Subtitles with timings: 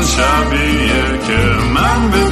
[0.00, 1.38] همون شبیه که
[1.74, 2.29] من بدون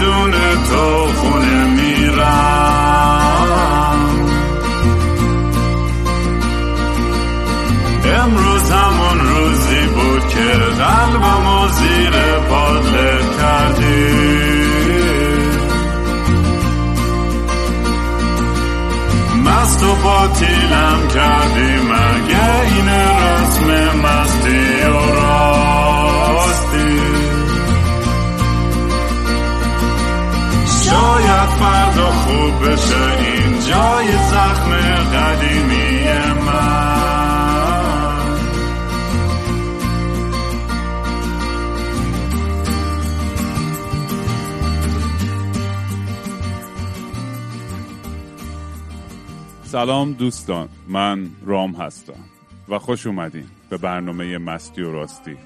[49.78, 52.24] سلام دوستان من رام هستم
[52.68, 55.36] و خوش اومدین به برنامه مستی و راستی.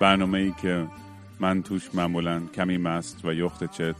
[0.00, 0.86] برنامه ای که
[1.40, 3.96] من توش معمولا کمی مست و یخت چت.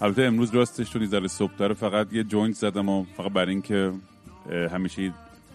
[0.00, 3.92] البته امروز راستش تو ذره صبح فقط یه joint زدم و فقط برای اینکه
[4.50, 5.12] همیشه یه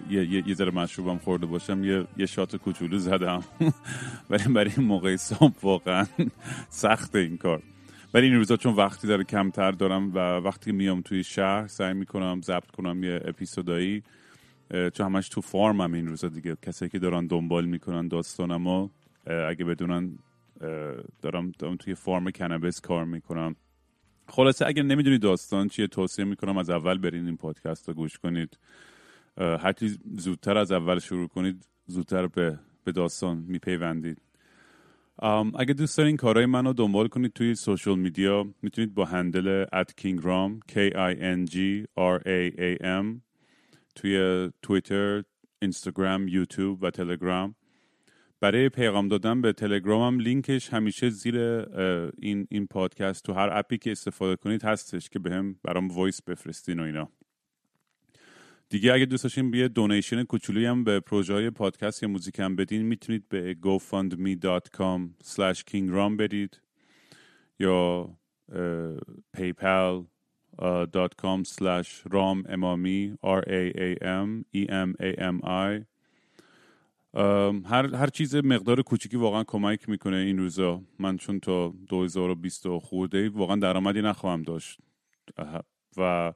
[0.09, 3.43] یه, یه ذره مشروبم خورده باشم یه, یه shot کوچولو زدم.
[4.29, 6.05] ولی برای این موقع صبح واقعا
[6.69, 7.61] سخته این کار.
[8.13, 12.41] ولی این روزا چون وقتی داره کمتر دارم و وقتی میام توی شهر سعی می‌کنم
[12.41, 14.03] ضبط کنم یه اپیزودایی
[14.69, 16.57] چون همش تو فارم هم این روزا دیگه.
[16.61, 18.89] کسایی که دارن دنبال می‌کنن داستانم و
[19.49, 20.19] اگه بدونن
[21.21, 23.55] دارم, دارم توی فارم کنابس کار می‌کنم.
[24.27, 28.59] خلاصه اگر نمی‌دونی داستان چیه توصیه می‌کنم از اول برین این پادکست رو گوش کنید.
[29.37, 34.21] هرچی زودتر از اول شروع کنید زودتر به, به داستان میپیوندید.
[35.55, 39.91] اگه دوست دارین کارهای من رو دنبال کنید توی سوشال میدیا می‌تونید با هندل at
[40.01, 41.55] kingram k i n g
[41.97, 43.21] r a a m
[43.95, 45.23] توی تویتر،
[45.61, 47.55] اینستاگرام، یوتیوب و تلگرام.
[48.41, 51.37] برای پیغام دادن به تلگرامم لینکش همیشه زیر
[52.19, 55.87] این این پادکست تو هر app ی که استفاده کنید هستش که بهم به برام
[55.87, 57.09] voice بفرستین و اینا.
[58.69, 62.55] دیگه اگه دوست داشتین یه donation کوچولویی هم به پروژه های پادکست یا موزیک هم
[62.55, 66.61] بدین می‌تونید به gofundme.com slash kingram بدید
[67.59, 68.09] یا
[69.37, 75.85] paypal.com slash ram امامی r a a m e m a m i.
[77.65, 80.81] هر, هر چیز مقدار کوچیکی واقعا کمک می‌کنه این روزا.
[80.99, 84.79] من چون تا 2020 خورده واقعا درآمدی نخواهم داشت.
[85.97, 86.33] و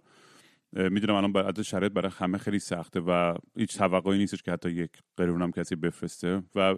[0.75, 4.91] می‌دونم الان بعد شرایط برای همه خیلی سخته و هیچ توقعی نیستش که حتی یک
[5.17, 6.75] قرونم کسی بفرسته و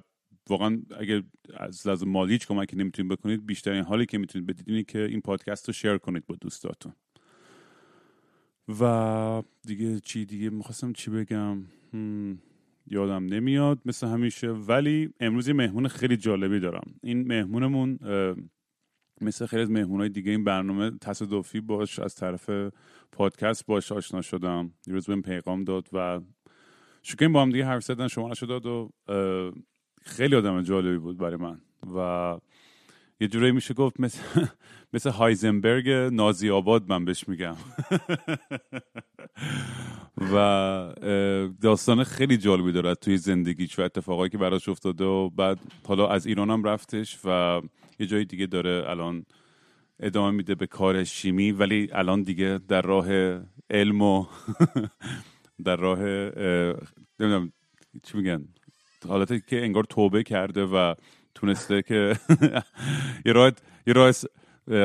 [0.50, 1.24] واقعا اگر
[1.58, 5.22] از لحاظ مالی هیچ کمکی نمی‌تونید بکنید بیشترین حالی که می‌تونید بدید اینه که این
[5.22, 6.94] پادکست رو شیر کنید با دوستاتون.
[8.80, 11.58] و دیگه چی دیگه؟ می‌خواستم چی بگم؟
[12.88, 14.48] یادم نمیاد مثل همیشه.
[14.48, 16.94] ولی امروز یه مهمون خیلی جالبی دارم.
[17.04, 18.00] این مهمونمون
[19.22, 22.50] مثل خیلی از مهمونهای دیگه این برنامه تصادفی باش از طرف
[23.12, 24.72] پادکست باش آشنا شدم.
[24.88, 26.22] یه روز بهم پیغام داد و
[27.04, 28.92] شکرین با هم دیگه حرف زدن شما داد و
[30.02, 31.62] خیلی آدم جالبی بود برای من.
[31.96, 32.40] و
[33.20, 34.20] یه جورایی میشه گفت مثل,
[34.94, 37.56] مثل هایزنبرگ نازی آباد من بهش میگم.
[40.34, 40.94] و
[41.62, 46.26] داستان خیلی جالبی دارد توی زندگیش و اتفاقایی که براش افتاده و بعد حالا از
[46.26, 47.62] ایران هم رفتش و
[48.00, 49.26] یه جای دیگه داره الان
[50.00, 53.08] ادامه میده به کار شیمی ولی الان دیگه در راه
[53.70, 54.26] علم و
[55.66, 56.00] در راه
[57.20, 57.52] نمی‌دونم
[58.04, 58.48] چی میگن
[59.08, 60.94] حالتی که انگار توبه کرده و
[61.36, 62.16] تونسته که
[63.26, 63.52] یه راه
[63.88, 64.12] یه راه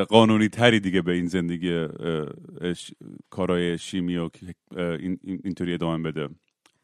[0.09, 1.87] قانونی تری دیگه به این زندگی
[3.31, 4.31] کارهای شیمی و
[5.23, 6.29] اینطوری ادامه بده.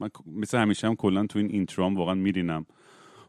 [0.00, 2.66] من مثل همیشه هم کلا تو این اینترام واقعا میرینم.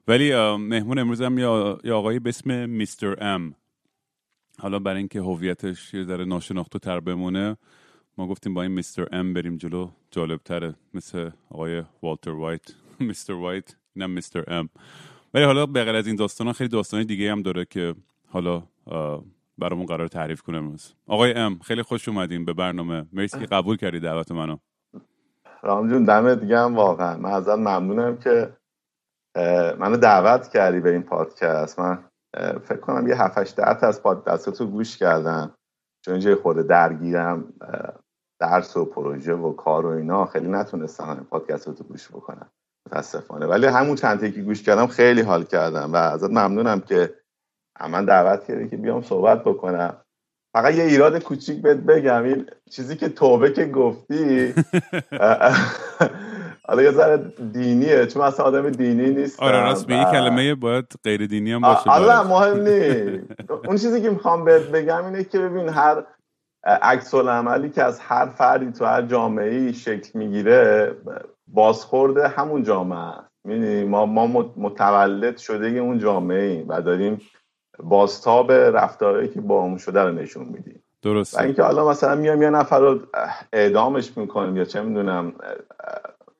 [0.07, 1.37] ولی مهمون امروز هم
[1.83, 3.55] یه آقایی به اسم میستر ام.
[4.61, 7.57] حالا برای اینکه هویتش یه ذره ناشناخته تر بمونه
[8.17, 12.61] ما گفتیم با این Mister M بریم جلو جالب تره مثل آقای والتر وایت.
[12.99, 14.69] Mister White نه Mister M.
[15.33, 17.95] ولی حالا به غیر از این داستان خیلی داستان دیگه هم داره که
[18.27, 18.63] حالا
[19.57, 20.93] برامون قراره تعریف کنه امروز.
[21.07, 23.05] آقای M خیلی خوش اومدین به برنامه.
[23.13, 24.57] مرسی که قبول کردی دعوت منو.
[25.63, 27.17] رام جون دمت گرم واقعا.
[27.17, 28.53] من ازت ممنونم که
[29.79, 31.79] منو دعوت کردی به این پادکست.
[31.79, 32.03] من
[32.63, 35.55] فکر کنم یه 7 8 تا از پادکستاتو گوش کردم.
[36.05, 37.53] چون اینجا خود درگیرم
[38.39, 40.25] درس و پروژه و کار و اینا.
[40.25, 42.49] خیلی نتونستم این پادکستاتو گوش بکنم.
[42.87, 43.45] متاسفانه.
[43.45, 47.13] ولی همون چند که گوش کردم خیلی حال کردم و ازت ممنونم که
[47.89, 49.97] من دعوت کردی که بیام صحبت بکنم.
[50.55, 52.23] فقط یه ایراد کوچیک بهت بگم.
[52.23, 54.53] این چیزی که توبه که گفتی
[56.67, 57.17] حالا یه ذره
[57.53, 61.61] دینیه چون اصلا آدم دینی نیست آره راست به یه کلمه باید غیر دینی هم
[61.61, 63.51] باشه حالا مهم نیست.
[63.67, 66.03] اون چیزی که می‌خوام بهت بگم اینه که ببین هر
[66.63, 70.95] عکس عملی که از هر فردی تو هر جامعه ای شکل می‌گیره
[71.47, 73.27] بازخورده همون جامعه است.
[73.87, 74.27] ما ما
[74.57, 77.21] متولد شده اون جامعه ایم و داریم
[77.83, 80.83] بازتاب رفتارهایی که با اون شده رو نشون میدیم.
[81.01, 82.99] درست و اینکه حالا مثلا میام یه نفر رو
[83.53, 85.33] اعدامش می‌کنیم یا چه می‌دونم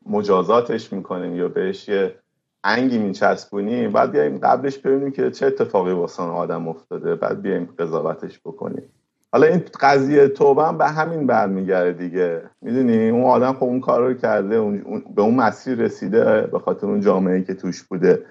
[0.10, 2.16] مجازاتش می‌کنیم یا بهش یه
[2.64, 8.40] انگی میچسبونیم بعد بیایم قبلش ببینیم که چه اتفاقی واسه آدم افتاده بعد بیایم قضاوتش
[8.40, 8.84] بکنیم.
[9.32, 12.42] حالا این قضیه توبه هم به همین برمیگرده دیگه.
[12.62, 16.88] می‌دونی؟ اون آدم خب اون کار رو کرده اون به اون مسیر رسیده به خاطر
[16.88, 18.26] اون جامعه که توش بوده.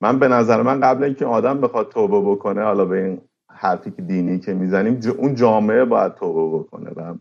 [0.00, 3.20] من به نظر من قبل اینکه آدم بخواد توبه بکنه حالا به این
[3.50, 7.14] حرفی که دینی که می‌زنیم اون جامعه باید توبه بکنه و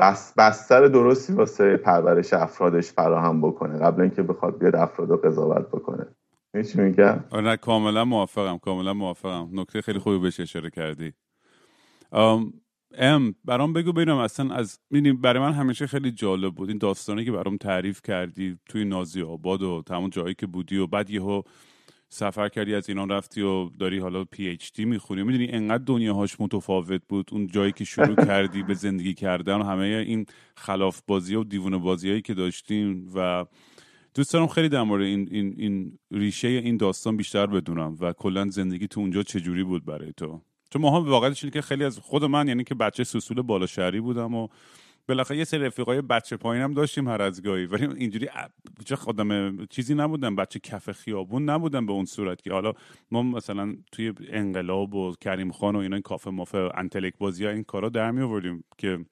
[0.00, 5.68] بس بستر درستی واسه پرورش افرادش فراهم بکنه قبل اینکه بخواد بیاد افراد رو قضاوت
[5.68, 6.06] بکنه.
[6.72, 9.50] چی میگم؟ نه کاملا موافقم کاملا موافقم.
[9.52, 11.12] نکته خیلی خوبی بهش اشاره کردی.
[12.98, 14.78] ام برام بگو ببینم اصلا از
[15.22, 19.62] برای من همیشه خیلی جالب بود این داستانی که برام تعریف کردی توی نازی آباد
[19.62, 21.42] و تمام جایی که بودی و بعد یهو
[22.08, 25.22] سفر کردی از ایران رفتی و داری حالا پی اچ دی می‌خونی.
[25.22, 27.28] می‌دونی انقدر دنیاهاش متفاوت بود.
[27.32, 30.26] اون جایی که شروع کردی به زندگی کردن و همه این
[30.56, 33.46] خلاف بازی و دیوونه بازیایی که داشتیم و
[34.14, 38.50] دوست دارم خیلی در مورد این, این, این ریشه این داستان بیشتر بدونم و کلا
[38.50, 42.24] زندگی تو اونجا چجوری بود برای تو؟ چون ما هم واقعا که خیلی از خود
[42.24, 44.48] من یعنی که بچه سسول بالا شهری بودم و
[45.08, 47.66] بالاخره یه سری رفیقای بچه پایینم داشتیم هر از گاهی.
[47.66, 48.28] ولی اینجوری
[48.84, 52.52] چه خودم چیزی نبودم بچه کف خیابون نبودم به اون صورت که.
[52.52, 52.72] حالا
[53.10, 57.50] ما مثلا توی انقلاب و کریم خان و اینا این کافه مافه انتلک بازی ها
[57.50, 59.06] این کارا در می آوردیم که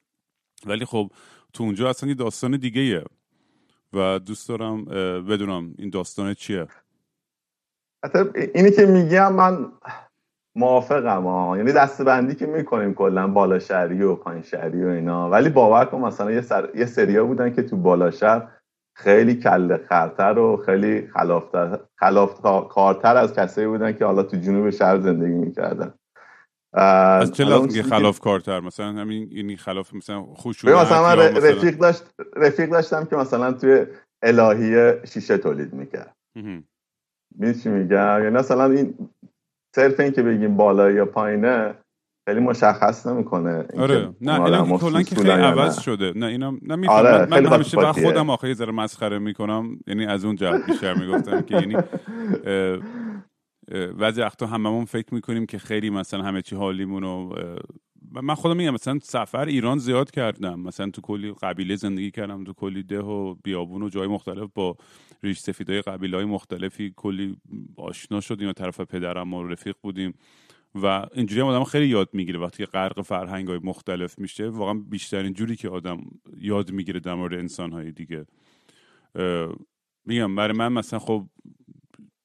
[0.66, 1.12] ولی خب
[1.52, 3.04] تو اونجا اصلا یه داستان دیگه
[3.92, 4.84] و دوست دارم
[5.24, 6.66] بدونم این داستان چیه.
[8.54, 9.72] اینی که میگم من
[10.56, 15.30] موافقم ها یعنی دستبندی که می‌کنیم کلا بالا شهری و پایین شهری و اینا.
[15.30, 16.68] ولی باور کن مثلا یه, سر...
[16.74, 18.48] یه سریا بودن که تو بالا شهر
[18.96, 24.70] خیلی کل خرتر و خیلی خلافتر خلاف کارتر از کسایی بودن که حالا تو جنوب
[24.70, 25.94] شهر زندگی می‌کردن.
[26.72, 32.14] از چه لحاظ خلاف کارتر؟ مثلا همین یعنی خلاف مثلا خوشو مثلا من رفیق داشت
[32.36, 33.86] رفیق داشتم که مثلا توی
[34.22, 36.16] الهی شیشه تولید می‌کرد.
[37.34, 38.94] می‌دونی چی میگم؟ یعنی مثلا این
[39.74, 41.74] صرف این که بگیم بالا یا پایینه
[42.28, 44.14] خیلی مشخص نمی‌کنه آره.
[44.20, 46.12] نه اینا کلا که خیلی عوض شده.
[46.16, 49.78] نه اینا نه آره من همیشه با خودم آخه یه ذره مسخره می‌کنم.
[49.86, 51.76] یعنی از اون جهت بیشتر می‌گفتم که یعنی
[53.98, 57.32] بعضی وقتا هممون فکر می‌کنیم که خیلی مثلا همه چی حالیمون
[58.22, 60.60] من خودم میگم مثلا سفر ایران زیاد کردم.
[60.60, 64.76] مثلا تو کلی قبیله زندگی کردم تو کلی ده و بیابون و جای مختلف با
[65.22, 67.36] ریش سفیدای قبیله های مختلفی کلی
[67.76, 70.14] آشنا شدیم و طرف پدرم و رفیق بودیم
[70.74, 72.40] و اینجوری هم آدم خیلی یاد می‌گیره.
[72.40, 76.00] وقتی غرق فرهنگ های مختلف میشه واقعا بیشترین جوری که آدم
[76.40, 78.26] یاد می‌گیره در مورد انسان های دیگه
[80.06, 81.26] میگم برای من مثلا خب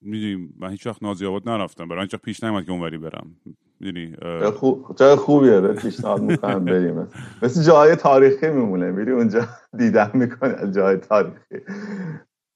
[0.01, 1.87] می‌دونیم من هیچ وقت نازی آباد نرفتم.
[1.87, 3.35] برای هیچ پیش نمیاد که اونوری برم.
[3.81, 4.15] می‌دونی
[4.51, 7.07] خوب جای خوبیه به پیشنهاد می‌کنم بریم.
[7.41, 8.91] مثل جای تاریخی میمونه.
[8.91, 11.61] میری اونجا دیدن می‌کنه جای تاریخی.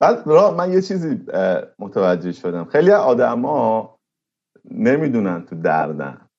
[0.01, 1.25] بعد من یه چیزی
[1.79, 2.65] متوجه شدم.
[2.65, 3.95] خیلی آدما
[4.71, 6.29] نمی‌دونن تو دردن.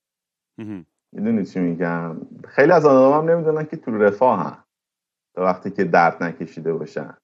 [1.13, 2.17] می‌دونی چی میگم؟
[2.49, 4.65] خیلی از آدم هم نمی‌دونن که تو رفاه هم
[5.37, 7.17] تا وقتی که درد نکشیده باشن.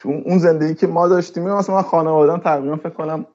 [0.00, 3.26] تو اون زندگی که ما داشتیم مثلا من خانوادم تقریبا فکر کنم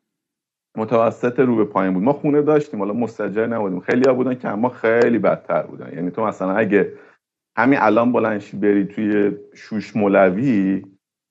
[0.77, 2.03] متوسط رو به پایین بود.
[2.03, 3.79] ما خونه داشتیم حالا مستجر نبودیم.
[3.79, 5.93] خیلی ها بودن که ما خیلی بدتر بودن.
[5.93, 6.93] یعنی تو مثلا اگه
[7.57, 10.83] همین الان بلنشی بری توی شوش مولوی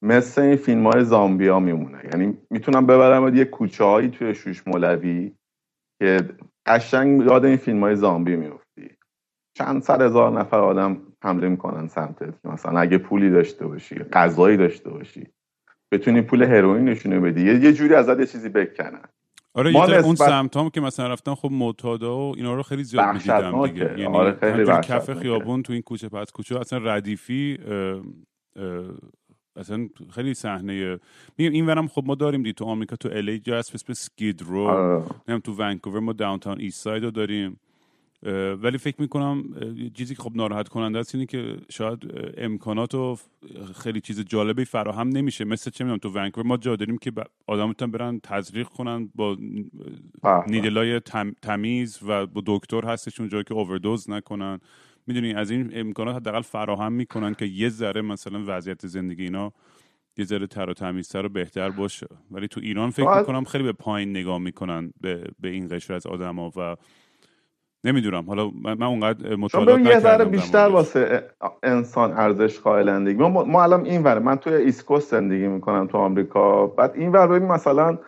[0.03, 1.99] مثل این فیلم های زامبیا میمونه.
[2.13, 5.33] یعنی می‌تونم ببرم یه کوچه هایی توی شوش مولوی
[6.03, 6.21] که
[6.67, 8.91] قشنگ یاد این فیلم های زامبی میفتی
[9.59, 12.47] چند صد هزار نفر آدم حمله می‌کنن سمتت.
[12.47, 15.27] مثلا اگه پولی داشته باشی غذایی داشته باشی
[15.93, 17.61] بتونی پول هروئین نشونه بدی.
[17.61, 19.09] یه جوری ازت یه چیزی بکنن.
[19.55, 23.15] آره یه اون سمت هم که مثلا رفتم خب معتادا و اینا رو خیلی زیاد
[23.15, 23.85] می‌دیدم دیگه.
[23.99, 27.59] یعنی آره خیلی کف خیابون تو این کوچه پس کوچه اصلا ردیفی
[29.57, 30.99] اصلا خیلی صحنه.
[31.39, 34.43] میگم این ورم خب ما داریم دی تو آمریکا تو الی جا هست اسم سکید
[34.43, 35.39] رو آره.
[35.41, 37.61] تو ونکوور ما داونتاون ایست ساید رو داریم.
[38.63, 39.45] ولی فکر می‌کنم
[39.95, 41.99] چیزی که خب ناراحت کننده است اینه که شاید
[42.37, 43.19] امکانات و
[43.75, 45.45] خیلی چیز جالبی فراهم نمیشه.
[45.45, 47.13] مثل چه می‌دونم تو ونکوور ما جا داریم که
[47.47, 49.37] آدم برن تزریق کنن با
[50.47, 51.01] نیدلای
[51.43, 54.61] تمیز و با دکتر هستش اونجا که اووردوز نکنن.
[55.07, 59.53] می‌دونی از این امکانات حداقل فراهم می‌کنن که یه ذره مثلا وضعیت زندگی اینا
[60.17, 62.07] یه ذره تر و تمیزتر و بهتر باشه.
[62.31, 66.07] ولی تو ایران فکر می‌کنم خیلی به پایین نگاه می‌کنن به, به این قشر از
[66.07, 66.77] آدما و
[67.85, 68.25] نمی‌دونم.
[68.27, 71.31] حالا من اونقدر مطالعات یه ذره بیشتر واسه
[71.63, 73.19] انسان ارزش قائلن دیگه.
[73.19, 76.67] ما, ما الان این ور من توی East Coast زندگی می‌کنم تو آمریکا.
[76.67, 77.99] بعد این ور ببین مثلا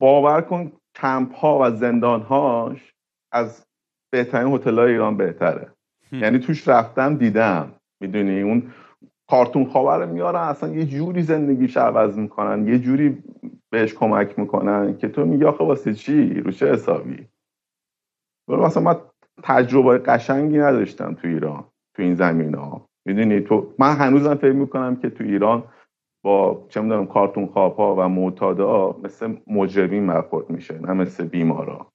[0.00, 2.94] باور کن کمپ ها و زندان هاش
[3.32, 3.64] از
[4.12, 5.72] بهترین هتل ایران بهتره.
[6.12, 8.72] یعنی توش رفتم دیدم می‌دونی؟ اون
[9.30, 13.22] کارتون خبر میارن اصلا یه جوری زندگیش عوض می‌کنن یه جوری
[13.72, 17.26] بهش کمک می‌کنن که تو میگی آخه واسه چی؟ رو چه حسابی؟
[18.48, 18.96] مثلا من
[19.42, 21.64] تجربه قشنگی نداشتم تو ایران
[21.96, 22.88] تو این زمین ها.
[23.06, 25.64] می‌دونی تو من هنوزم فکر می‌کنم که تو ایران
[26.24, 31.92] با چه می‌دونم کارتون خواب ها و معتادا مثل مجرمین برخورد میشه نه مثل بیمارا.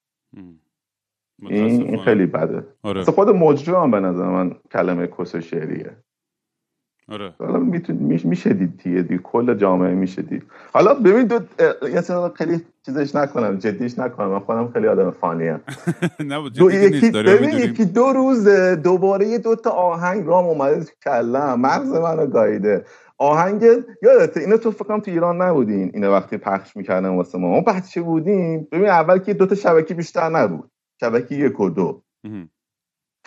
[1.41, 2.67] این, خیلی بده.
[2.83, 3.03] آره.
[3.03, 5.97] خود مجرم به نظر من کلمه کس شعریه.
[7.11, 7.33] آره.
[7.39, 7.59] حالا
[8.23, 10.43] میشه دید دیگه دی کل جامعه میشه دید.
[10.73, 11.39] حالا ببین دو
[11.89, 12.01] یه
[12.35, 14.27] خیلی چیزش نکنم جدیش نکنم.
[14.27, 15.59] من خودم خیلی آدم فانی ام
[16.55, 18.47] دو یکی ببین یکی دو روز
[18.83, 22.85] دوباره یه دو تا آهنگ رام اومده تو کلم مغز منو گاییده.
[23.17, 23.63] آهنگ
[24.03, 25.91] یادته اینو تو فکرم تو ایران نبودین.
[25.93, 27.49] اینو وقتی پخش می‌کردن واسه ما.
[27.49, 28.67] ما بچه بودیم.
[28.71, 30.71] ببین اول که دو تا شبکه بیشتر نبود.
[30.99, 32.03] شبکه یک و دو.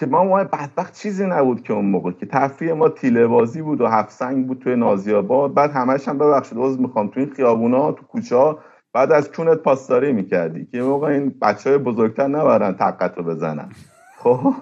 [0.02, 3.80] که ما ما بدبخت چیزی نبود که اون موقع که تفریح ما تیله بازی بود
[3.80, 7.08] و هفت سنگ بود توی نازی آباد بعد همش هم ببخشید عذر می‌خوام.
[7.08, 8.56] تو این خیابونا تو کوچه
[8.92, 13.68] بعد از چونت پاسداری می‌کردی که موقع این بچه های بزرگتر نبرن طاقت رو بزنن.
[14.18, 14.54] خب؟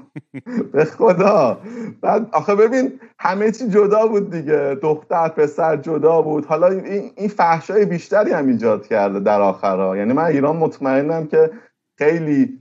[0.73, 1.59] به خدا.
[2.03, 4.79] بعد آخه ببین همه چی جدا بود دیگه.
[4.83, 6.47] دختر پسر جدا بود.
[6.47, 9.97] حالا این این فحشای بیشتری هم ایجاد کرده در آخرها.
[9.97, 11.51] یعنی من ایران مطمئنم که
[11.99, 12.61] خیلی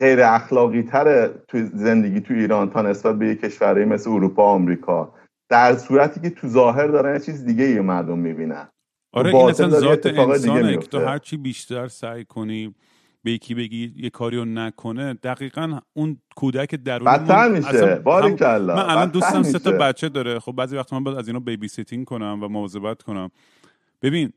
[0.00, 4.46] غیر اخلاقی تره تو زندگی تو ایران تا نسبت به یک کشوری مثل اروپا و
[4.46, 5.14] آمریکا.
[5.48, 8.68] در صورتی که تو ظاهر دارن یه چیز دیگه به مردم می‌بینن.
[9.12, 12.74] آره این اصلا ذات انسانه که تو هرچی بیشتر سعی کنی
[13.22, 17.94] به یکی بگی یه کاری رو نکنه دقیقا اون کودک درونی بدتر میشه.
[17.94, 20.38] باری من الان دوستم سه تا بچه داره.
[20.38, 23.30] خب بعضی وقتا من باید از اینا babysitting کنم و مواظبت کنم.
[24.02, 24.32] ببین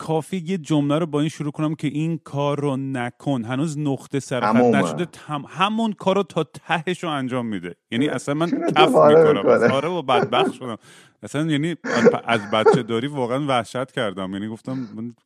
[0.00, 3.44] کافی یه جمله رو با این شروع کنم که این کار رو نکن.
[3.44, 5.06] هنوز نقطه سر خط نشده
[5.48, 7.76] همون کار رو تا تهش رو انجام میده.
[7.90, 9.72] یعنی اصلا من کف می‌کنم.
[9.72, 10.76] آره و بدبخت شدم.
[11.22, 11.76] اصلا یعنی
[12.24, 14.32] از بچه داری واقعا وحشت کردم.
[14.32, 14.76] یعنی گفتم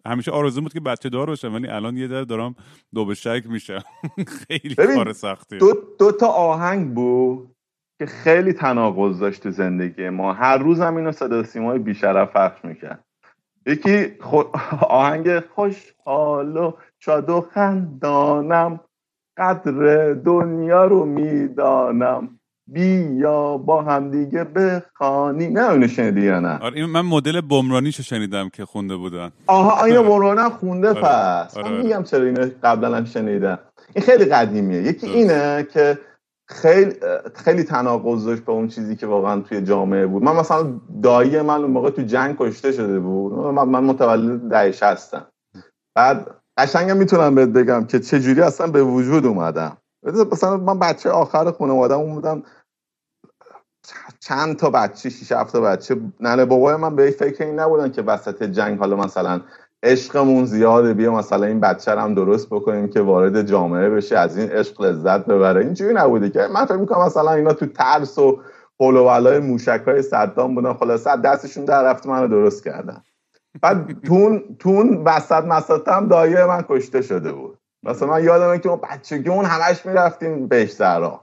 [0.06, 2.54] همیشه آرزو بود که بچه دار باشم ولی الان یه در دارم
[2.94, 3.78] دو به شک میشه
[4.48, 5.58] خیلی کار سختی.
[5.58, 7.54] دو, دو تا آهنگ بود
[7.98, 10.32] که خیلی تناقض داشت تو زندگی ما.
[10.32, 13.04] هر روز هم اینو صدا سیمای بیشرف پخش می‌کرد.
[13.66, 14.06] یکی
[14.88, 18.80] آهنگ خوشحال و شاد و خندانم.
[19.36, 22.28] قدر دنیا رو می‌دانم.
[22.66, 28.48] بیا با هم دیگه بخوانی نه اونو شنیدی یا نه؟ آره من مدل بمرانیشو شنیدم
[28.48, 29.30] که خونده بودن.
[29.46, 31.00] آها اینو بمرانی خونده آره.
[31.00, 31.56] پس.
[31.56, 31.70] آره.
[31.70, 33.58] من میگم چرا اینو قبلا هم شنیدم.
[33.94, 34.82] این خیلی قدیمیه.
[34.82, 35.98] یکی اینه که
[36.48, 36.96] خیلی
[37.34, 40.22] خیلی تناقض داشت به اون چیزی که واقعا توی جامعه بود.
[40.22, 43.32] من مثلا دایی من اون موقع تو جنگ کشته شده بود.
[43.32, 45.26] من, من متولد دهش هستم
[45.96, 49.76] بعد قشنگم می‌تونم بهت بگم که چه جوری اصلا به وجود اومدم.
[50.32, 52.42] مثلا من بچه آخر خانوادم اومدم
[54.20, 56.00] چند تا بچه شیش هفت تا بچه.
[56.20, 59.40] ننه بابای من به فکر این نبودن که وسط جنگ حالا مثلا
[59.84, 64.50] عشقمون زیاده بیا مثلا این بچه هم درست بکنیم که وارد جامعه بشه از این
[64.50, 65.64] عشق لذت ببره.
[65.64, 68.40] اینجوری نبوده که من فکر می‌کنم مثلا اینا تو ترس و
[68.80, 70.72] علای موشک های صدام بودن.
[70.72, 73.02] خلاصه دستشون در رفت منو درست کردن.
[73.62, 77.58] بعد تون تون وسط مساط هم دایه من کشته شده بود.
[77.82, 81.20] مثلا من یادمه که اون بچگی اون همش می‌رفتیم بهش زرا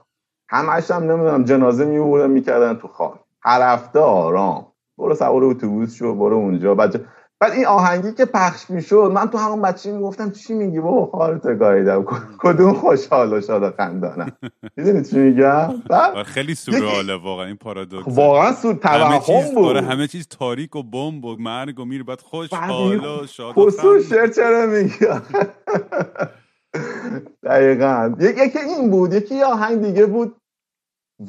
[0.48, 3.14] همش هم نمی‌دونم جنازه میبردن می‌کردن تو خاک.
[3.40, 4.66] هر هفته آرام.
[4.98, 6.74] برو سوار اتوبوس شو برو اونجا.
[6.74, 7.00] بچه
[7.42, 11.58] بعد این آهنگی که پخش می‌شد من تو همون بچه می‌گفتم چی میگی بابا؟ خارت
[11.58, 12.04] گاییدم.
[12.42, 14.32] کدوم خوشحال و شاد و خندانم؟
[14.76, 15.82] می‌دونی چی میگم؟
[16.24, 18.04] خیلی سورئاله واقعا این پارادوکس.
[18.06, 19.64] واقعا سور توهم بود.
[19.64, 23.70] آره همه چیز تاریک و بمب و مرگ و میر بعد خوشحال و شاد و
[24.10, 25.06] شعر چرا میگی؟
[27.44, 28.14] دقیقا.
[28.20, 30.36] یکی این بود یکی آهنگ دیگه بود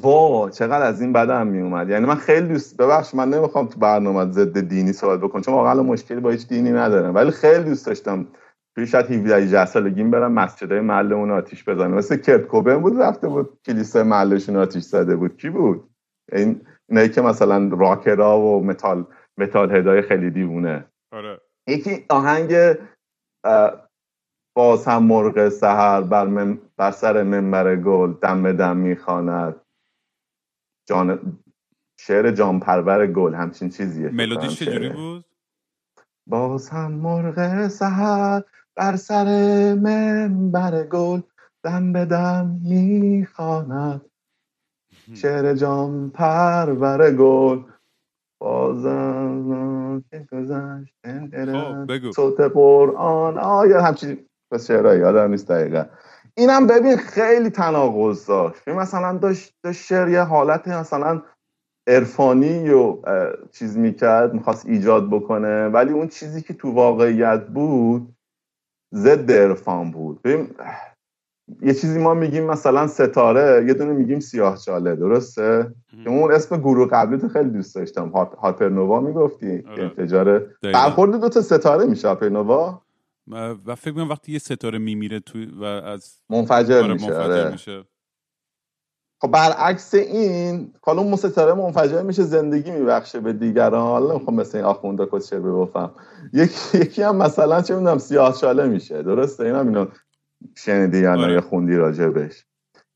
[0.02, 3.78] وا چقدر از این بدم می اومد یعنی من خیلی دوست ببخش من نمی‌خوام تو
[3.80, 7.14] برنامه ضد دینی صحبت بکنم چون واقعا مشکلی با هیچ دینی ندارم.
[7.14, 8.26] ولی خیلی دوست داشتم
[8.74, 11.94] توی شاید 17 18 سالگیم برم مسجدهای محلمون آتیش بزنم.
[11.94, 15.36] مثل کرت کوبن بود رفته بود کلیسای محلشون آتیش زده بود.
[15.36, 15.90] کی بود؟
[16.32, 19.04] این اینایی که مثلا راکرا و متال
[19.38, 20.84] متال هدای خیلی دیوونه.
[21.12, 21.40] آره.
[21.68, 22.76] یکی آهنگ
[24.56, 29.63] باز هم مرغ سهر بر, من بر سر منبر گل دم به دم می‌خواند.
[30.86, 31.38] جان
[32.00, 35.24] شعر جان پرور گل همچین چیزیه ملودیش چجوری بود؟
[36.26, 38.42] باز هم مرغ سهر
[38.76, 39.24] بر سر
[39.74, 41.20] منبر گل
[41.62, 44.00] دم به دم می‌خواند.
[45.14, 47.62] شعر جان پرور گل.
[48.40, 50.94] بازم که گذشت
[51.52, 54.26] خب صوت قرآن آیا همچین
[54.66, 55.84] شعرهایی یادم نیست دقیقا.
[56.38, 58.68] اینم ببین خیلی تناقض داشت.
[58.68, 61.22] مثلا داشت, داشت شعر یه حالت مثلا
[61.88, 62.98] عرفانی و
[63.52, 65.68] چیز می‌کرد می‌خواست ایجاد بکنه.
[65.68, 68.14] ولی اون چیزی که تو واقعیت بود
[68.94, 70.22] ضد عرفان بود.
[70.22, 70.48] ببین
[71.62, 75.72] یه چیزی ما میگیم مثلا ستاره یه دونه میگیم سیاه چاله درسته؟
[76.04, 78.08] که اون اسم گروه قبلی تو خیلی دوست داشتم.
[78.38, 79.82] هاپرنووا می‌گفتی آره.
[79.82, 82.83] انفجار برخورد دو تا ستاره میشه هاپرنووا
[83.66, 87.52] و فکر کنم وقتی یه ستاره میمیره تو و از منفجر آره، میشه منفجر آره.
[87.52, 87.84] میشه.
[89.20, 93.82] خب برعکس این حالا اون ستاره منفجر میشه زندگی میبخشه به دیگران.
[93.82, 95.94] حالا خب مثل این آخوندا کسچر بگفتم
[96.32, 99.86] یکی یکی هم مثلا چه می‌دونم سیاه چاله میشه درسته؟ این هم اینو
[100.56, 101.40] شنیدی یا آره.
[101.40, 102.46] خوندی راجبش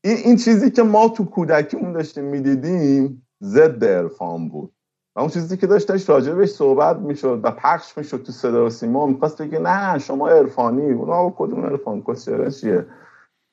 [0.03, 4.73] این این چیزی که ما تو کودکیمون داشتیم می‌دیدیم ضد عرفان بود.
[5.19, 9.05] اون چیزی که داشت داشت راجبش صحبت می‌شد و پخش می‌شد تو صدا و سیما.
[9.05, 10.91] می‌خواست بگه نه شما عرفانی.
[10.91, 12.85] اونا کدوم عرفان؟ کسچره چیه؟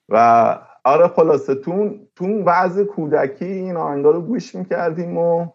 [0.08, 5.46] و آره خلاصه تو تو وضع کودکی این آهنگا رو گوش می‌کردیم و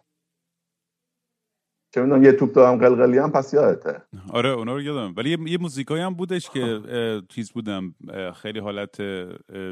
[1.94, 4.02] چه می‌دونم یه توپ دارم قلقلی هم پس یادته.
[4.32, 5.14] آره اونا رو یادم.
[5.16, 7.94] ولی یه, یه موزیکایی هم بودش که اه، چیز بودم
[8.42, 9.00] خیلی حالت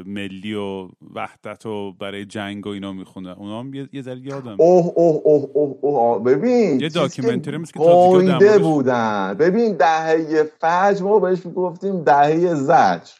[0.05, 4.55] ملی و وحدت و برای جنگ و اینا میخوندن اونا هم یه, یه ذره یادم.
[4.59, 6.23] اوه اوه اوه اوه اوه.
[6.23, 9.33] ببین یه داکیومنتری که مثل که موردش- بودن.
[9.33, 13.11] ببین دهه فجر ما بهش می‌گفتیم دهه زجر.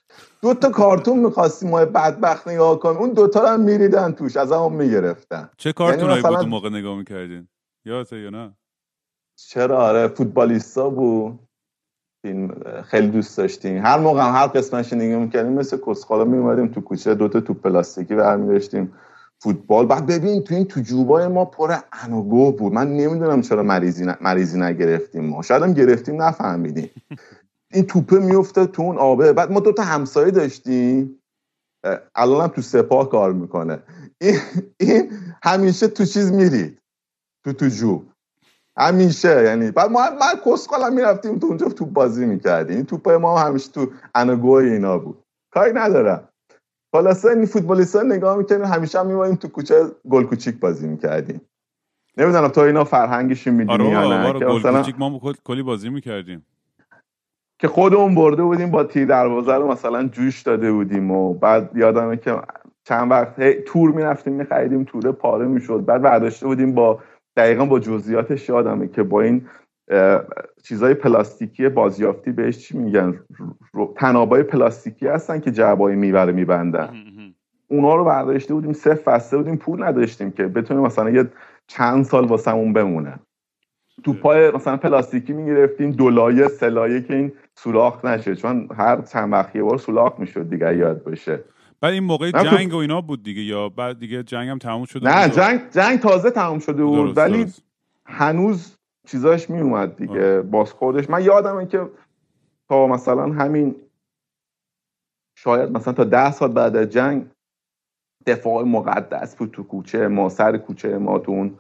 [0.42, 2.98] دو تا کارتون می‌خواستیم ما بدبخت نگاه کنیم.
[2.98, 5.50] اون دوتا رو هم میریدن توش از همون می‌گرفتن.
[5.58, 7.48] چه کارتونایی مثلا- بود موقع نگاه می‌کردین؟
[7.86, 8.56] یادته یا نه؟
[9.50, 11.40] چرا؟ آره فوتبالیستا بود.
[12.26, 13.86] فیلم خیلی دوست داشتیم.
[13.86, 18.16] هر موقع هم هر قسمتش نگاه می‌کردیم مثل کسخالا میومدیم تو کوچه دوتا توپ پلاستیکی
[18.16, 18.94] برمیداشتیم.
[19.44, 19.86] فوتبال.
[19.86, 22.74] بعد ببین تو این تو جوبای ما پر انوگو بود.
[22.74, 24.16] من نمی‌دونم چرا مریضی, ن...
[24.22, 25.42] مریضی نگرفتیم ما.
[25.42, 26.90] شاید هم گرفتیم نفهمیدیم.
[27.74, 31.20] این توپه میفته تو اون آبه بعد ما دوتا همسایه داشتیم.
[32.16, 33.84] الان هم تو سپاه کار می‌کنه.
[34.22, 34.40] این,
[34.80, 35.12] این
[35.44, 36.80] همیشه تو چیز میرید.
[37.46, 38.11] تو تو جوب.
[38.78, 39.72] همیشه یعنی.
[39.72, 42.76] بعد ما من کسخالم می‌رفتیم تو اونجا توپ بازی می‌کردیم.
[42.76, 45.24] این توپای ما همیشه تو انوگوی اینا بود.
[45.52, 46.28] کاری ندارم.
[46.96, 51.42] خلاصه این فوتبالیستا نگاه می‌کنیم همیشه هم میمونیم تو کوچه گل کوچیک بازی می‌کردیم.
[52.18, 55.64] نمی‌دونم تو اینا فرهنگش می‌دونی آره یا نه؟ که گل مثلا کوچیک ما کل- کلی
[55.64, 56.46] بازی می‌کردیم.
[57.60, 62.18] که خودمون برده بودیم با تیر دروازه رو مثلا جوش داده بودیم و بعد یادمه
[62.18, 62.42] که
[62.84, 65.86] چند وقت هی تور می‌رفتیم میخریدیم توره پاره می‌شد.
[65.86, 67.00] بعد برداشته بودیم با
[67.36, 69.48] دقیقا با جزئیاتش یادمه که با این
[70.64, 73.20] چیزای پلاستیکی بازیافتی بهش چی میگن؟
[73.96, 76.90] تنابای پلاستیکی هستن که جعبای می‌بره میبندن.
[77.68, 81.26] اونا رو برداشته بودیم صفر بسته بودیم پول نداشتیم که بتونیم مثلا یه
[81.68, 83.20] چند سال واسمون بمونه
[84.04, 88.36] تو پای مثلا پلاستیکی می‌گرفتیم دولایه سلایه که این سوراخ نشه.
[88.36, 91.44] چون هر چند وقت یه بار سوراخ می‌شد دیگه یاد بشه
[91.82, 94.86] بعد این موقع تو- جنگ و اینا بود دیگه یا بعد دیگه جنگ هم تموم
[94.86, 97.46] شده نه بود جنگ جنگ تازه تموم شده بود ولی.
[98.06, 101.90] هنوز چیزاش میومد دیگه باز خودش من یادمه که
[102.70, 103.76] تا مثلا همین
[105.38, 107.26] شاید مثلا تا ده سال بعد از جنگ
[108.28, 111.60] دفاع مقدس بود تو کوچه ما سر کوچه ما تو اون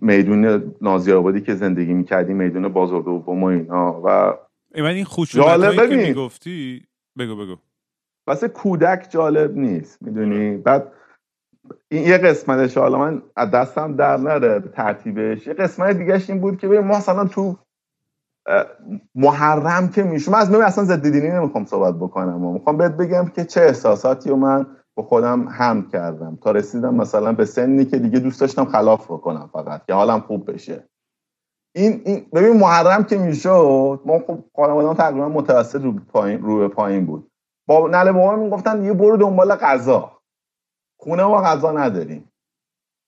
[0.00, 4.08] میدون نازی آبادی که زندگی می‌کردیم میدون بازار دوم و اینا و
[4.74, 5.06] ای، ولی این
[5.62, 6.08] هایی که.
[6.08, 6.86] می‌گفتی
[7.18, 7.56] بگو بگو
[8.30, 10.92] واسه کودک جالب نیست می‌دونی؟ بعد
[11.88, 15.46] این یه قسمتش حالا من از دستم در نره ترتیبش.
[15.46, 17.56] یه قسمت دیگهش این بود که ما مثلا تو
[19.14, 22.44] محرم که میشه من از نوع اصلا ضد دینی نمی‌خوام صحبت بکنم.
[22.44, 26.94] و می‌خوام بهت بگم که چه احساساتی رو من با خودم هم کردم تا رسیدم
[26.94, 30.88] مثلا به سنی که دیگه دوست داشتم خلاف بکنم فقط که حالم خوب بشه.
[31.76, 37.06] این, این ببین محرم که می‌شد ما خب خانواده‌ام تقریبا متوسط رو پایین رو پایین
[37.06, 37.29] بود.
[37.70, 40.20] با نله بابا می‌گفتن یه برو دنبال غذا.
[41.00, 42.32] خونه ما غذا نداریم.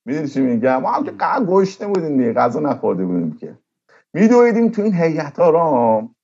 [0.06, 1.12] می‌دونی چی میگم؟ ما هم که
[1.46, 3.58] گشته بودیم دیگه غذا نخورده بودیم که.
[4.14, 6.14] میدویدیم تو این هیئت ها رام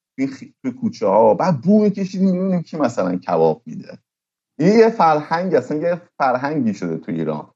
[0.62, 3.98] توی کوچه ها بعد بو میکشیدیم می‌بینیم کی مثلا کباب میده.
[4.58, 7.50] این یه فرهنگ اصلا یه فرهنگی شده تو ایران.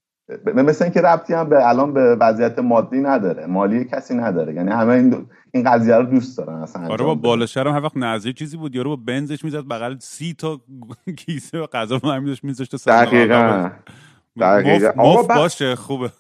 [0.47, 4.55] مثل اینکه ربطی هم به الان به وضعیت مادی نداره مالی کسی نداره.
[4.55, 7.97] یعنی همه این این قضیه رو دوست دارن اصلا آره با بالا هم هر وقت
[7.97, 10.61] نظری چیزی بود یارو با بنزش می‌زد بغل سی تا
[11.27, 13.71] کیسه و غذا رو همین داشت میذاشت دقیقاً.
[14.41, 14.93] دقیقاً.
[14.97, 16.11] مف باشه خوبه.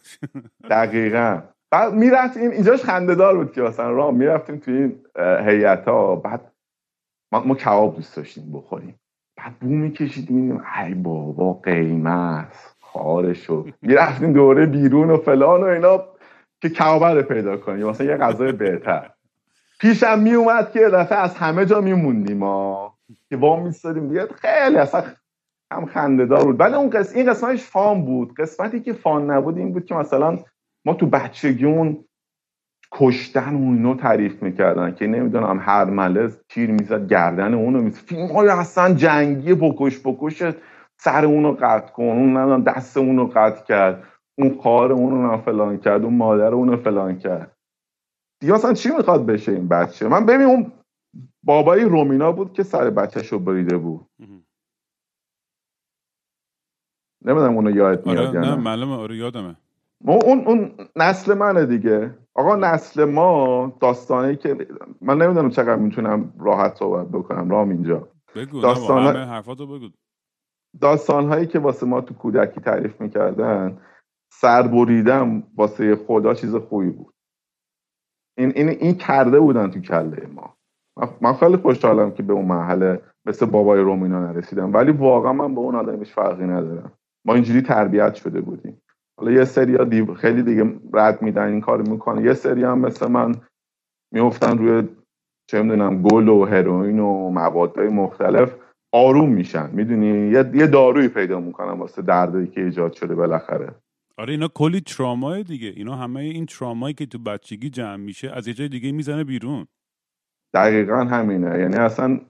[0.70, 1.40] دقیقاً.
[1.70, 4.98] بعد می‌رفتیم اینجاش خندهدار بود که مثلا راه می‌رفتیم توی این
[5.46, 6.52] هیئت ها بعد
[7.32, 9.00] ما, کباب دوست داشتیم بخوریم.
[9.36, 12.71] بعد بو میکشیدیم ای بابا قیمت.
[12.92, 16.04] خارشو می‌رفتیم دوره بیرون و فلان و اینا
[16.60, 17.86] که کباب رو پیدا کنیم.
[17.86, 19.10] مثلا یه غذای بهتر.
[19.80, 22.94] پیشم میومد که دفعه از همه جا میموندیم ما.
[23.28, 24.26] که وام میستادیم دیگه.
[24.26, 25.02] خیلی اصلا
[25.72, 26.60] هم خندهدار بود.
[26.60, 28.34] ولی اون قسم این قسمتش فان بود.
[28.34, 30.38] قسمتی که فان نبود این بود که مثلا
[30.84, 32.04] ما تو بچگیون
[32.92, 38.26] کشتن و اینو تعریف می‌کردن که نمی‌دونم هر مله تیر می‌زد گردن اونو می‌زد فیلم
[38.26, 40.42] های اصلا جنگی بکش بکش
[41.04, 44.04] سر اونو قطع کن اون نمی‌دونم دست اونو قطع کرد
[44.38, 47.56] اون خار اونو فلان کرد اون مادر اونو فلان کرد.
[48.40, 50.72] دیگه اصلا چی می‌خواد بشه این بچه؟ من ببین اون
[51.42, 54.06] بابای رومینا بود که سر بچهش رو بریده بود.
[57.24, 58.96] نمی‌دونم اونو یاد میاد آره نه معلومه.
[58.96, 59.56] آره یادمه.
[60.04, 62.14] اون اون نسل منه دیگه.
[62.34, 64.66] آقا نسل ما داستانی که
[65.00, 68.08] من نمی‌دونم چقدر می‌تونم راحت صحبت بکنم رام اینجا.
[68.34, 69.88] بگو داستان حرفاتو بگو.
[70.80, 73.78] داستان هایی که واسه ما تو کودکی تعریف می‌کردن
[74.32, 77.14] سر بریدن واسه خدا چیز خوبی بود.
[78.38, 80.54] این این این کرده بودن تو کله ما.
[81.20, 84.72] من خیلی خوشحالم که به اون محله مثل بابای رومینا نرسیدم.
[84.72, 86.92] ولی واقعا من به اون آدمش فرقی ندارم.
[87.24, 88.82] ما اینجوری تربیت شده بودیم.
[89.18, 93.06] حالا یه سری ها خیلی دیگه رد میدن این کار می‌کنه یه سری هم مثل
[93.10, 93.34] من
[94.12, 94.88] میفتن روی
[95.50, 98.56] چه می‌دونم گل و هروئین و موادهای مختلف.
[98.92, 103.74] آروم میشن می‌دونی؟ یه, یه دارویی پیدا می‌کنن واسه دردی که ایجاد شده بالاخره.
[104.16, 105.68] آره اینا کلی ترامای دیگه.
[105.68, 109.66] اینا همه این ترامایی که تو بچگی جمع میشه از یه جای دیگه می‌زنه بیرون.
[110.54, 111.58] دقیقا همینه.
[111.58, 112.20] یعنی اصلا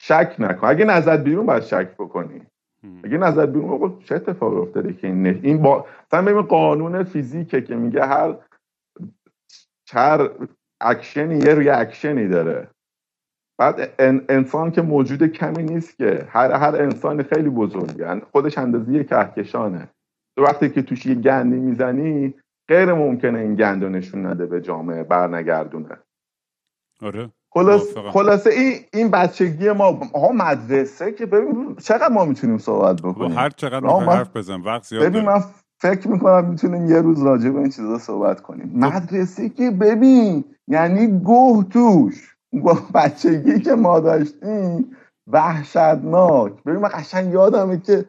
[0.00, 0.66] شک نکن.
[0.66, 2.40] اگه نظر بیرون باید شک بکنی.
[3.04, 8.06] اگه نظر بیرون چه اتفاقی افتاده که این این با مثلا قانون فیزیکه که میگه
[8.06, 8.36] هر
[9.92, 10.30] هر
[10.80, 12.68] اکشنی یه reaction ی داره.
[13.62, 13.90] بعد
[14.28, 16.26] انسان که موجود کمی نیست که.
[16.28, 19.88] هر هر انسان خیلی بزرگه خودش اندازه کهکشانه.
[20.36, 22.34] تو وقتی که توش یه گندی می‌زنی
[22.68, 25.98] غیر ممکنه این گند نشون نده به جامعه برنگردونه.
[27.02, 29.92] آره خلاص خلاصه این این بچگی ما.
[30.14, 35.04] ها مدرسه که ببین چقدر ما می‌تونیم صحبت بکنیم؟ هر چقدر حرف بزن وقت زیاد
[35.04, 35.40] ببین من
[35.80, 38.66] فکر می‌کنم می‌تونیم یه روز راجع به این چیزا صحبت کنیم.
[38.68, 38.76] خب.
[38.76, 42.31] مدرسه که ببین یعنی گوه توش.
[42.94, 46.62] بچگی که ما داشتیم وحشتناک.
[46.64, 48.04] ببین من قشنگ یادمه که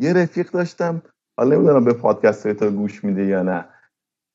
[0.00, 1.02] یه رفیق داشتم.
[1.38, 3.64] حالا نمی‌دونم به پادکست تا گوش میده یا نه.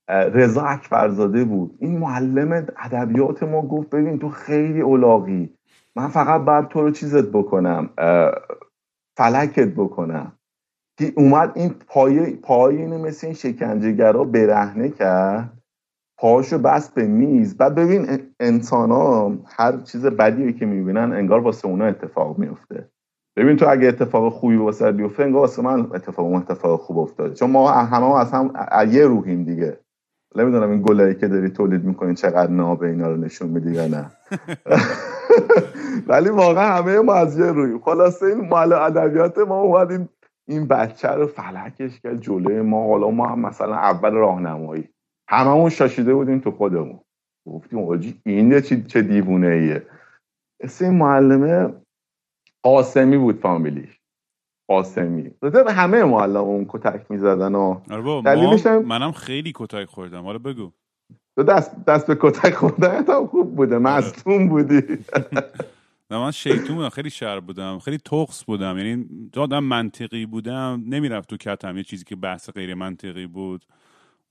[0.10, 1.78] رضا اکبرزاده بود.
[1.80, 5.58] این معلم ادبیات ما گفت ببین تو خیلی اولاغی.
[5.96, 7.90] من فقط بعد تو رو چیزت بکنم
[9.18, 10.38] فلکت بکنم.
[11.00, 15.61] که اومد این پای پای مثل این شکنجهگرا برهنه کرد.
[16.22, 17.58] پاشو بست به میز.
[17.58, 18.08] بعد ببین
[18.40, 22.90] انسان ها هر چیز بدی که می‌بینن انگار واسه اونا اتفاق میفته
[23.38, 27.34] ببین تو اگه اتفاق خوبی واسه بیفته انگار واسه من اتفاق اتفاق خوب افتاده.
[27.34, 28.54] چون ما همه از هم
[28.92, 29.80] یه روحیم دیگه.
[30.36, 34.12] نمی‌دونم این گلایی که داری تولید می‌کنین چقدر نابه اینا رو نشون میدی یا نه.
[36.08, 40.10] ولی واقعا همه ما از یه روی خلاصه این مال ادبیات ما اومد
[40.48, 42.88] این بچه رو فلکش کرد جلوی ما.
[42.88, 44.90] حالا ما هم مثلا اول راهنمایی.
[45.32, 47.00] هممون شاشیده بودیم تو خودمون.
[47.48, 49.88] گفتیم آجی این چه چه دیوونه ایه
[50.60, 51.74] اسم این معلمه
[52.64, 54.00] قاسمی بود فامیلیش
[54.68, 55.32] قاسمی.
[55.70, 60.24] همه معلم اون کتک می‌زدن و آره منم خیلی کتک خوردم.
[60.24, 60.72] حالا بگو.
[61.36, 63.76] تو دست, دست به کتک خوردن هم خوب بوده.
[63.76, 63.84] آره.
[63.84, 64.82] مصدوم بودی.
[66.12, 66.90] نه من شیطون بودم.
[66.90, 67.80] خیلی شر بودم.
[67.80, 68.78] خیلی تخص بودم.
[68.78, 69.06] یعنی
[69.38, 70.84] آدم منطقی بودم.
[70.88, 71.78] نمی‌رفت تو کتم.
[71.78, 73.66] یه چیزی که بحث غیر منطقی بود.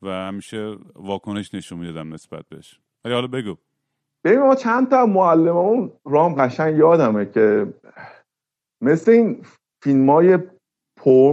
[0.02, 2.80] و همیشه واکنش نشون می‌دادم نسبت بهش.
[3.04, 3.56] ولی حالا بگو.
[4.24, 7.74] ببین ما چند تا معلممون رام قشنگ یادمه که
[8.80, 9.44] مثل این
[9.82, 10.38] فیلم های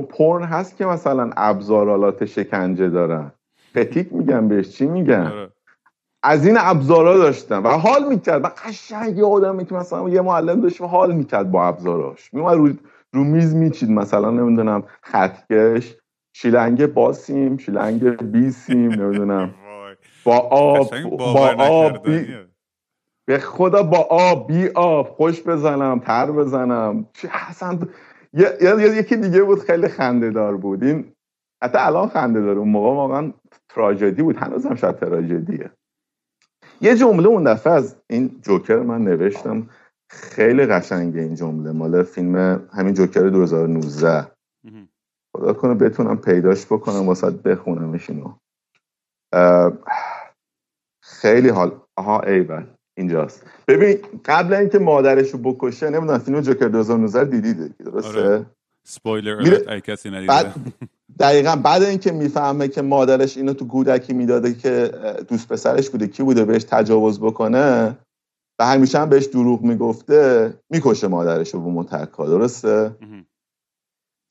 [0.09, 3.31] پرن هست که مثلا ابزارالات شکنجه دارن.
[3.77, 5.49] فتیک میگن بهش چی میگن؟ آره.
[6.23, 8.43] از این ابزارا داشتن و حال می‌کرد.
[8.43, 12.33] و قشنگ یه آدمی که مثلا یه معلم داشت و حال می‌کرد با ابزاراش.
[12.33, 12.69] میومد رو,
[13.13, 15.95] رو میز میچید مثلا نمی‌دونم خطکش
[16.39, 19.53] شیلنگ باسیم شیلنگ بیسیم نمی‌دونم.
[20.23, 22.07] با آب با آب
[23.27, 27.07] به خدا با آب بی آب خوش بزنم تر بزنم.
[27.49, 27.79] اصلا
[28.79, 30.83] یکی دیگه بود خیلی خنده دار بود.
[30.83, 31.13] این
[31.63, 33.33] حتی الان خنده داره اون موقع واقعا
[33.69, 34.35] تراژدی بود.
[34.37, 35.71] هنوزم شاید تراژدیه
[36.81, 39.69] یه جمله اون دفعه از این جوکر من نوشتم.
[40.09, 41.71] خیلی قشنگه این جمله.
[41.71, 42.35] مال فیلم
[42.73, 44.27] همین جوکر 2019
[45.37, 48.33] خدا کنه بتونم پیداش بکنم واسه بخونمش اینو.
[51.03, 51.71] خیلی حال.
[51.97, 52.63] آها ایول.
[52.97, 53.43] اینجاست.
[53.67, 58.45] ببین قبل اینکه مادرش رو بکشه نمی‌دونم فیلم جوکر 2019 دیدید درسته؟ آره.
[58.87, 59.81] سپویلر میره...
[59.81, 60.55] کسی بعد
[61.19, 64.91] دقیقا بعد اینکه می‌فهمه که مادرش اینو تو گودکی می‌داده که
[65.27, 67.97] دوست پسرش بوده کی بوده بهش تجاوز بکنه
[68.59, 72.95] و همیشه هم بهش دروغ می‌گفته می‌کشه مادرش رو به متکا درسته؟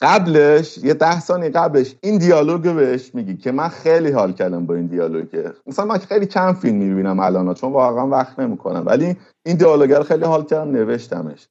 [0.00, 4.74] قبلش یه ده ثانیه قبلش این دیالوگ بهش میگی که من خیلی حال کردم با
[4.74, 5.52] این دیالوگ.
[5.66, 8.82] مثلا من خیلی کم فیلم می‌بینم الان چون واقعا وقت نمی‌کنم.
[8.87, 11.48] ولی این دیالوگ رو خیلی حال کردم نوشتمش.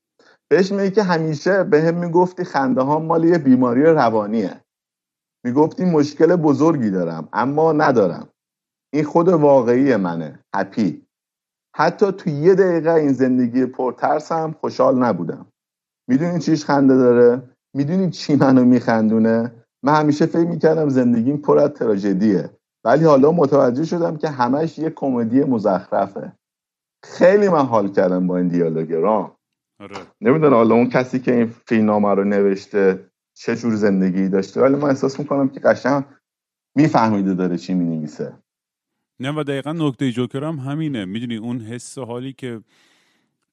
[0.51, 4.61] بهش میگی که همیشه به هم می‌گفتی خنده ها مال یه بیماری روانیه.
[5.45, 8.29] می‌گفتی مشکل بزرگی دارم اما ندارم.
[8.93, 11.05] این خود واقعی منه هپی
[11.75, 15.45] حتی تو یه دقیقه این زندگی پرترسم خوشحال نبودم.
[16.09, 19.51] می‌دونی چیش خنده داره؟ می‌دونی چی منو میخندونه؟
[19.83, 22.49] من همیشه فکر می‌کردم زندگیم پر از تراژدیه.
[22.83, 26.33] ولی حالا متوجه شدم که همش یه کمدی مزخرفه.
[27.03, 29.31] خیلی من حال کردم با این دیالوگ رام
[29.79, 29.95] آره.
[30.21, 34.89] نمی‌دونم حالا اون کسی که این فیلمنامه رو نوشته چه جور زندگی داشته؟ ولی من
[34.89, 36.05] احساس می‌کنم که قشنگ
[36.75, 38.33] میفهمیده داره چی می‌نویسه.
[39.19, 41.05] نه و دقیقا نکته جوکر هم همینه.
[41.05, 42.61] می‌دونی اون حس حالی که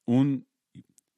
[0.04, 0.46] اون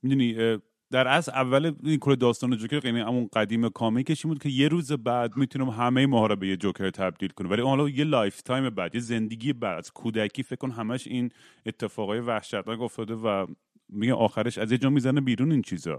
[0.02, 0.58] می‌دونی
[0.90, 4.68] در از اول این کل داستان جوکر یعنی همون قدیم comic ش بود که یه
[4.68, 8.70] روز بد می‌تونه همه ماها رو به یه جوکر تبدیل کنه ولی حالا یه lifetime
[8.70, 11.30] بد یه زندگی بد از کودکی فکر کن همش این
[11.66, 13.46] اتفاقای وحشتناک افتاده و
[13.88, 15.98] میگه آخرش از یه جا می‌زنه بیرون این چیزا.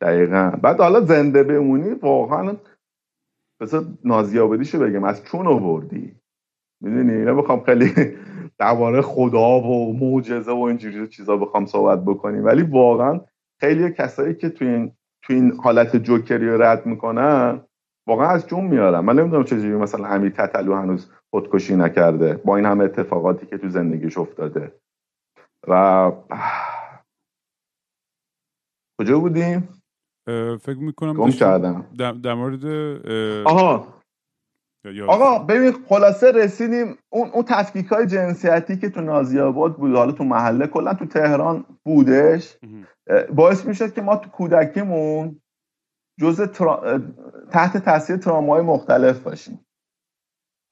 [0.00, 0.50] دقیقا.
[0.62, 2.56] بعد حالا زنده بمونی واقعا
[3.60, 6.14] بذار نازیابدیشو بگم از چون آوردی؟
[6.80, 7.92] می‌دونی؟ نمی‌خوام خیلی
[8.58, 12.44] درباره خدا و معجزه و اینجوری چیزا بخوام صحبت بکنیم.
[12.44, 13.20] ولی واقعا
[13.60, 14.92] خیلی کسایی که تو این
[15.22, 17.60] تو این حالت جوکری رو رد می‌کنن
[18.08, 22.66] واقعا از جون میارم من نمی‌دونم چجوری مثلا امیر تتلو هنوز خودکشی نکرده با این
[22.66, 24.80] همه اتفاقاتی که تو زندگیش افتاده.
[25.68, 26.12] و
[29.00, 29.68] کجا بودیم؟
[30.60, 31.86] فکر می‌کنم گم کردم.
[32.22, 32.64] در مورد
[33.46, 33.99] آها
[35.08, 36.98] آقا ببین خلاصه رسیدیم.
[37.12, 41.64] اون اون تفکیک های جنسیتی که تو نازیاباد بود حالا تو محله کلا تو تهران
[41.84, 42.58] بودش.
[43.34, 45.40] باعث می‌شد که ما تو کودکیمون
[46.20, 46.46] جزء
[47.50, 49.66] تحت تاثیر ترامای مختلف باشیم.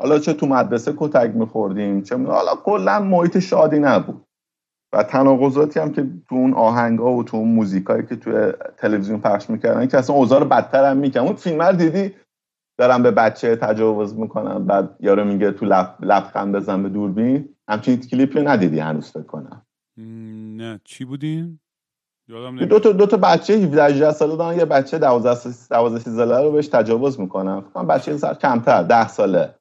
[0.00, 4.24] حالا چه تو مدرسه کتک میخوردیم چه حالا کلا محیط شادی نبود.
[4.92, 9.20] و تناقضاتی هم که تو اون آهنگ ها و تو اون موزیکایی که توی تلویزیون
[9.20, 12.14] پخش می‌کردن که اصلا اوضاع بدتر هم می‌کنن اون فیلم دیدی؟
[12.78, 14.66] دارم به بچه تجاوز می‌کنم.
[14.66, 17.48] بعد یارو میگه تو لب لبخند بزن به دوربین.
[17.68, 19.66] همچین کلیپی رو ندیدی هنوز فکر کنم.
[20.56, 20.80] نه.
[20.84, 21.60] چی بودین؟
[22.28, 24.58] یادم دو تا دو تا بچه 17 18 ساله دارن.
[24.58, 25.34] یه بچه 12
[25.70, 27.60] 12 13 ساله رو بهش تجاوز می‌کنن.
[27.60, 29.54] فکر بچه سر کمتر 10 ساله.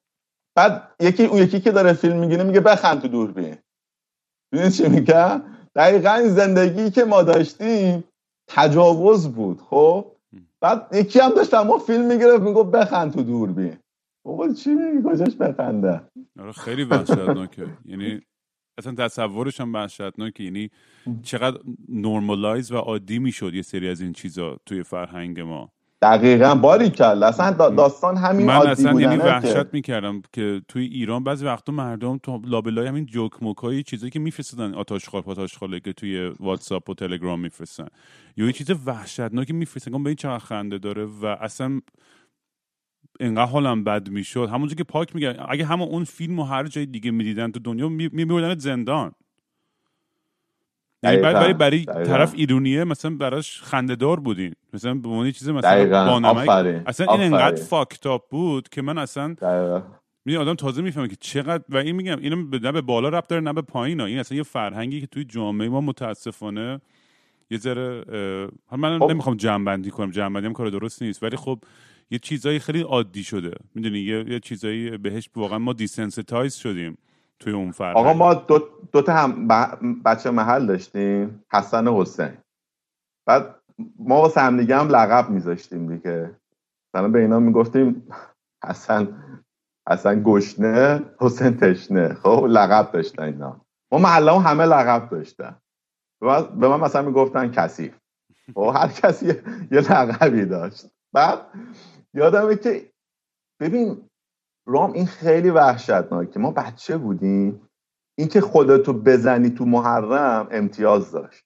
[0.55, 3.57] بعد یکی اون یکی که داره فیلم می‌گیره میگه بخند تو دوربین.
[4.53, 5.41] ببین چی میگه
[5.75, 8.03] دقیقا این زندگی که ما داشتیم
[8.49, 10.11] تجاوز بود خب؟
[10.67, 13.77] بعد یکی هم داشت ما فیلم می‌گرفت می‌گفت بخند تو دوربین
[14.25, 16.01] بابا چی میگی؟ کجاش بخنده؟
[16.39, 17.67] آره خیلی وحشتناکه.
[17.85, 18.21] یعنی
[18.77, 20.43] اصلا تصورش هم وحشتناکه.
[20.43, 20.69] یعنی
[21.23, 25.71] چقدر نورمالایز و عادی می‌شد یه سری از این چیزا توی فرهنگ ما.
[26.01, 31.23] دقیقا باری کل اصلا داستان همین من عادی اصلا یعنی وحشت می‌کردم که توی ایران
[31.23, 36.31] بعضی وقتا مردم تو لابلای همین جوک موکای چیزایی که میفرستن آتاشخال پاتاشخاله که توی
[36.39, 37.87] واتساپ و تلگرام میفرستن.
[38.37, 41.81] یا یه چیز وحشتناکی میفرستن به این چقدر خنده داره و اصلا
[43.19, 44.49] اینقدر حالم بد می‌شد.
[44.49, 47.89] همونجا که پاک میگه اگه همون اون فیلم و هر جای دیگه می‌دیدن تو دنیا
[47.89, 49.11] میبردن زندان.
[51.03, 54.53] یعنی برای برای طرف ایرونیه مثلا براش خندهدار بودین.
[54.73, 56.49] مثلا به عنوان چیز مثلا بانمک
[56.85, 59.35] اصلا این انقدر fucked up بود که من اصلا
[60.25, 63.41] می آدم تازه می‌فهمه که چقدر و این میگم اینو نه به بالا رفت داره
[63.41, 66.81] نه به پایین این اصلا یه فرهنگی که توی جامعه ما متاسفانه
[67.49, 68.03] یه ذره
[68.77, 69.11] من خب.
[69.11, 71.23] نمی‌خوام جمع بندی کنم جمع بندی هم کار درست نیست.
[71.23, 71.59] ولی خب
[72.11, 73.51] یه چیزایی خیلی عادی شده.
[73.75, 76.97] می‌دونی یه, یه چیزایی بهش واقعا ما desensitize شدیم.
[77.39, 77.97] توی اون فرهنگ.
[77.97, 78.59] آقا ما دو,
[78.91, 79.47] دو تا هم
[80.05, 82.37] بچه محل داشتیم حسن و حسین.
[83.25, 83.55] بعد
[83.99, 86.35] ما واسه هم دیگه هم لقب میذاشتیم دیگه.
[86.93, 88.07] مثلا به اینا می‌گفتیم
[88.65, 89.23] حسن
[89.89, 92.13] حسن گشنه حسین تشنه.
[92.13, 93.61] خب لقب داشتن اینا.
[93.91, 95.55] ما محله همه لقب داشتن.
[96.21, 97.95] به من مثلا می‌گفتن کثیف.
[98.47, 99.25] و خب، هر کسی
[99.71, 100.85] یه لقبی داشت.
[101.13, 101.39] بعد
[102.13, 102.91] یادمه که
[103.59, 104.09] ببین
[104.67, 106.39] رام این خیلی وحشتناکه.
[106.39, 107.61] ما بچه بودیم.
[108.19, 111.43] اینکه خودتو بزنی تو محرم امتیاز داشت.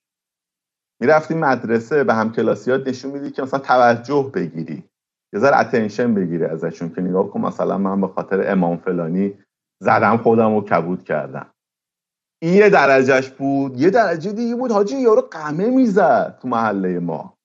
[1.00, 4.84] می‌رفتی مدرسه به همکلاسیات نشون میدی که مثلا توجه بگیری.
[5.32, 9.38] یه ذره اتنشن بگیری ازشون که نگاه کن مثلا من به خاطر امام فلانی
[9.82, 11.46] زدم خودم رو کبود کردم.
[12.42, 13.80] این یه درجهش بود.
[13.80, 17.38] یه درجه دیگه بود حاجی یارو قمه می‌زد تو محله ما.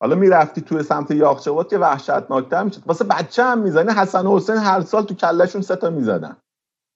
[0.00, 2.82] حالا می‌رفتی توی سمت یاخچوات که وحشتناکتر می‌شد.
[2.86, 6.36] واسه بچه هم می‌زنه حسن و حسین هر سال تو کلشون سه تا می‌زدن.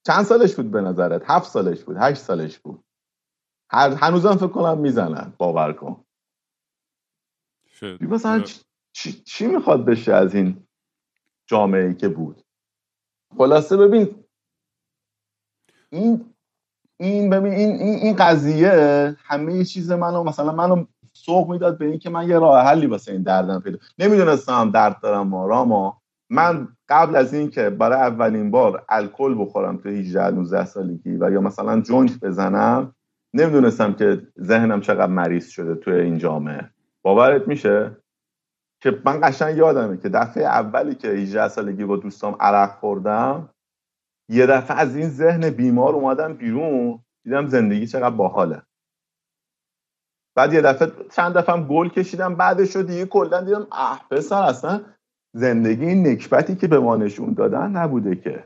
[0.06, 2.84] چند سالش بود به نظرت؟ هفت سالش بود هشت سالش بود.
[3.70, 5.32] هر هنوزم فکر کنم می‌زنن.
[5.38, 6.04] باور کن.
[8.00, 8.44] مثلا
[8.92, 10.66] چی, چی می‌خواد بشه از این
[11.46, 12.42] جامعه ای که بود؟
[13.38, 14.24] خلاصه ببین
[15.90, 16.34] این
[17.00, 20.86] این ببین این این, این قضیه همه چیز منو مثلا منو
[21.24, 25.28] سوق می‌داد به اینکه من یه راه حلی واسه این دردم پیدا نمی‌دونستم درد دارم
[25.28, 26.00] ما راما.
[26.30, 31.40] من قبل از اینکه برای اولین بار الکل بخورم تو 18 19 سالگی و یا
[31.40, 32.94] مثلا جونت بزنم
[33.34, 36.70] نمی‌دونستم که ذهنم چقدر مریض شده توی این جامعه.
[37.02, 37.96] باورت میشه؟
[38.82, 43.48] که من قشنگ یادمه که دفعه اولی که 18 سالگی با دوستام عرق خوردم
[44.28, 48.62] یه دفعه از این ذهن بیمار اومدم بیرون دیدم زندگی چقدر باحاله.
[50.36, 54.42] بعد یه دفعه چند دفعه هم گل کشیدم بعدش رو دیگه کلا دیدم اه پسر
[54.42, 54.80] اصلا
[55.36, 58.44] زندگی این نکبتی که به ما نشون دادن نبوده که.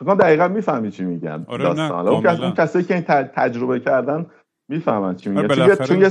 [0.00, 1.44] فکر دقیقا می‌فهمی چی میگم.
[1.48, 2.08] آره داستان.
[2.08, 4.26] اون کسایی که این تجربه کردن
[4.68, 5.50] می‌فهمن چی میگم.
[5.50, 6.10] آره چون یه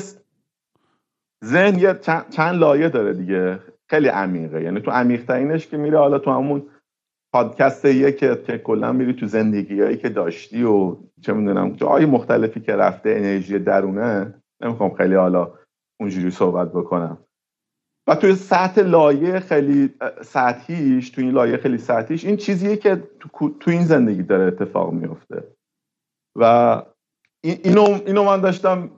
[1.46, 3.60] ذهن یه چند لایه داره دیگه.
[3.90, 4.64] خیلی عمیقه.
[4.64, 5.32] یعنی تو عمیق
[5.70, 6.64] که میره حالا تو همون
[7.34, 12.76] پادکست که که کلا میری تو زندگیایی که داشتی و چه می‌دونم جای مختلفی که
[12.76, 14.34] رفته انرژی درونه.
[14.62, 15.54] نمی‌خوام خیلی حالا
[16.00, 17.18] اونجوری صحبت بکنم.
[18.08, 23.50] و توی سطح لایه خیلی سطحیش تو این لایه خیلی سطحیش این چیزیه که تو,
[23.50, 25.44] تو این زندگی داره اتفاق میفته
[26.38, 26.82] و
[27.44, 28.90] اینو, اینو من داشتم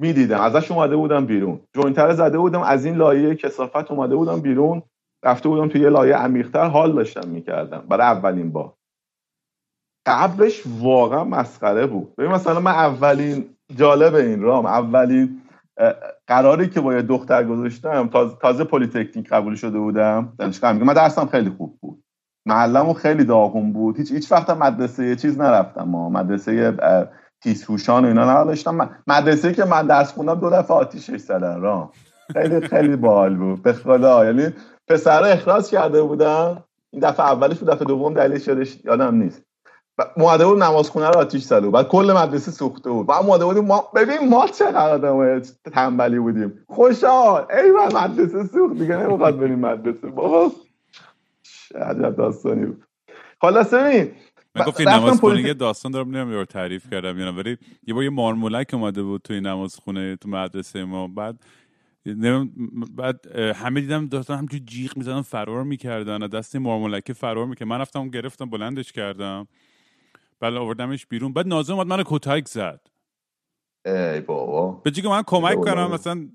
[0.00, 0.40] می‌دیدم.
[0.40, 1.60] ازش اومده بودم بیرون.
[1.74, 4.82] جوینتر زده بودم از این لایه کسافت اومده بودم بیرون.
[5.24, 8.74] رفته بودم توی یه لایه عمیقتر حال داشتم می‌کردم برای اولین بار.
[10.06, 12.16] قبلش واقعا مسخره بود.
[12.16, 14.66] ببین مثلا من اولین جالب این رام.
[14.66, 15.42] اولین
[16.26, 20.32] قراری که با یه دختر گذاشتم تازه, تازه پلیتکنیک قبول شده بودم.
[20.38, 22.02] دانشگاه من درسم خیلی خوب بود.
[22.46, 23.96] محلمو خیلی داغون بود.
[23.96, 25.82] هیچ هیچ وقت مدرسه چیز نرفتم.
[25.82, 26.76] ما مدرسه
[27.42, 28.90] تیزهوشان و اینا نداشتم.
[29.06, 31.90] مدرسه که من درس خوندم دو دفعه آتیشش زدن رام.
[32.32, 33.62] خیلی خیلی باحال بود.
[33.62, 34.24] به خدا.
[34.24, 34.48] یعنی
[34.88, 36.64] پسرا اخراج کرده بودن.
[36.92, 39.42] این دفعه اولش بود دفعه دوم دلیلش یادش یادم نیست.
[40.16, 43.06] معده بود نمازخونه رو آتیش زده بعد کل مدرسه سوخته بود.
[43.06, 45.40] بعد معده بودیم ما ببین ما چقدر آدم
[45.72, 46.64] تنبلی بودیم.
[46.68, 47.46] خوشحال.
[47.50, 48.78] ای من مدرسه سوخت.
[48.78, 50.06] دیگه نمی‌خواد بریم مدرسه.
[50.08, 50.52] بابا.
[51.74, 52.84] عجب داستانی بود.
[53.40, 54.12] خلاصه ببین
[54.54, 58.10] من گفتی نمازخونه یه داستان دارم نمی‌دونم یه تعریف کردم یعنی ولی یه بار یه
[58.10, 61.08] مارمولک اومده بود توی نمازخونه تو مدرسه ما.
[61.08, 61.36] بعد
[62.96, 67.68] بعد همه دیدم داستان همجور جیغ می‌زدن فرار می‌کردن دست مارمولک فرار می‌کرد.
[67.68, 69.46] من رفتم گرفتم بلندش کردم.
[70.42, 71.32] بله آوردمش بیرون.
[71.32, 72.80] بعد نازم اومد من کتک زد.
[73.86, 74.70] ای بابا.
[74.70, 76.28] به که من کمک کنم مثلا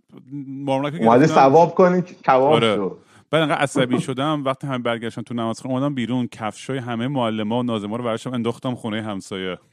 [0.48, 2.76] مارمولک اومده ثواب کنی کباب آره.
[2.76, 2.98] شد.
[3.32, 4.43] بعد انقدر عصبی شدم.
[4.46, 6.28] وقتی همه برگشتن تو نماز خونه اومدم بیرون.
[6.28, 9.58] کفشای همه معلما و نازما رو براشم انداختم خونه همسایه.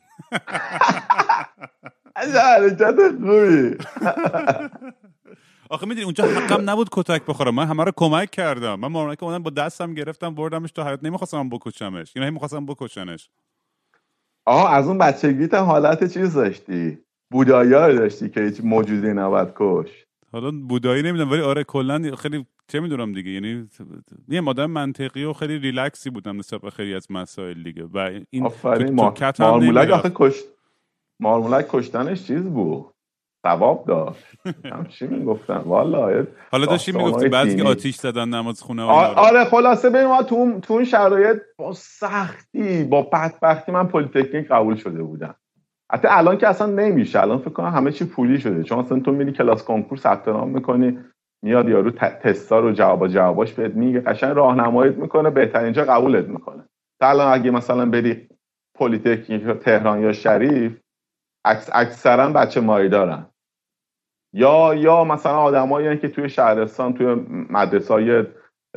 [2.17, 3.77] حرکت خوبی.
[5.71, 7.55] آخه می‌دونی اونجا حقم نبود کتک بخورم.
[7.55, 8.81] من همه رو کمک کردم.
[8.81, 12.13] من مارمولک اومدم با دستم گرفتم بردمش تو حیات نمی‌خواستم بکشمش.
[12.17, 13.31] اینا می‌خواستم بکشنش.
[14.47, 16.99] آها از اون بچگیت حالت چیز داشتی؟
[17.31, 22.81] بودایی داشتی که هیچ موجودی نباید کش حالا بودایی نمی‌دونم ولی آره کلا خیلی چه
[22.81, 23.69] می‌دونم دیگه یعنی
[24.29, 27.85] یه مادم منطقی و خیلی ریلکسی بودم نسبت به خیلی از مسائل دیگه.
[27.85, 27.99] و
[28.31, 29.15] این آفرین ما...
[29.39, 30.45] مارمولک آخه کشت
[31.21, 32.94] مارمولک کشتنش چیز بود؟
[33.45, 34.25] ثواب داشت.
[34.75, 40.07] همچی می‌گفتن؟ والا حالا داشتی می‌گفتی؟ بعضی که آتیش زدن نماز خونه آره خلاصه ببین
[40.07, 45.35] ما تو تو اون شرایط با سختی با بدبختی من پلیتکنیک قبول شده بودم.
[45.93, 47.21] حتی الان که اصلا نمیشه.
[47.21, 48.63] الان فکر کنم همه چی پولی شده.
[48.63, 50.99] چون اصلا تو میری کلاس کنکور ثبت نام می‌کنی
[51.43, 54.01] میاد یارو تستا رو جواب جواباش بهت میگه.
[54.01, 56.65] قشنگ راهنماییت می‌کنه بهترین جا قبولت می‌کنه.
[57.01, 58.29] تا الان اگه مثلا بری
[58.79, 60.81] پلیتکنیک تهران یا شریف
[61.73, 63.27] اکثرا بچه مایی دارن.
[64.35, 67.17] یا یا مثلا آدمایی که توی شهرستان توی
[67.51, 68.25] مدرسه های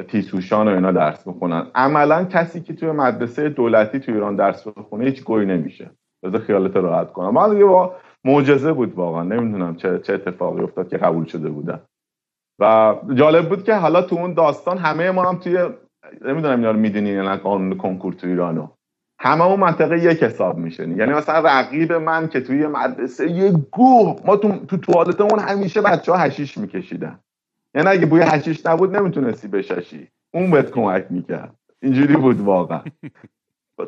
[0.08, 5.06] تیسوشان و اینا درس بخونن عملا کسی که توی مدرسه دولتی توی ایران درس بخونه
[5.06, 5.92] هیچ گوی نمیشه.
[6.24, 7.34] بذار خیالت راحت کنم.
[7.34, 7.96] من دیگه با
[8.26, 9.24] معجزه بود واقعا.
[9.24, 11.80] نمی‌دونم چه چه اتفاقی افتاد که قبول شده بودن
[12.60, 15.58] و جالب بود که حالا تو اون داستان همه ما هم توی
[16.26, 18.68] نمی‌دونم اینا رو می‌دونین نه قانون کنکور تو ایرانو
[19.20, 24.22] همه اون منطقه یک حساب میشه یعنی مثلا رقیب من که توی مدرسه یه گوه
[24.26, 27.20] ما تو تو توالتمون همیشه بچه ها هشیش میکشیدن.
[27.76, 31.56] یعنی اگه بوی هشیش نبود نمی‌تونستی بششی اون بهت کمک می‌کرد.
[31.82, 32.82] اینجوری بود واقعا.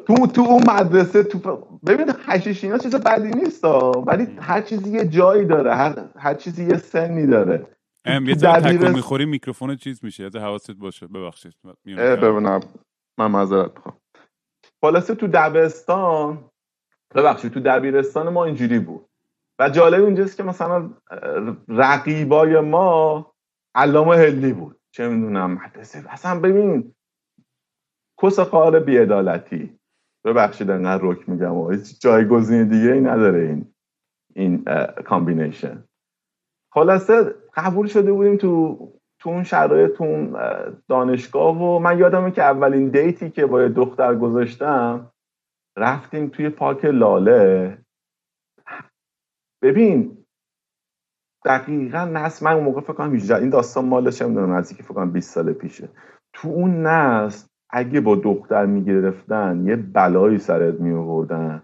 [0.07, 1.39] تو تو اون مدرسه تو
[1.85, 3.65] ببین هشیش اینا چیز بدی نیست
[4.07, 5.75] ولی هر چیزی یه جایی داره.
[5.75, 7.67] هر, هر چیزی یه سنی داره.
[8.05, 10.29] ام یه ذره می‌خوری میکروفون چیز میشه.
[10.35, 11.07] حواست باشه.
[11.07, 11.53] ببخشید.
[13.17, 13.98] من معذرت می‌خوام.
[14.81, 16.49] خلاصه تو دبستان
[17.15, 19.05] ببخشید تو دبیرستان ما اینجوری بود.
[19.59, 20.89] و جالب اینجاست که مثلا
[21.67, 23.33] رقیبای ما
[23.75, 24.79] علامه هلی بود.
[24.91, 26.03] چه می‌دونم مدرسه.
[26.09, 26.95] اصلا ببین
[28.23, 29.79] کس خار بیعدالتی.
[30.25, 33.73] ببخشید انقدر رک میگم و هیچ جایگزین دیگه ای نداره این
[34.35, 34.65] این
[35.05, 35.83] combination
[36.73, 38.77] خلاصه قبول شده بودیم تو
[39.19, 40.37] تو اون شرایط تو اون
[40.87, 45.11] دانشگاه و من یادمه که اولین date ی که با دختر گذاشتم
[45.77, 47.77] رفتیم توی پارک لاله.
[49.63, 50.25] ببین
[51.45, 55.11] دقیقا نسل من اون موقع فکر کنم این داستان مال چه می‌دونم نزدیک فکر کنم
[55.11, 55.89] 20 سال پیشه.
[56.33, 61.63] تو اون نسل اگه با دختر می‌گرفتن یه بلایی سرت میآوردن.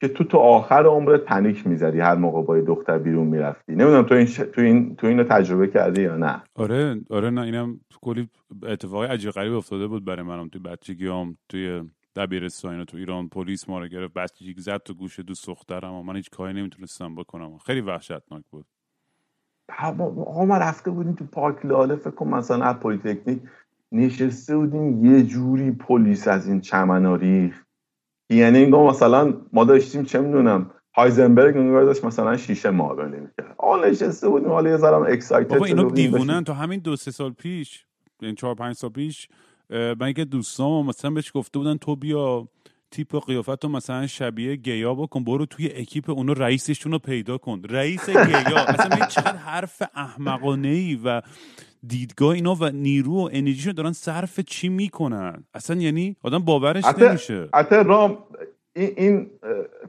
[0.00, 3.72] که تو تو آخر عمرت panic می‌زدی هر موقع با دختر بیرون می‌رفتی.
[3.72, 4.36] نمی‌دونم تو این ش...
[4.36, 8.28] تو این تو اینو تجربه کردی یا نه؟ آره آره نه اینم کلی
[8.62, 10.48] اتفاق عجیب غریب افتاده بود برای منم.
[10.48, 11.82] توی بچگیام توی
[12.16, 16.16] دبیرستان تو ایران پلیس ما رو گرفت بچگی زد تو گوشه دوست دخترم و من
[16.16, 17.58] هیچ کاری نمی‌تونستم بکنم.
[17.58, 18.66] خیلی وحشتناک بود.
[19.78, 23.42] آقا ما رفته بودیم تو پارک لاله فکر کنم مثلا پلیتکنیک
[23.92, 27.65] نشسته بودیم یه جوری پلیس از این چمنا ریخت.
[28.30, 33.54] یعنی انگار مثلا ما داشتیم چه می‌دونم هایزنبرگ انگار داشت مثلا شیشه ما رو نمی‌کرد.
[33.58, 37.32] آن نشسته بودیم حالا یه ذرم اکسایتد بابا اینو دیوونن تا همین دو سه سال
[37.32, 37.86] پیش
[38.22, 39.28] این چهار پنج سال پیش
[39.70, 42.48] من که دوستام مثلا بهش گفته بودن تو بیا.
[42.90, 47.62] تیپ قیافت رو مثلا شبیه گیا بکن برو توی اکیپ اونو رئیسشون رو پیدا کن.
[47.70, 48.58] رئیس گیا.
[48.68, 51.22] اصلا چقدر حرف احمقانه ای و
[51.86, 57.48] دیدگاه اینا و نیرو و انرژیشون دارن صرف چی می‌کنن؟ اصلا یعنی آدم باورش نمیشه.
[57.54, 58.18] حتی رام
[58.76, 59.30] این, این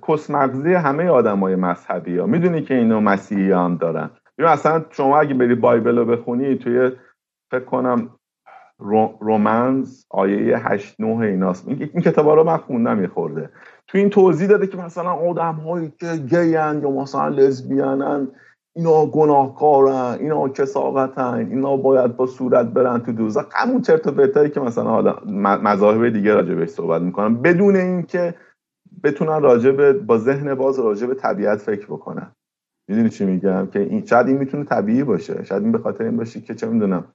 [0.08, 2.26] کسمغزی همه آدم های مذهبی ها.
[2.26, 4.10] می‌دونی که اینو مسیحی هم دارن.
[4.39, 6.91] اصلا شما اگه بری بایبل رو بخونی توی
[7.52, 8.10] فکر کنم
[9.20, 11.68] رومنز آیه 8 9 ایناست.
[11.68, 13.50] این, این کتابا رو من خوندم یه خورده.
[13.88, 18.28] تو این توضیح داده که مثلا آدم هایی که گیان یا مثلا لزبیانن
[18.76, 23.46] اینا گناهکارن اینا کساقتن اینا باید با صورت برن تو دوزخ.
[23.52, 25.16] همون چرت و پرتایی که مثلا
[25.64, 27.42] مذاهب دیگه راجع بهش صحبت می‌کنن.
[27.42, 28.36] بدون اینکه
[29.04, 32.32] بتونن راجع با ذهن باز راجع به طبیعت فکر بکنن.
[32.90, 35.44] می‌دونی چی میگم؟ که این شاید این می‌تونه طبیعی باشه.
[35.44, 37.06] شاید این به خاطر این باشه که چه می‌دونم.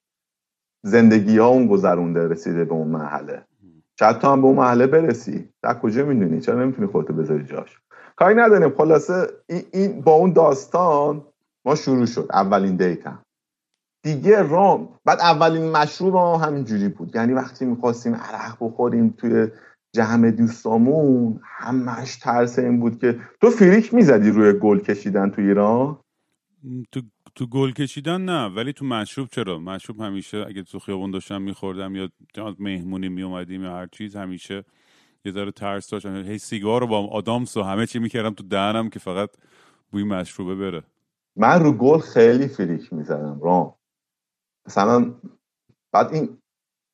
[0.82, 3.42] زندگی ها اون گذرونده رسیده به اون محله
[3.98, 5.48] شاید تو هم به اون محله برسی.
[5.62, 7.78] در کجا می‌دونی؟ چرا نمی‌تونی خودتو بذاری جاش؟
[8.16, 8.70] کاری نداریم.
[8.70, 9.26] خلاصه
[9.72, 11.24] این با اون داستان
[11.64, 12.28] ما شروع شد.
[12.32, 13.22] اولین دیتم
[14.02, 14.88] دیگه رام.
[15.04, 17.16] بعد اولین مشروب ما همینجوری بود.
[17.16, 19.48] یعنی وقتی می‌خواستیم عرق بخوریم توی
[19.94, 25.96] جمع دوستامون همش ترس این بود که تو فریک می‌زدی روی گل کشیدن تو ایران؟
[26.92, 27.00] تو
[27.34, 31.94] تو گل کشیدن نه ولی تو مشروب چرا؟ مشروب همیشه اگه تو خیابون داشتم میخوردم
[31.96, 32.08] یا
[32.58, 34.64] مهمونی میومدیم یا هر چیز همیشه
[35.24, 36.14] یه ذره ترس داشتم.
[36.14, 39.30] هی سیگار رو با آدامس و همه چی می‌کردم تو دهنم که فقط
[39.90, 40.82] بوی مشروبه بره.
[41.36, 43.74] من رو گل خیلی فریک می‌زدم رام.
[44.66, 45.14] مثلا
[45.92, 46.38] بعد این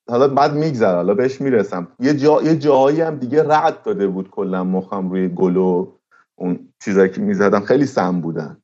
[0.08, 1.88] حالا بعد میگذره حالا بهش می‌رسم.
[2.00, 2.42] یه, جا...
[2.42, 5.92] یه جاهایی هم دیگه رد داده بود کلا مخم روی گل و
[6.34, 8.62] اون چیزایی که می‌زدم خیلی سم بودن.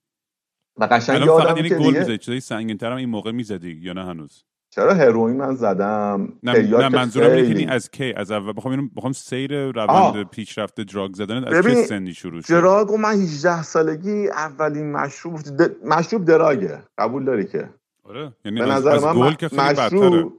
[0.77, 4.45] و قشنگ یادم یعنی گل می‌زدی چیزای سنگین ترم این موقع می‌زدی یا نه هنوز؟
[4.71, 8.53] چرا هروئین من زدم؟ نه, نه منظورم اینه از کی؟ از اول.
[8.57, 13.13] بخوام اینو بخوام سیر روند پیشرفت دراگ زدن از چه سنی شروع شد؟ دراگ من
[13.13, 15.41] 18 سالگی اولین مشروب
[15.85, 16.83] مشروب دراگه.
[16.99, 17.69] قبول داری که؟
[18.05, 20.33] آره یعنی به نظر من گل که خیلی مشروب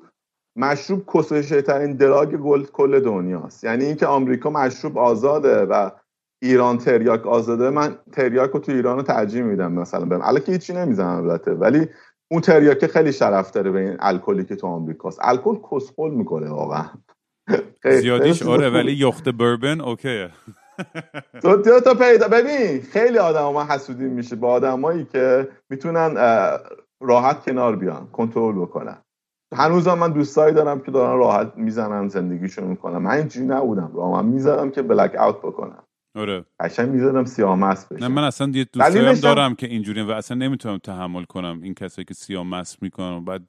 [0.56, 3.64] مشروب کسوشه ترین دراگ گل کل دنیاست.
[3.64, 5.90] یعنی اینکه آمریکا مشروب آزاده و
[6.46, 10.74] ایران تریاک آزاده من تریاک رو تو ایران رو ترجیح میدم مثلا بهم که هیچی
[10.74, 11.88] نمی‌زنم البته ولی
[12.32, 15.20] اون تریاکه خیلی شرف داره به این الکلی که تو آمریکاست.
[15.22, 16.86] الکل کسخل می‌کنه واقعا.
[17.86, 20.30] زیادیش آره ولی یخت بربن اوکیه.
[21.42, 24.36] تو تا پیدا ببین خیلی آدم من حسودی میشه.
[24.36, 26.16] با آدمایی که می‌تونن
[27.02, 28.98] راحت کنار بیان کنترل بکنن.
[29.54, 32.98] هنوزم من دوستایی دارم که دارن راحت می‌زنن زندگیشون می‌کنن.
[32.98, 33.92] من اینجوری نبودم.
[33.96, 35.84] را من می‌زنم که بلک اوت بکنم.
[36.16, 36.46] آره.
[36.60, 40.38] قشنگ می‌زدم سیاه مست نه من اصلا یه دوستایم هم- دارم که اینجوری و اصلا
[40.38, 43.42] نمی‌تونم تحمل کنم این کسایی که سیاه مست می‌کنن و بعد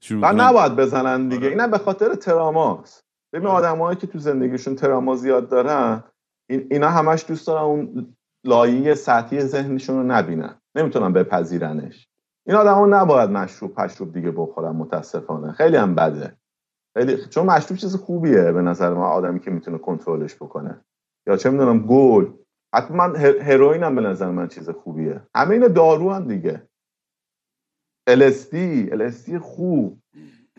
[0.00, 1.40] شروع و نباید بزنن دیگه.
[1.40, 1.48] آره.
[1.48, 3.04] اینا به خاطر تراماست.
[3.32, 3.66] ببین آره.
[3.66, 6.04] آدمایی که تو زندگیشون تراما زیاد دارن
[6.50, 8.14] این اینا همش دوست دارن اون
[8.46, 10.60] لایه سطحی ذهنشون رو نبینن.
[10.74, 12.08] نمی‌تونن بپذیرنش.
[12.46, 15.52] این آدما نباید مشروب پشروب دیگه بخورن متاسفانه.
[15.52, 16.36] خیلی هم بده.
[16.98, 20.84] خیلی چون مشروب چیز خوبیه به نظر من آدمی که می‌تونه کنترلش بکنه.
[21.26, 22.26] یا چه می‌دونم گل.
[22.74, 23.04] حتما
[23.40, 25.22] هروئین هم به نظر من چیز خوبیه.
[25.34, 26.62] همه اینا دارو هم دیگه.
[28.10, 28.56] LSD
[28.90, 29.98] LSD خوب.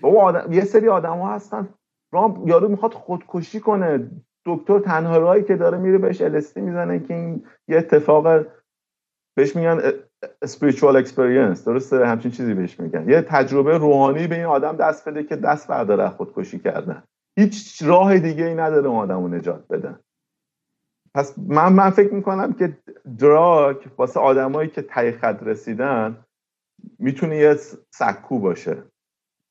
[0.02, 0.54] بابا آدم...
[0.54, 1.70] یه سری آدم ها هستن.
[2.14, 4.12] رام یارو می‌خواد خودکشی کنه.
[4.46, 8.46] دکتر تنها راهی که داره میره بهش LSD می‌زنه که این یه اتفاق
[9.38, 9.80] بهش میگن
[10.46, 11.66] spiritual experience.
[11.66, 13.10] درسته؟ همچین چیزی بهش میگن.
[13.10, 17.04] یه تجربه روحانی به این آدم دست بده که دست برداره خودکشی کردن.
[17.40, 20.00] هیچ راه دیگه ای نداره اون آدم رو نجات بدن
[21.16, 22.78] پس من من فکر می‌کنم که
[23.20, 26.26] دراگ واسه آدمایی که ته خط رسیدن
[27.00, 27.56] می‌تونه یه
[27.92, 28.84] سکو باشه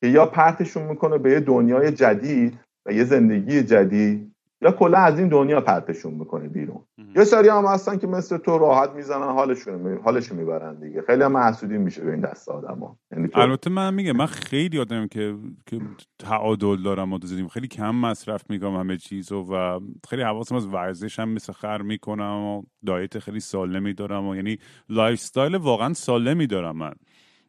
[0.00, 4.29] که یا پرتشون می‌کنه به یه دنیای جدید و یه زندگی جدید
[4.62, 6.80] یا کلا از این دنیا پرتشون می‌کنه بیرون.
[7.16, 9.98] یه سری هم هستن که مثل تو راحت می‌زنن حالشون می...
[10.04, 11.02] حالشون می‌برن دیگه.
[11.06, 12.96] خیلی هم محسودی میشه به این دست آدما.
[13.12, 15.34] یعنی تو البته من میگم من خیلی آدمم که
[15.66, 15.80] که
[16.18, 17.18] تعادل دارم و
[17.52, 22.62] خیلی کم مصرف می‌کنم همه چیزو و خیلی حواسم از ورزشم مثل خر می‌کنم و
[22.86, 24.58] diet خیلی سالمی دارم و یعنی
[24.88, 26.92] lifestyle واقعا سالمی دارم من.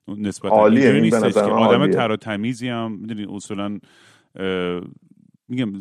[0.07, 1.91] نسبتا عالیه، نیستش که آدم.
[1.91, 3.79] تر و تمیزی هم می‌دونی اصولا
[5.51, 5.71] میگم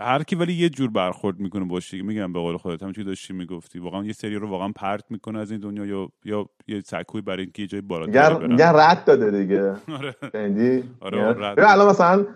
[0.00, 3.78] هر کی ولی یه جور برخورد می‌کنه باشه میگم به قول خودت همون داشتی می‌گفتی.
[3.78, 7.42] واقعا یه سری رو واقعا پرت می‌کنه از این دنیا یا یا یه سکوی برای
[7.42, 8.06] اینکه یه جای برن.
[8.52, 9.60] میگن رد داده دیگه.
[9.90, 10.14] آره.
[11.00, 12.26] آره، الان مثلا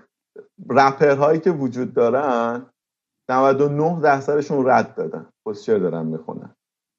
[0.70, 2.66] رپرهایی که وجود دارن
[3.30, 5.26] 99 درصدشون رد دادن.
[5.44, 6.54] پوستچر دارن می‌خونن؟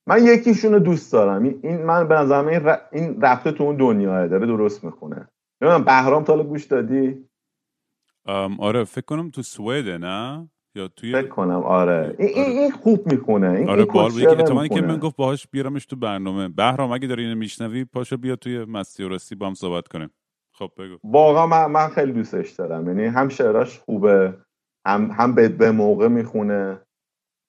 [0.09, 1.43] من یکیشون رو دوست دارم.
[1.43, 2.77] این- من به نظرم این, ر...
[2.91, 5.27] این رفته تو اون دنیاه داره درست می‌خونه.
[5.61, 7.26] نمی‌دونم بهرام تا حالا گوش دادی؟
[8.59, 12.15] آره فکر کنم تو سوئده نه؟ یا توی فکر کنم آره.
[12.19, 13.49] این, این, این خوب می‌خونه.
[13.49, 14.82] این, آره بال یکی اتفاقا که.
[14.82, 16.47] من گفت باهاش بیارمش تو برنامه.
[16.47, 20.09] بهرام اگه داری اینو میشنوی پاشو بیا توی مستی و راستی با هم صحبت کنیم.
[20.53, 20.97] خب بگو.
[21.03, 22.88] واقعا من, من خیلی دوستش دارم.
[22.88, 24.38] یعنی هم شعراش خوبه
[24.88, 26.82] هم هم به, به موقع می‌خونه.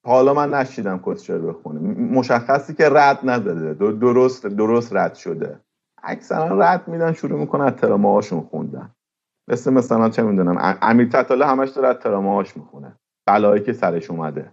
[0.06, 1.80] حالا من نشیدم کسچر بخونه.
[1.80, 3.74] م- مشخصی که رد نداده.
[3.74, 5.60] در- درست درست رد شده.
[6.02, 8.94] اکثرا رد میدن شروع می‌کنن از تراماهاشون خوندن.
[9.48, 12.96] مثل مثلا چه می‌دونم امیر تطاله همش داره از تراماهاش می‌خونه.
[13.28, 14.52] بلایی که سرش اومده.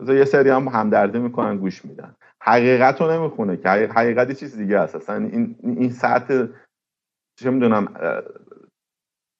[0.00, 2.14] بذار یه سری هم همدردی می‌کنن گوش میدن.
[2.42, 3.68] حقیقت رو نمی‌خونه که.
[3.68, 4.94] حقیق- حقیقت یه چیز دیگه است.
[4.96, 6.46] اصلا این این سطح
[7.40, 7.88] چه می‌دونم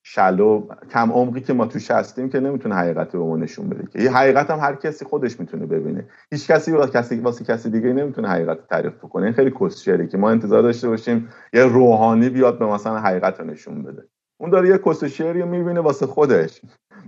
[0.06, 4.02] شلو کم عمقی که ما توش هستیم که نمی‌تونه حقیقت رو نشون بده که.
[4.02, 6.08] یه حقیقت هم هر کسی خودش می‌تونه ببینه.
[6.32, 9.24] هیچ کسی واسه کسی واسه کسی دیگه نمی‌تونه حقیقت تعریف بکنه.
[9.24, 13.46] این خیلی کسچری که ما انتظار داشته باشیم یه روحانی بیاد به مثلا حقیقت رو
[13.46, 14.08] نشون بده.
[14.42, 16.60] اون داره یه کسچری رو می‌بینه واسه خودش.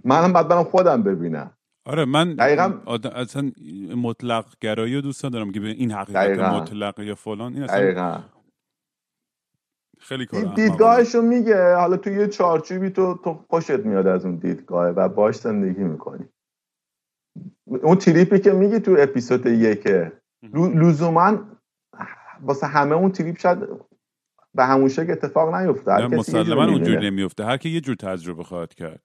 [0.04, 1.50] منم بعد برم خودم ببینم.
[1.86, 2.72] آره من دقیقاً.
[2.86, 3.50] آد- اصلا
[3.96, 6.60] مطلق گرایی رو دوست ندارم که به این حقیقت دقیقاً.
[6.60, 7.54] مطلق یا فلان.
[7.54, 8.20] این اصلا دقیقا.
[9.98, 10.54] خیلی این.
[10.54, 11.74] دیدگاهش رو میگه.
[11.74, 16.24] حالا تو یه چارچوبی تو تو خوشت میاد از اون دیدگاه و باش زندگی می‌کنی.
[17.66, 20.12] اون تریپی که میگی تو اپیزود یکه.
[20.52, 21.38] لزوما
[22.42, 23.58] واسه همه اون تریپ شاید
[24.54, 25.92] به همون شکل اتفاق نیفته.
[25.92, 27.10] هر کسی مسلما اونجوری.
[27.10, 29.02] نمیفته هر کی یه جور تجربه خواهد کرد.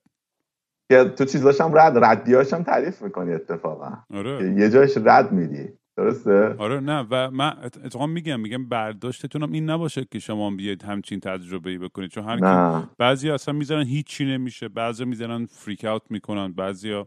[0.91, 3.89] که تو چیزاش هم رد ردیاش هم تعریف می‌کنی اتفاقا.
[4.11, 5.69] که آره یه جایش رد میدی.
[5.97, 10.83] درسته؟ آره نه و من ات- اتفاقا میگم میگم برداشتتونم این نباشه که شما بیاید
[10.83, 12.09] همچین تجربه ای بکنید.
[12.09, 12.89] چون هر کی نه.
[12.97, 14.67] بعضی اصلا می‌ذارن هیچی نمیشه.
[14.67, 16.53] بعضی می‌ذارن فریک اوت می‌کنن.
[16.53, 17.03] بعضی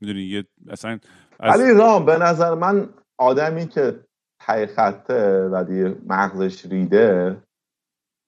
[0.00, 0.98] می‌دونی یه اصلا
[1.40, 2.88] از ولی رام به نظر من
[3.18, 4.00] آدمی که
[4.40, 7.36] تای خطه و دیگه مغزش ریده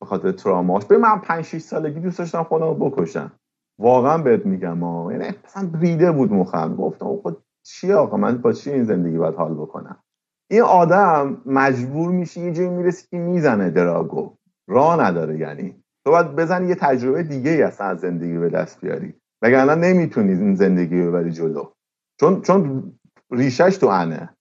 [0.04, 3.32] به خاطر تراماش به من 5 6 سالگی دوست داشتم خودم رو بکشم.
[3.80, 6.76] واقعا بهت میگم ها یعنی مثلا ریده بود مخم.
[6.76, 9.96] گفتم خود چی آقا؟ من با چی این زندگی باید حال بکنم؟
[10.50, 14.36] این آدم مجبور میشه یه جایی می‌رسه که می‌زنه دراگو.
[14.68, 15.84] راه نداره یعنی.
[16.04, 19.14] تو باید بزنی یه تجربه دیگه ای اصلا از زندگی به دست بیاری.
[19.42, 21.64] وگرنه نمی‌تونی این زندگی رو ببری جلو.
[22.20, 22.92] چون چون
[23.30, 24.36] ریشش تو انه.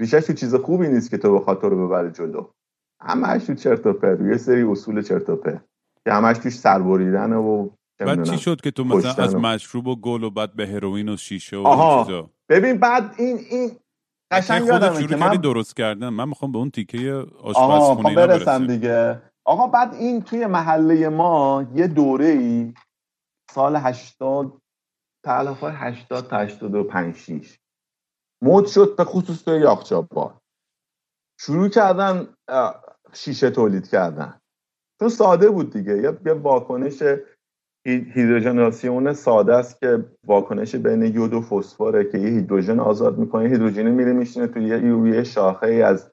[0.00, 2.46] ریشش تو چیز خوبی نیست که تو بخواد تو رو ببره جلو.
[3.00, 4.20] همش تو چرت و پرت.
[4.20, 5.64] یه سری اصول چرت و پرت.
[6.04, 8.22] که همش توش سربریدن و بعد.
[8.22, 11.56] چی شد که تو مثلا از مشروب و گل و بعد به هروئین و شیشه
[11.56, 11.96] و آها.
[11.96, 13.70] این چیزا؟ ببین بعد این این
[14.30, 16.08] قشنگ یادمه شروع که من درست کردن.
[16.08, 18.66] من می‌خوام به اون تیکه آشپزخونه برسم برسیم.
[18.66, 19.22] دیگه.
[19.44, 22.74] آقا بعد این توی محله ما یه دوره ای
[23.50, 24.60] سال 80
[25.24, 27.58] تلافای 80 تا 85 6
[28.42, 30.40] مد شد به خصوص توی یاخچاپا
[31.40, 32.34] شروع کردن
[33.12, 34.34] شیشه تولید کردن.
[35.00, 36.18] چون ساده بود دیگه.
[36.26, 37.02] یه واکنش
[37.86, 43.48] هیدروژناسیون ساده است که واکنش بین یود و فسفره که یه هیدروژن آزاد می‌کنه.
[43.48, 46.10] هیدروژن میره میشینه توی یه یه شاخه ای از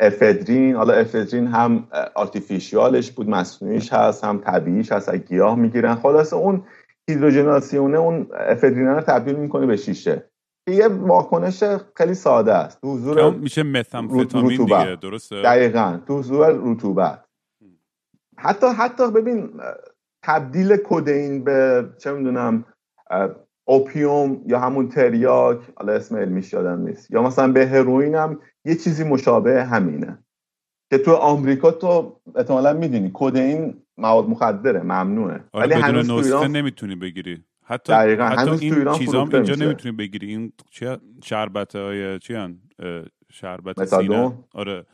[0.00, 0.76] افدرین.
[0.76, 5.08] حالا افدرین هم آرتیفیشیالش بود مصنوعیش هست هم طبیعیش هست.
[5.08, 5.94] از گیاه می‌گیرن.
[5.94, 6.64] خلاصه اون
[7.10, 10.30] هیدروژناسیونه اون افدرین رو تبدیل می‌کنه به شیشه.
[10.70, 11.64] یه واکنش
[11.96, 12.80] خیلی ساده است.
[12.80, 16.00] تو حضور میشه متامفتامین دیگه درسته؟ دقیقا.
[16.06, 17.24] تو حضور رطوبت.
[18.36, 19.60] حتی حتی ببین
[20.22, 22.64] تبدیل کدین به چه می‌دونم
[23.64, 27.10] اوپیوم یا همون تریاک حالا اسم علمیش یادم نیست.
[27.10, 30.18] یا مثلا به هروئین هم یه چیزی مشابه همینه.
[30.90, 35.44] که تو آمریکا تو احتمالا می‌دونی کدین مواد مخدره ممنوعه.
[35.52, 37.44] آره ولی هنوز تو ایران نمی‌تونی بگیری.
[37.68, 38.24] حتی دقیقا.
[38.24, 39.54] حتی هنوز این تو ایران چیزا هم اینجا.
[39.54, 42.58] نمی‌تونی بگیری این چه شربت های چی هن؟
[43.32, 44.86] شربت متادون؟ سینه آره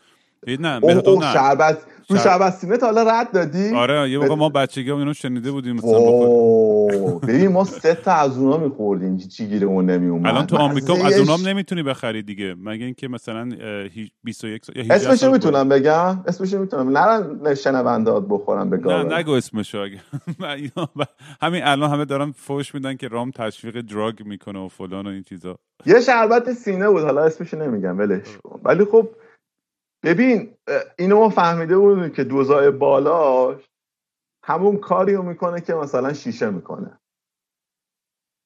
[0.47, 0.79] نه.
[0.79, 1.79] نه شربت
[2.09, 5.77] شر- شربت سینه تا حالا رد دادی؟ آره یه موقع ما بچگی اینو شنیده بودیم
[5.77, 10.95] مثلا ببین ما سه تا از اونا میخوردیم چی گیره اون نمیومد الان تو آمریکا
[11.07, 12.55] از اونام نمی‌تونی بخری دیگه.
[12.59, 16.99] مگه اینکه مثلا اه، هی- 21 سال یا 18 اسمشو سال می‌تونم بگم؟ اسمشو می‌تونم.
[16.99, 20.01] نرن شنوندات بخورم به نه گاوه نگو اسمشو اگه.
[21.43, 25.23] همین الان همه دارن فوش میدن که رام تشویق دراگ می‌کنه و فلان و این
[25.23, 25.59] چیزا.
[25.87, 28.27] یه شربت سینه بود حالا اسمشو نمیگم ولش
[28.65, 29.09] ولی خب
[30.03, 30.57] ببین
[30.99, 33.71] اینو ما فهمیده بودیم که دوزای بالاش
[34.45, 37.01] همون کاری رو می‌کنه که مثلا شیشه می‌کنه.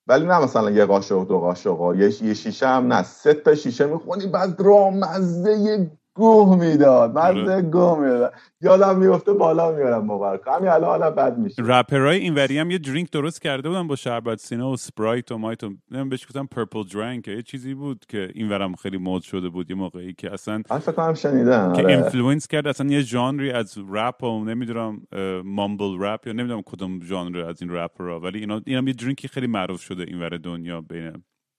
[0.08, 3.02] ولی نه مثلا یه قاشق دو قاشق یه شیشه هم نه.
[3.02, 7.62] سه تا شیشه می‌خونی بعد را مزه یه گوه می‌داد مزه آره.
[7.62, 10.40] گوه می‌داد یادم میفته بالا میارم مبارک.
[10.46, 11.62] همین الان حالا بد میشه.
[11.62, 15.64] رپرای اینوری هم یه درینک درست کرده بودن با شربت سینه و سپرایت و مایت
[15.64, 19.70] و نمی‌دونم بهش گفتم پرپل درینک یه چیزی بود که اینورم خیلی مود شده بود
[19.70, 21.96] یه موقعی که اصلا من فکر کنم شنیدم که آره.
[21.96, 25.00] influence کرد اصلا یه ژانری از رپ و نمی‌دونم
[25.44, 28.20] mumble rap یا نمی‌دونم کدوم ژانر از این رپرها.
[28.20, 31.12] ولی اینا اینم یه drink ی خیلی معروف شده اینور دنیا بین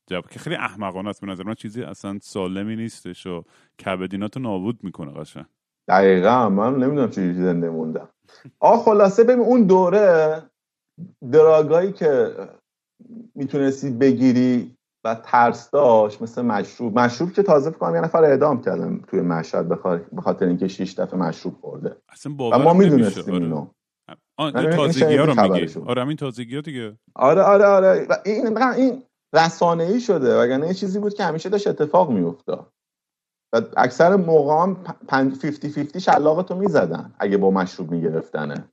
[0.08, 1.54] جب که خیلی احمقانه است به نظر من.
[1.54, 3.44] چیزی اصلا سالمی نیستش و
[3.86, 5.46] کبدیناتو نابود می‌کنه قشنگ.
[5.88, 6.50] دقیقا.
[6.50, 8.10] من نمی‌دونم چه زنده موندم.
[8.60, 10.42] آ خلاصه ببین اون دوره
[11.32, 12.36] drug ایی که
[13.36, 17.00] می‌تونستی بگیری و ترس داشت مثل مشروب.
[17.00, 20.68] مشروب که تازه فکر کنم یه نفر اعدام کردن توی مشهد بخاطر به خاطر اینکه
[20.68, 21.96] شیش دفعه مشروب خورده.
[22.10, 22.74] اصلا و ما.
[22.74, 23.44] می‌دونستیم آره.
[23.44, 23.68] اینو.
[24.38, 25.80] آن این تازگی ها رو میگی.
[25.86, 26.98] آره همین تازگی ها دیگه.
[27.16, 28.08] آره آره آره.
[28.26, 29.04] این این
[29.38, 32.74] رسانه ای شده وگرنه یه چیزی بود که همیشه داشت اتفاق میافتاد
[33.54, 38.70] و اکثر موقع هم 50 50 شلاقتو می‌زدن اگه با مشروب میگرفتنه.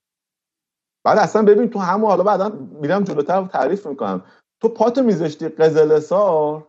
[1.06, 4.24] بعد اصلا ببین تو همون حالا بعدا میرم جلوتر تعریف می‌کنم.
[4.62, 6.68] تو پاتو میذاشتی قزل سار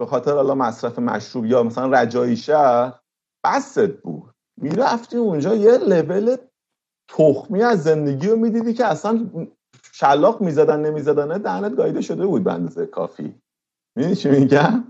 [0.00, 3.00] به خاطر حالا مصرف مشروب یا مثلا رجایی شهر
[3.44, 4.34] بست بود.
[4.60, 6.36] می‌رفتی اونجا یه لول
[7.10, 9.30] تخمی از زندگی رو می‌دیدی که اصلا
[9.92, 13.34] شلاق می‌زدن نمیزدنه دهنت گایده شده بود به اندازه کافی.
[13.96, 14.84] می‌دونی چی میگم؟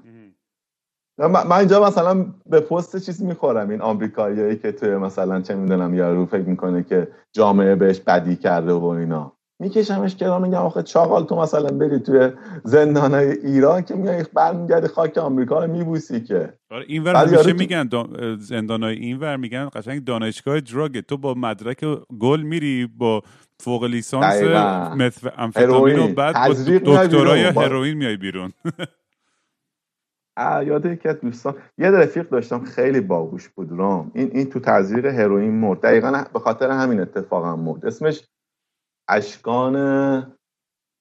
[1.18, 5.94] من من اینجا مثلا به پست چیز می‌خورم این آمریکاییایی که توی مثلا چه می‌دونم
[5.94, 9.32] یارو فکر می‌کنه که جامعه بهش بدی کرده و اینا.
[9.60, 12.30] میکشمش کنار میگم آخه چاقال تو مثلا بری توی
[12.64, 16.54] زندان ایران که میای برمیگردی خاک آمریکا رو میبوسی که.
[16.70, 18.08] آره اینور همیشه تو- میگن دا...
[18.38, 21.84] زندانای اینور میگن قشنگ دانشگاه دراگ تو با مدرک
[22.20, 23.22] گل میری با
[23.60, 24.42] فوق لیسانس.
[24.96, 26.14] مثل امفتامین و.
[26.14, 28.52] بعد با دکترای هروئین میای بیرون.
[30.38, 31.54] یاد یکی از دوستان.
[31.78, 34.12] یه رفیق داشتم خیلی باهوش بود رام.
[34.14, 35.80] این این تو تزریق هروئین مرد.
[35.80, 37.86] دقیقا به خاطر همین اتفاق هم مرد.
[37.86, 38.28] اسمش
[39.08, 39.76] اشکان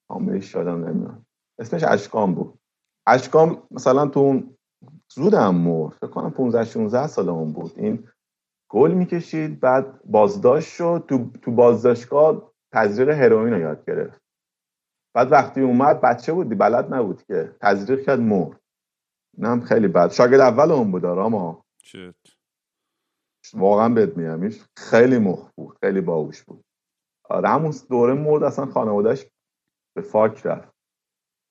[0.09, 1.21] آمریش یادم نمیاد.
[1.59, 2.59] اسمش اشکان بود.
[3.07, 4.57] اشکان مثلا تو اون
[5.13, 5.93] زودم مرد.
[5.93, 7.71] فکر کنم 15 16 سال اون بود.
[7.75, 8.07] این
[8.71, 11.05] گل می‌کشید بعد بازداشت شد.
[11.07, 14.21] تو تو بازداشتگاه تزریق هروئین رو یاد گرفت.
[15.15, 18.59] بعد وقتی اومد بچه بودی بلد نبود که تزریق کرد مرد.
[19.37, 20.11] اینم خیلی بد.
[20.11, 22.15] شاگرد اول اون بود اما چت.
[23.53, 26.65] واقعا بهت میگم خیلی مخ بود خیلی باهوش بود.
[27.29, 29.25] آره همون دوره مرد اصلا خانوادهش
[29.95, 30.73] به فاک رفت.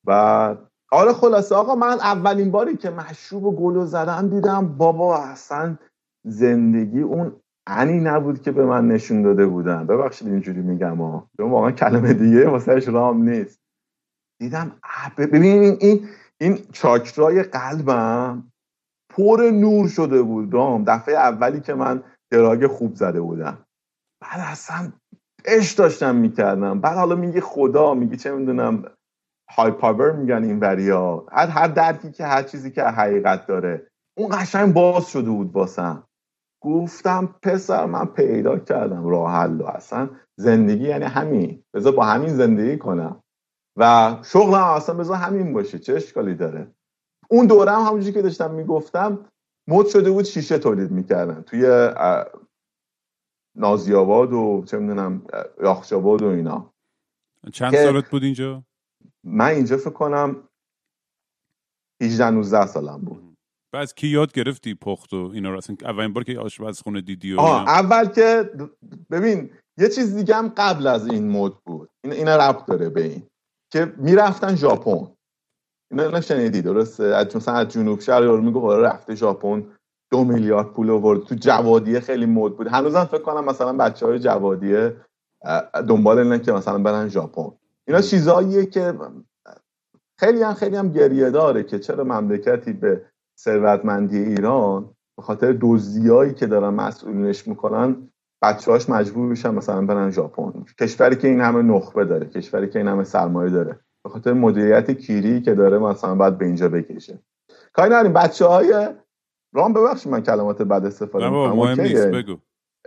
[0.07, 0.13] و
[0.93, 5.79] آره خلاصه آقا من اولین باری که مشروب و گلو زدم دیدم بابا اصلا
[6.25, 7.41] زندگی اون
[7.71, 9.87] انی نبود که به من نشون داده بودن.
[9.87, 11.31] ببخشید اینجوری میگم ها.
[11.37, 13.61] چون واقعا کلمه دیگه واسهش رام نیست.
[14.41, 15.43] دیدم اه، ببین
[15.81, 16.09] این
[16.41, 18.53] این, چاکرای قلبم
[19.11, 20.55] پر نور شده بود.
[20.55, 22.03] رام دفعه اولی که من
[22.33, 23.59] دراگ خوب زده بودم.
[24.21, 24.93] بعد اصلا
[25.45, 26.81] اش داشتم می‌کردم.
[26.81, 28.85] بعد حالا میگه خدا میگه چه می‌دونم
[29.51, 31.27] های پاور میگن این وریا.
[31.33, 33.87] هر هر درکی که هر چیزی که حقیقت داره.
[34.19, 36.08] اون قشنگ باز شده بود واسم.
[36.69, 41.65] گفتم پسر من پیدا کردم راه حل و اصلا زندگی یعنی همین.
[41.75, 43.23] بذار با همین زندگی کنم.
[43.77, 45.79] و شغلم اصلا بذار همین باشه.
[45.79, 46.75] چه اشکالی داره؟
[47.31, 49.27] اون دوره هم همونجوری که داشتم می‌گفتم
[49.69, 51.43] مد شده بود شیشه تولید می‌کردن.
[51.43, 51.91] توی
[53.55, 55.23] نازیاباد و چه می‌دونم
[55.63, 56.73] یاخچاباد و اینا.
[57.53, 58.63] چند سالت بود اینجا؟
[59.25, 60.37] من اینجا فکر کنم
[62.03, 63.28] 18 19 سالم بود.
[63.73, 66.41] بعد کی یاد گرفتی پخت و اینا رو؟ اولین بار که
[66.85, 68.51] خونه دیدی و اول که
[69.11, 71.91] ببین یه چیز دیگه هم قبل از این مد بود.
[72.05, 73.23] این اینا ربط داره به این.
[73.73, 75.09] که می‌رفتن ژاپن.
[75.91, 79.67] اینا نشنیدی درسته؟ از مثلا از جنوب شرق یارو میگه آره رفته ژاپن.
[80.11, 81.21] دو میلیارد پول آورد.
[81.21, 82.67] تو جوادیه خیلی مد بود.
[82.67, 84.97] هنوزم فکر کنم مثلا بچه های جوادیه
[85.89, 87.51] دنبال اینه که مثلا برن ژاپن.
[87.89, 88.95] اینا چیزاییه که
[90.21, 93.05] خیلی هم خیلی هم گریه داره که چرا مملکتی به
[93.39, 98.11] ثروتمندی ایران به خاطر دزدیایی که دارن مسئولینش می‌کنن
[98.43, 100.65] بچه‌هاش مجبور میشن مثلا برن ژاپن.
[100.81, 103.81] کشوری که این همه نخبه داره کشوری که این همه سرمایه داره.
[104.05, 107.19] به خاطر مدیریت کیری که داره مثلا باید به اینجا بکشه.
[107.73, 108.13] کاری نداریم.
[108.13, 108.89] بچه های
[109.53, 112.13] رام ببخشید من کلمات بد استفاده می‌کنم.
[112.13, 112.37] بگو.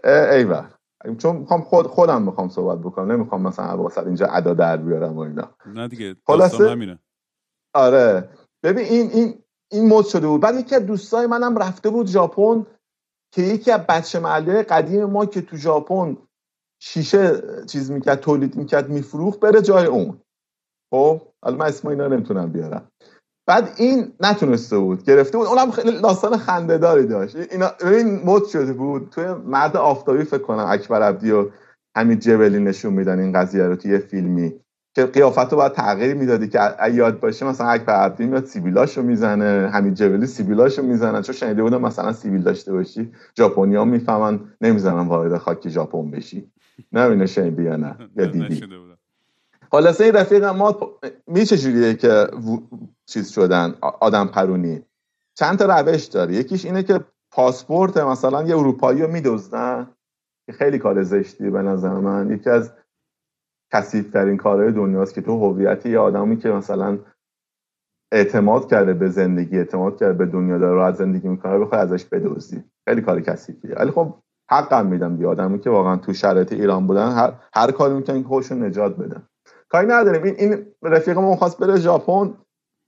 [0.04, 0.66] ایوه
[1.18, 3.12] چون می‌خوام خود خودم می‌خوام صحبت بکنم.
[3.12, 5.50] نمی‌خوام مثلا واسه اینجا ادا در بیارم و اینا.
[5.66, 7.00] نه دیگه خلاصه؟ همینه.
[7.74, 8.30] آره.
[8.64, 9.41] ببین این این
[9.72, 10.42] این مود شده بود.
[10.42, 12.66] بعد یکی از دوستای منم رفته بود ژاپن
[13.34, 16.18] که یکی از بچه محله قدیم ما که تو ژاپن
[16.82, 20.18] شیشه چیز می‌کرد تولید می‌کرد میفروخت بره جای اون.
[20.94, 22.88] خب حالا من اسم اینا نمی‌تونم بیارم.
[23.48, 25.48] بعد این نتونسته بود گرفته بود.
[25.48, 27.36] اونم خیلی داستان خنده داری داشت.
[27.36, 29.10] اینا این مد شده بود.
[29.10, 31.50] توی مرد آفتابی فکر کنم اکبر عبدی و
[31.98, 34.62] همین جبلی نشون میدن این قضیه رو توی فیلمی.
[34.96, 36.60] که قیافت رو باید تغییر می‌دادی که
[36.94, 41.22] یاد باشه مثلا اکبر عبدی میاد سیبیلاشو می‌زنه همین جبلی سیبیلاشو می‌زنه.
[41.22, 46.52] چون شنیده بودم مثلا سیبیل داشته باشی ژاپنیا می‌فهمن نمی‌زنن وارد خاک ژاپن بشی.
[46.92, 48.64] نه اینو شنیدی یا نه؟ یا دیدی؟
[49.72, 50.78] خلاصه این رفیق ما
[51.28, 52.28] میشه جوریه که
[53.06, 54.82] چیز شدن؟ آدم پرونی.
[55.36, 56.34] چند تا روش داره.
[56.34, 57.00] یکیش اینه که
[57.32, 59.88] پاسپورت مثلا یه اروپایی رو میدزدن.
[60.46, 62.32] که خیلی کار زشتی به نظر من.
[62.32, 62.72] یکی از
[63.74, 67.00] کسیف ترین کارهای دنیاست که تو هویت یه آدمی که مثلا
[68.14, 72.64] اعتماد کرده به زندگی اعتماد کرده به دنیا داره راحت زندگی می‌کنه بخوای ازش بدزدی.
[72.88, 73.76] خیلی کار کثیفیه.
[73.76, 74.14] ولی خب
[74.52, 78.28] حقم میدم دیگه آدمی که واقعا تو شرایط ایران بودن هر, هر کاری می‌کنن که
[78.28, 79.28] خودشون نجات بدن.
[79.70, 80.24] کاری نداریم.
[80.24, 82.34] این این ما خواست بره ژاپن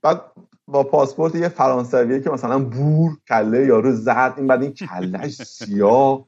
[0.04, 0.22] بعد
[0.68, 6.26] با پاسپورت یه فرانسویه که مثلا بور کله یارو زرد این بعد این کلهش سیاه.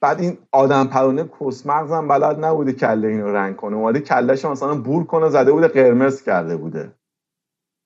[0.00, 3.76] بعد این آدم پرونه کسمغزم بلد نبوده کله اینو رنگ کنه.
[3.76, 6.92] اومده کلهش مثلا بور کنه زده بوده قرمز کرده بوده.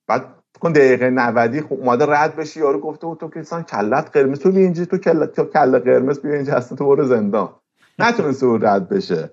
[0.08, 0.24] بعد
[0.60, 4.48] کن دقیقه 90 خب اومده رد بشی یارو گفته بود تو که کلت قرمز تو
[4.48, 7.54] اینجا تو کله تو کله قرمز بیا اینجا تو برو زندان.
[7.98, 9.30] نتونسته بود رد بشه.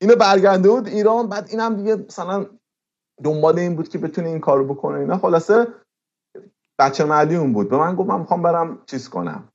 [0.00, 2.46] اینو برگنده بود ایران بعد اینم دیگه مثلا
[3.24, 5.18] دنبال این بود که بتونه این کارو بکنه اینا.
[5.18, 5.66] خلاصه
[6.78, 7.70] بچه معلی اون بود.
[7.70, 9.48] به من گفت من می‌خوام برم چیز کنم.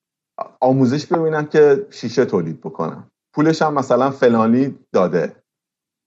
[0.59, 3.11] آموزش ببینم که شیشه تولید بکنم.
[3.35, 5.35] پولش هم مثلا فلانی داده.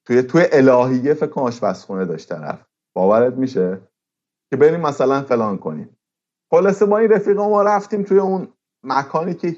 [0.06, 2.66] توی توی الهیه فکر کن آشپزخونه داشت طرف
[2.96, 3.80] باورت میشه؟
[4.50, 5.96] که بریم مثلا فلان کنیم.
[6.50, 8.48] خلاصه با این رفیق ما رفتیم توی اون
[8.84, 9.54] مکانی که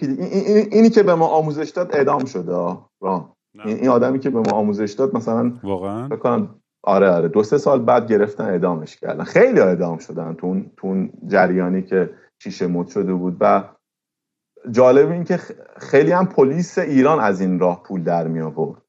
[0.71, 2.53] اینی که به ما آموزش داد اعدام شده.
[3.01, 3.33] رام.
[3.65, 7.29] این آدمی که به ما آموزش داد مثلا واقعا؟ بکنم آره آره.
[7.29, 9.25] دو سه سال بعد گرفتن اعدامش کردن.
[9.25, 13.65] خیلی اعدام شدن تو اون, تو جریانی که شیشه مد شده بود و
[14.71, 15.41] جالب این که
[15.77, 18.83] خیلی هم پلیس ایران از این راه پول در می آورد.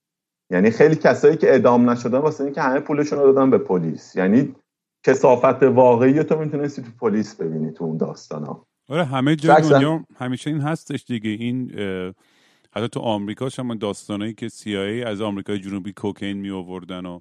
[0.52, 4.16] یعنی خیلی کسایی که اعدام نشدن واسه اینکه همه پولشون رو دادن به پلیس.
[4.16, 4.56] یعنی
[5.04, 10.06] کسافت واقعی تو می‌تونستی تو پلیس ببینی تو اون داستان ها آره همه جای دنیا
[10.16, 11.30] همیشه این هستش دیگه.
[11.30, 11.72] این
[12.72, 17.20] حتی تو آمریکا هم داستانایی که CIA از آمریکای جنوبی کوکین می آوردن و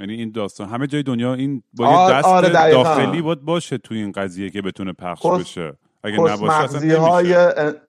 [0.00, 0.68] یعنی این داستان.
[0.68, 4.62] همه جای دنیا این با یه دست آره داخلی باید باشه تو این قضیه که
[4.62, 5.72] بتونه پخش بشه.
[6.04, 7.36] اگه نباشه های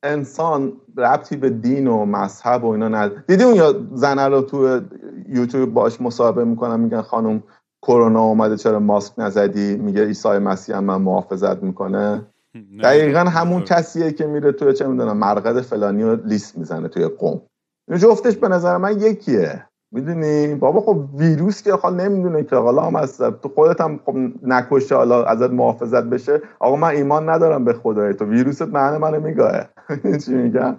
[0.04, 4.82] انسان ربطی به دین و مذهب و اینا ند دیدی اون یا زنه رو تو
[5.30, 7.44] یوتیوب باش مصاحبه می‌کنن میگن خانم
[7.82, 12.26] کرونا اومده چرا ماسک نزدی؟ میگه عیسی مسیح هم من محافظت می‌کنه.
[12.84, 17.42] دقیقا همون کسیه که میره توی چه می‌دونم مرقد فلانی رو لیست می‌زنه توی قوم.
[17.98, 19.69] جفتش به نظر من یکیه.
[19.92, 22.56] می‌دونی؟ بابا خب ویروس که حال نمی‌دونه که.
[22.56, 26.42] حالا هم از تو خودت هم خب نکشه حالا ازت محافظت بشه.
[26.60, 28.26] آقا من ایمان ندارم به خدای تو.
[28.26, 29.52] ویروست معنی منو میگاه
[30.26, 30.78] چی میگم؟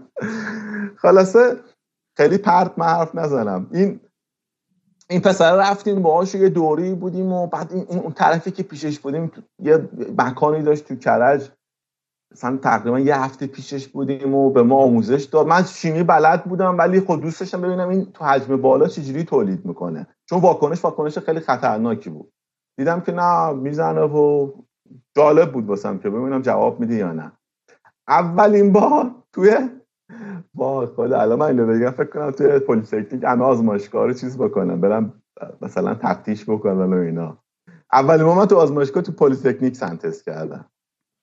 [0.96, 1.56] خلاصه
[2.16, 3.66] خیلی پرت من حرف نزنم.
[3.72, 4.00] این
[5.10, 9.32] این پسر رفتیم باهاش یه دوری بودیم و بعد این اون طرفی که پیشش بودیم
[9.58, 9.88] یه
[10.18, 11.50] مکانی داشت تو کرج.
[12.32, 15.46] مثلا تقریبا یه هفته پیشش بودیم و به ما آموزش داد.
[15.46, 19.66] من شیمی بلد بودم ولی خود دوست داشتم ببینم این تو حجم بالا چجوری تولید
[19.66, 20.06] می‌کنه.
[20.28, 22.32] چون واکنش واکنش خیلی خطرناکی بود.
[22.78, 24.52] دیدم که نه می‌زنه و
[25.16, 27.32] جالب بود واسم که ببینم جواب میده یا نه.
[28.08, 29.70] اولین بار توی
[30.54, 34.80] با خدا الان من اینو بگم فکر کنم توی پلیتکنیک همه آزمایشگاه رو چیز بکنم
[34.80, 35.22] برم
[35.62, 37.38] مثلا تفتیش بکنم و اینا.
[37.92, 40.70] اولین بار من تو آزمایشگاه تو پلیتکنیک سنتز کردم.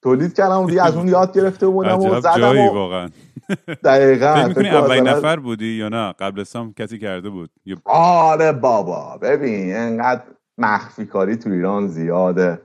[0.01, 3.09] تولید کردم و از اون یاد گرفته بودم و زدم جایی واقعا.
[3.83, 4.35] دقیقا.
[4.35, 7.49] فکر می‌کنی اولین نفر بودی یا نه؟ قبل هم کسی کرده بود؟
[7.85, 10.21] آره بابا ببین انقدر
[10.57, 12.61] مخفی کاری تو ایران زیاده.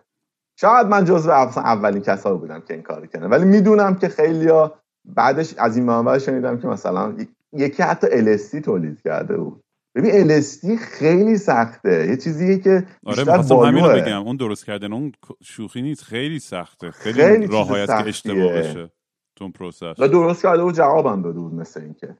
[0.56, 4.74] شاید من جزو اولین کسا بودم که این کاری کنه ولی می‌دونم که خیلیا
[5.04, 7.14] بعدش از این منبع شنیدم که مثلا
[7.52, 9.61] یکی حتی LSD تولید کرده بود.
[9.94, 12.06] ببین LSD خیلی سخته.
[12.08, 13.32] یه چیزیه که آره
[13.66, 14.26] همین رو بگم.
[14.26, 15.12] اون درست کردن اون
[15.42, 16.02] شوخی نیست.
[16.02, 16.90] خیلی سخته.
[16.90, 18.90] خیلی, خیلی راه که اشتباه بشه
[19.38, 22.16] تو process و درست کرده و جوابم داده بود مثل اینکه.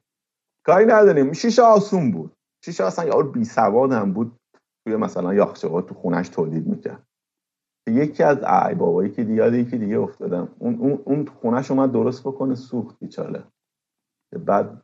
[0.65, 1.33] کاری نداریم.
[1.33, 2.35] شیشه آسون بود.
[2.65, 4.39] شیشه اصلا یارو بی سواد هم بود.
[4.87, 7.07] توی مثلا باغچه تو خونش تولید می‌کرد.
[7.87, 10.55] یکی از ای بابایی که دیگه یکی دیگه افتادم.
[10.59, 13.43] اون اون اون خونش اومد درست بکنه سوخت بیچاره.
[14.45, 14.82] بعد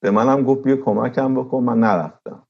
[0.00, 2.46] به منم گفت بیا کمکم بکن من نرفتم.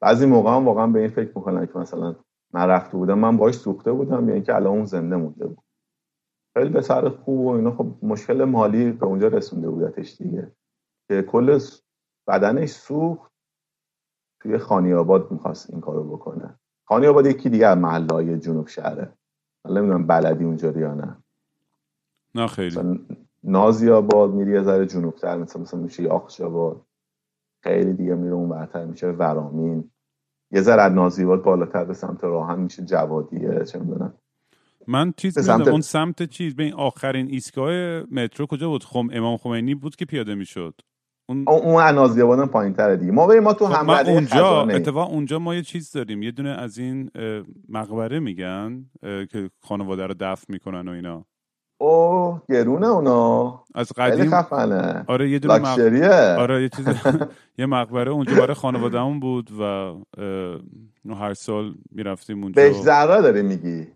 [0.00, 2.16] بعضی موقع هم واقعا به این فکر می‌کنم که مثلا
[2.54, 5.64] نرفته بودم من باش سوخته بودم یا اینکه الان اون زنده مونده بود.
[6.54, 10.52] خیلی به سر خوب و اینا خب مشکل مالی به اونجا رسونده بودتش دیگه.
[11.08, 11.60] که کل
[12.26, 13.32] بدنش سوخت
[14.40, 16.58] توی خانی آباد می‌خواست این کارو بکنه.
[16.84, 19.12] خانی آباد یکی دیگه از محله جنوب شهره.
[19.64, 21.16] من نمی‌دونم بلدی اونجا یا نه.
[22.34, 23.06] نه خیلی.
[23.48, 26.80] نازی آباد میری یه ذره جنوبتر مثلا مثلا میشه یاخش آباد
[27.62, 29.90] خیلی دیگه میره اون برتر میشه ورامین.
[30.50, 34.14] یه ذره از نازی آباد بالاتر به سمت راهن میشه جوادیه چه می‌دونم.
[34.86, 35.68] من چیز سمت...
[35.68, 40.04] اون سمت چیز به این آخرین ایستگاه مترو کجا بود؟ خم امام خمینی بود که
[40.04, 40.80] پیاده می‌شد.
[41.28, 43.12] اون اون عنازی آبادم پایین تره دیگه.
[43.12, 46.22] ما به ما تو خب هم اونجا اتفاق اونجا ما یه چیز داریم.
[46.22, 47.10] یه دونه از این
[47.68, 51.26] مقبره میگن که خانواده رو دفن می‌کنن و اینا.
[51.78, 53.64] او گرونه اونا.
[53.74, 55.04] از قدیم؟ خفنه.
[55.06, 55.78] آره یه دونه مق...
[56.38, 56.86] آره یه چیز
[57.58, 59.94] یه مقبره اونجا برای خانوادهمون بود و
[61.14, 62.62] هر سال می‌رفتیم اونجا.
[62.62, 63.86] بهش ذره داری میگی؟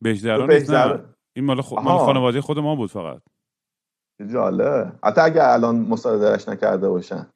[0.00, 0.26] نیست
[0.70, 1.04] نه.
[1.32, 1.72] این مال, خ...
[1.72, 3.20] مال خانواده خود ما بود فقط.
[4.32, 7.26] جاله حتی اگه الان مصادرش نکرده باشن.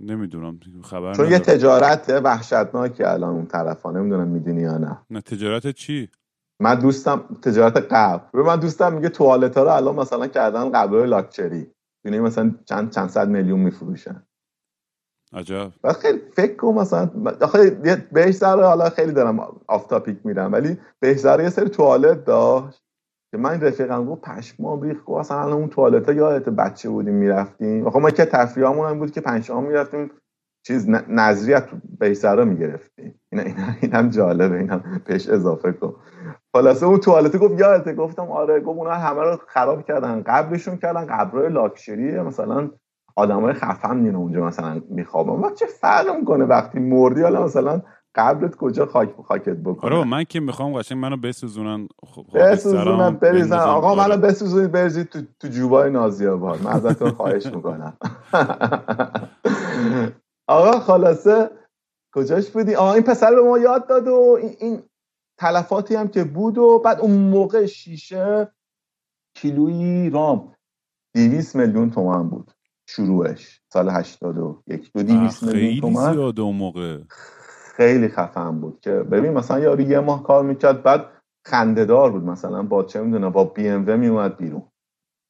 [0.00, 3.90] نمی‌دونم خبر چون یه تجارت وحشتناکی الان اون طرفا.
[3.90, 4.98] نمی‌دونم می‌دونی یا نه.
[5.10, 6.08] نه تجارت چی؟
[6.62, 11.70] من دوستم تجارت قبر من دوستم میگه توالت ها رو الان مثلا کردن قبر لاکچری.
[12.04, 14.22] یعنی مثلا چند چند صد میلیون میفروشن.
[15.32, 15.72] عجب.
[15.84, 17.10] و خیلی فکر کنم مثلا
[17.40, 17.70] آخه
[18.12, 22.82] بهش حالا خیلی دارم آف تاپیک میرم ولی بهش یه سری توالت داشت
[23.30, 27.14] که من رفیقم گفت پشمام ریخ گفت اصلا الان اون توالت ها یادت بچه بودیم
[27.14, 27.86] می‌رفتیم.
[27.86, 30.10] آخه ما که تفریحمون هم بود که پنجشنبه می‌رفتیم
[30.62, 31.64] چیز نظریت
[32.00, 35.94] بیسرا می‌گرفتیم اینا اینا اینم جالبه اینم پیش اضافه کن.
[36.52, 41.06] خلاصه اون توالت گفت یادت گفتم آره گفت اونا همه رو خراب کردن قبلشون کردن
[41.06, 42.70] قبرای لاکشری مثلا
[43.16, 45.32] آدمای خفن میونه اونجا مثلا میخوابن.
[45.32, 47.82] و چه فرق می‌کنه وقتی مردی؟ حالا مثلا
[48.14, 53.56] قبلت کجا خاک خاکت بکنه؟ آره من که می‌خوام قشنگ منو بسوزونن خب بسوزونن بریزن.
[53.58, 53.94] آقا.
[53.94, 57.96] منو بسوزونید بریزید تو, تو جوبای نازی آباد من ازتون خواهش می‌کنم.
[60.52, 61.50] آقا خلاصه
[62.14, 64.82] کجاش بودی؟ آقا این پسر به ما یاد داد و این
[65.38, 68.52] تلفاتی هم که بود و بعد اون موقع شیشه
[69.36, 70.54] کیلویی رام.
[71.14, 72.50] 200 میلیون تومن بود
[72.88, 76.98] شروعش سال 81 دو 200 میلیون تومن خیلی زیاد اون موقع.
[77.76, 81.06] خیلی خفن بود که ببین مثلا یارو یه ماه کار می‌کرد بعد
[81.46, 84.62] خندهدار بود مثلا با چه می‌دونه با بی ام و میومد بیرون.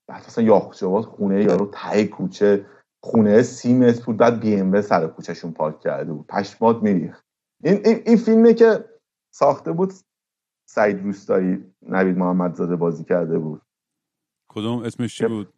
[0.08, 2.66] بعد مثلا یاخوچوات خونه یارو ته کوچه
[3.04, 6.26] خونه سی متر بود بعد بی ام سر کوچهشون پارک کرده بود.
[6.26, 7.24] پشمات میریخت.
[7.64, 8.84] این, این, این فیلمه که
[9.34, 9.92] ساخته بود
[10.68, 13.62] سعید روستایی نوید محمدزاده بازی کرده بود.
[14.50, 15.52] کدوم اسمش چی بود؟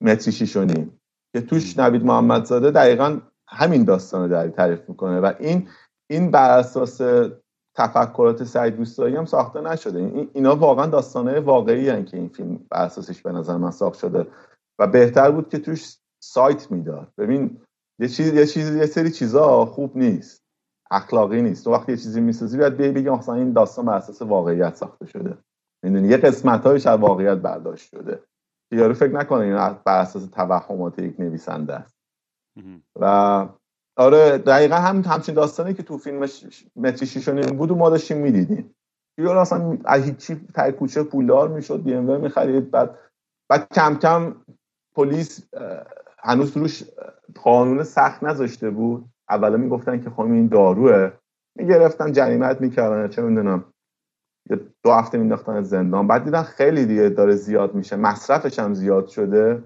[0.00, 0.90] متری شیشونی
[1.32, 5.20] که توش نوید محمدزاده دقیقا همین داستان رو تعریف می‌کنه.
[5.20, 5.68] و این
[6.10, 7.00] این بر اساس
[7.74, 9.98] تفکرات سعید دوستایی هم ساخته نشده.
[9.98, 13.98] این اینا واقعا داستانه واقعی هن که این فیلم بر اساسش به نظر من ساخت
[13.98, 14.26] شده.
[14.80, 17.12] و بهتر بود که توش سایت می‌داد.
[17.18, 17.60] ببین
[18.00, 20.42] یه چیز یه چیز یه سری چیزا خوب نیست.
[20.90, 21.64] اخلاقی نیست.
[21.64, 25.06] تو وقتی یه چیزی می‌سازی باید بیای بگی مثلا این داستان بر اساس واقعیت ساخته
[25.06, 25.38] شده.
[25.84, 28.22] می‌دونی؟ یه قسمت هایش از واقعیت برداشت شده.
[28.72, 31.94] یارو فکر نکنه این بر اساس توهمات یک نویسنده است.
[33.00, 33.04] و
[33.96, 38.74] آره دقیقا هم همچین داستانی که تو فیلمش متری شیشونی بود و ما داشتیم می‌دیدیم.
[39.18, 42.98] یه اصلا از هیچی تای کوچه پولدار می‌شد بی ام می‌خرید بعد
[43.50, 44.34] بعد کم کم
[44.98, 45.48] پلیس
[46.18, 46.84] هنوز روش
[47.42, 49.04] قانون سخت نذاشته بود.
[49.30, 51.10] اولا می‌گفتن که خب این داروه.
[51.58, 53.64] می‌گرفتن جریمت می‌کردن چه می‌دونم
[54.82, 56.06] دو هفته مینداختن زندان.
[56.06, 57.96] بعد دیدن خیلی دیگه داره زیاد میشه.
[57.96, 59.64] مصرفش هم زیاد شده.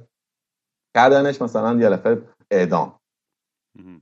[0.97, 2.01] کردنش مثلا یه
[2.51, 3.01] اعدام.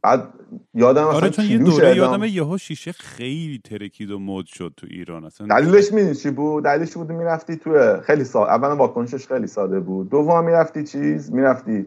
[0.02, 0.34] بعد
[0.74, 5.24] یادم آره چون یه دوره یادم یهو شیشه خیلی ترکید و مد شد تو ایران.
[5.24, 9.80] اصلا دلیلش می‌دونی چی بود؟ دلیلش بود می‌رفتی تو خیلی ساده اولا واکنشش خیلی ساده
[9.80, 10.10] بود.
[10.10, 11.86] دوم می‌رفتی چیز؟ می‌رفتی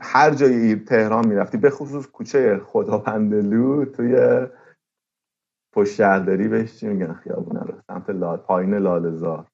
[0.00, 4.46] هر جای تهران می‌رفتی به خصوص کوچه خداپندلو توی
[5.74, 9.46] پشت شهرداری بهش چی میگن؟ خیابون رو سمت لال پایین لالزار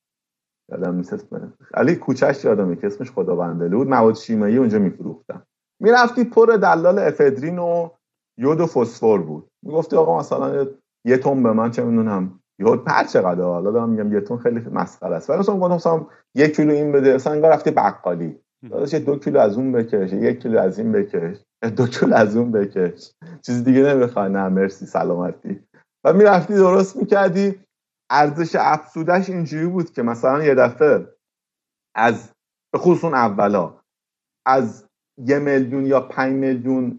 [0.73, 1.29] یادم نیست
[1.75, 3.89] علی کوچهش یادمه که اسمش خداپندلو بود.
[3.89, 5.43] مواد شیمیایی اونجا میفروختن.
[5.81, 7.91] می‌رفتی پر دلال افدرین و
[8.39, 9.49] یود و فسفر بود.
[9.62, 10.66] می‌گفتی آقا مثلا
[11.07, 13.43] یه تن به من چه می‌دونم یود پر چقدر.
[13.43, 15.31] حالا دارم میگم یه تن خیلی مسخره است.
[15.31, 18.41] ولی مثلا گفتم مثلا یک کیلو این بده مثلا انگار رفتی بقالی.
[18.70, 21.37] داداش دو کیلو از اون بکش یک کیلو از این بکش
[21.77, 23.12] دو کیلو از اون بکش.
[23.43, 25.61] چیز دیگه نمی‌خوای نه مرسی سلامتی.
[26.05, 27.61] و می‌رفتی درست می‌کردی.
[28.11, 31.07] ارزش افزودش اینجوری بود که مثلا یه دفعه
[31.97, 32.33] از
[32.72, 33.74] به خصوص اون اولا
[34.47, 34.86] از
[35.19, 36.99] یه میلیون یا پنج میلیون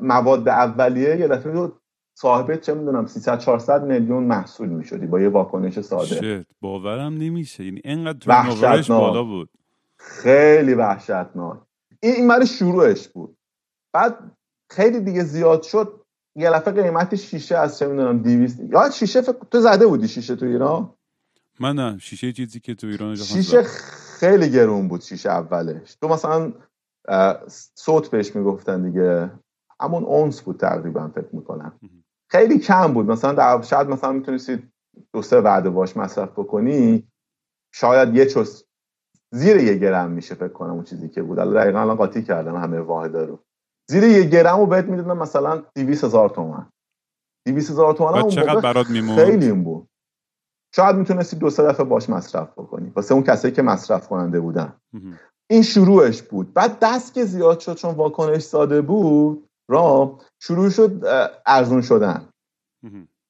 [0.00, 1.72] مواد اولیه یه دفعه
[2.14, 6.46] صاحب چه می‌دونم 300 400 میلیون محصول می‌شدی با یه واکنش ساده.
[6.60, 7.64] باورم نمیشه.
[7.64, 9.48] یعنی اینقدر تو بالا بود.
[9.96, 11.58] خیلی وحشتناک.
[12.00, 13.36] این این برای شروعش بود.
[13.92, 14.18] بعد
[14.70, 16.00] خیلی دیگه زیاد شد.
[16.36, 19.36] یه دفعه قیمت شیشه از چه می‌دونم 200 یا شیشه فکر...
[19.50, 20.94] تو زده بودی شیشه تو ایران؟
[21.60, 23.62] من نه شیشه چیزی که تو ایران شیشه
[24.20, 25.94] خیلی گرون بود شیشه اولش.
[25.94, 26.52] تو مثلا
[27.74, 29.30] صوت بهش می‌گفتن دیگه.
[29.80, 31.80] همون اونس بود تقریبا فکر می‌کنم.
[32.30, 33.06] خیلی کم بود.
[33.06, 34.72] مثلا در شاید مثلا می‌تونستید
[35.12, 37.08] دو سه وعده باش مصرف بکنی
[37.74, 38.62] شاید یه چوس
[39.32, 41.38] زیر یه گرم میشه فکر کنم اون چیزی که بود.
[41.38, 43.38] الان دقیقا الان قاطی کردم همه واحد رو.
[43.90, 46.66] زیر یه گرم رو بهت می‌دادن مثلا 200 هزار تومن.
[47.46, 49.88] 200 هزار تومن اون چقدر برات میمون خیلی این بود.
[50.74, 52.90] شاید می‌تونستی دو سه دفعه باش مصرف بکنی.
[52.96, 54.80] واسه اون کسایی که مصرف کننده بودن.
[55.50, 56.54] این شروعش بود.
[56.54, 61.04] بعد دست که زیاد شد چون واکنش ساده بود رام شروع شد
[61.46, 62.28] ارزون شدن.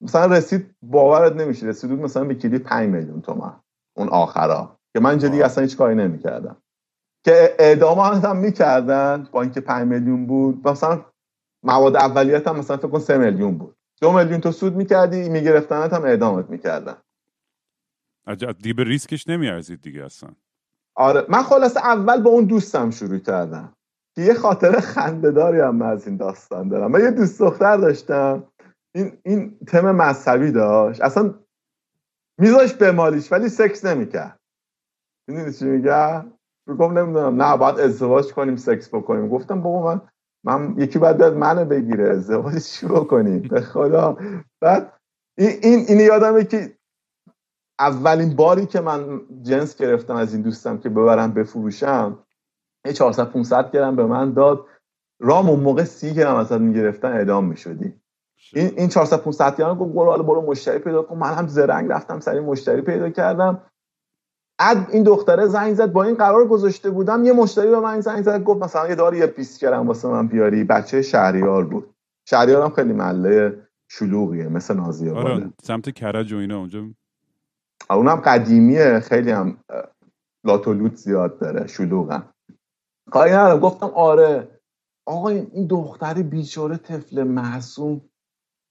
[0.00, 3.60] مثلا رسید باورت نمیشه رسید مثلا به کلی 5 میلیون تومن
[3.96, 4.76] اون آخرا.
[4.94, 6.56] که من جدی اصلا هیچ کاری نمی‌کردم.
[7.24, 10.68] که اعدام هم می‌کردن با اینکه 5 میلیون بود.
[10.68, 11.04] مثلا
[11.62, 13.76] مواد اولیت هم مثلا فکر کن 3 میلیون بود.
[14.00, 16.96] دو میلیون تو سود می‌کردی میگرفتنت هم اعدامت می‌کردن.
[18.26, 20.30] عجب دیگه به ریسکش نمیارزید دیگه اصلا.
[21.00, 23.72] آره من خلاصه اول با اون دوستم شروع کردم.
[24.16, 26.90] که یه خاطر خندهداری هم از این داستان دارم.
[26.90, 28.44] من یه دوست دختر داشتم.
[28.94, 31.00] این این تم مذهبی داشت.
[31.00, 31.34] اصلا
[32.40, 34.40] میذاش مالیش ولی سکس نمی‌کرد.
[35.28, 36.32] می‌دونی چی میگم؟
[36.68, 37.42] گفتم نمی‌دونم.
[37.42, 39.28] نه باید ازدواج کنیم سکس بکنیم.
[39.28, 40.00] گفتم بابا من
[40.44, 42.10] من یکی باید بیاد منو بگیره.
[42.10, 44.18] ازدواج چی بکنیم؟ به خدا.
[44.60, 44.92] بعد
[45.38, 46.79] این این, این یادمه که
[47.80, 52.18] اولین باری که من جنس گرفتم از این دوستم که ببرم بفروشم
[52.86, 54.66] یه 400 500 گرم به من داد.
[55.20, 57.94] رام اون موقع سی گرم ازت می‌گرفتن اعدام می‌شدی.
[58.54, 61.18] این این 400 500 گرم گفت برو حالا برو مشتری پیدا کن.
[61.18, 63.62] من هم زرنگ رفتم سری مشتری پیدا کردم.
[64.58, 68.22] اد این دختره زنگ زد با این قرار گذاشته بودم یه مشتری به من زنگ
[68.22, 70.64] زد گفت مثلا یه داری یه پیس کردم واسه من بیاری.
[70.64, 71.94] بچه شهریار بود.
[72.28, 76.80] شهریار هم خیلی محله شلوغیه مثل نازی آره سمت کرج و اینا اونجا
[77.90, 79.00] اونم قدیمیه.
[79.00, 79.58] خیلی هم
[80.44, 82.34] لاتولوت زیاد داره شلوغم
[83.10, 83.60] کاری ندارم.
[83.60, 84.60] گفتم آره.
[85.06, 88.00] آقا این دختر بیچاره طفل معصوم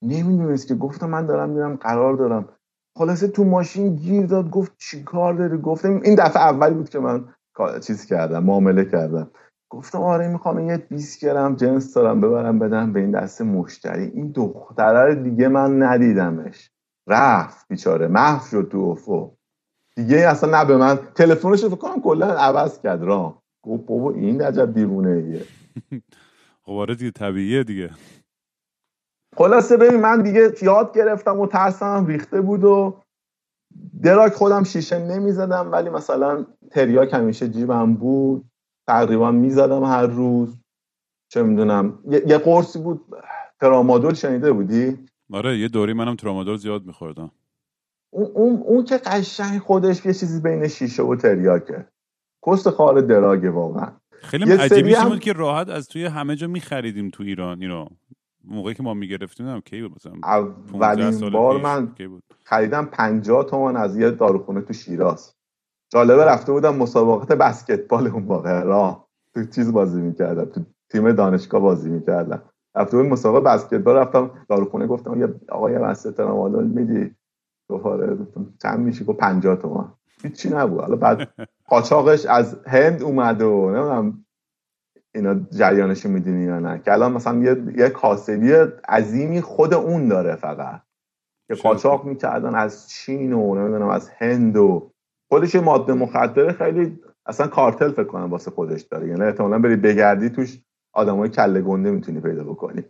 [0.04, 0.76] نمی‌دونست که.
[0.76, 2.50] گفتم من دارم میرم قرار دارم.
[2.98, 7.00] خلاصه تو ماشین گیر داد گفت چی کار داری؟ گفتم این دفعه اولی بود که
[7.00, 7.26] من
[7.82, 9.32] چیز کردم معامله کردم.
[9.72, 14.06] گفتم آره می‌خوام یه 20 گرم جنس دارم ببرم بدم به این دست مشتری.
[14.06, 16.72] این دختره دیگه من ندیدمش.
[17.10, 19.32] رفت بیچاره محو شد تو افو
[19.96, 23.04] دیگه اصلا نه به من تلفنش فکر کنم کلا عوض کرد.
[23.04, 25.46] را گفت بابا این عجب دیوونه ایه.
[26.66, 27.92] خب آره دیگه طبیعیه دیگه.
[29.38, 33.02] خلاصه ببین من دیگه یاد گرفتم و ترسم ریخته بود و
[34.04, 38.52] دراک خودم شیشه نمی‌زدم ولی مثلا تریاک همیشه جیبم بود.
[38.88, 40.58] تقریبا می‌زدم هر روز.
[41.32, 43.06] چه می‌دونم یه قرصی بود.
[43.62, 47.32] ترامادول شنیده بودی؟ آره یه دوری منم ترامادول زیاد میخوردم.
[48.10, 51.88] اون, اون, اون که قشنگ خودش یه چیزی بین شیشه و تریاکه.
[52.48, 53.92] کست خار دراگه واقعا.
[54.22, 55.10] خیلی عجیبی هم...
[55.10, 57.86] بود که راحت از توی همه جا میخریدیم تو ایران اینو.
[58.44, 60.14] موقعی که ما می‌گرفتیم هم کی بود؟ مثلا
[60.72, 61.96] 15 اولین بار من
[62.44, 65.36] خریدم 50 تومن از یه داروخونه تو شیراز.
[65.90, 69.08] جالبه رفته بودم مسابقات بسکتبال اون موقع راه.
[69.34, 72.49] تو چیز بازی می‌کردم تو تیم دانشگاه بازی می‌کردم.
[72.76, 77.16] رفته بود مسابقه بسکتبال رفتم داروخونه گفتم یه آقا یه وسط ترامادول میدی؟
[77.70, 79.86] گفت آره گفتم چند میشه گفت 50 تومن
[80.24, 80.82] هیچی نبود.
[80.82, 81.30] حالا بعد
[81.70, 84.26] قاچاقش از هند اومد و نمی‌دونم
[85.16, 86.82] اینا جریانش می‌دونی یا نه.
[86.86, 88.54] که الان مثلا یه, یه کاسبی
[88.90, 90.82] عظیمی خود اون داره فقط.
[91.48, 94.92] که قاچاق می‌کردن از چین و نمی‌دونم از هند و
[95.32, 99.08] خودش یه ماده مخدر خیلی اصلا کارتل فکر کنم واسه خودش داره.
[99.08, 100.60] یعنی احتمالاً بری بگردی توش
[100.94, 102.86] آدمای کله گنده می‌تونی پیدا بکنی.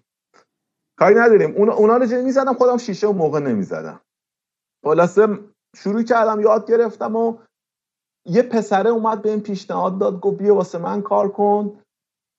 [0.99, 1.55] کاری نداریم.
[1.55, 4.01] اون اونا رو چه می‌زدم خودم شیشه و موقع نمی‌زدم.
[4.83, 5.27] خلاصه
[5.75, 7.37] شروع کردم یاد گرفتم و
[8.25, 11.79] یه پسره اومد به این پیشنهاد داد گفت بیا واسه من کار کن.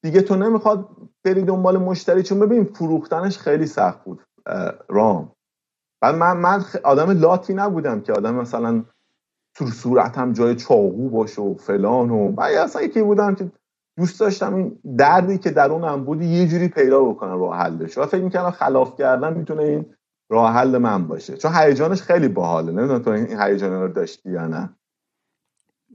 [0.02, 0.88] دیگه تو نمی‌خواد
[1.24, 4.22] بری دنبال مشتری چون ببین فروختنش خیلی سخت بود
[4.88, 5.32] رام.
[6.02, 8.84] بعد من من آدم لاتی نبودم که آدم مثلا
[9.54, 13.52] تو صورتم جای چاقو باشه و فلان و من اصلا یکی بودم که
[14.00, 17.98] دوست داشتم این دردی که درونم بود یه جوری پیدا بکنم راه حلش.
[17.98, 19.86] و فکر می‌کردم خلاف کردن می‌تونه این
[20.30, 21.36] راه حل من باشه.
[21.36, 22.72] چون هیجانش خیلی باحاله.
[22.72, 24.76] نمی‌دونم تو این هیجان رو داشتی یا نه.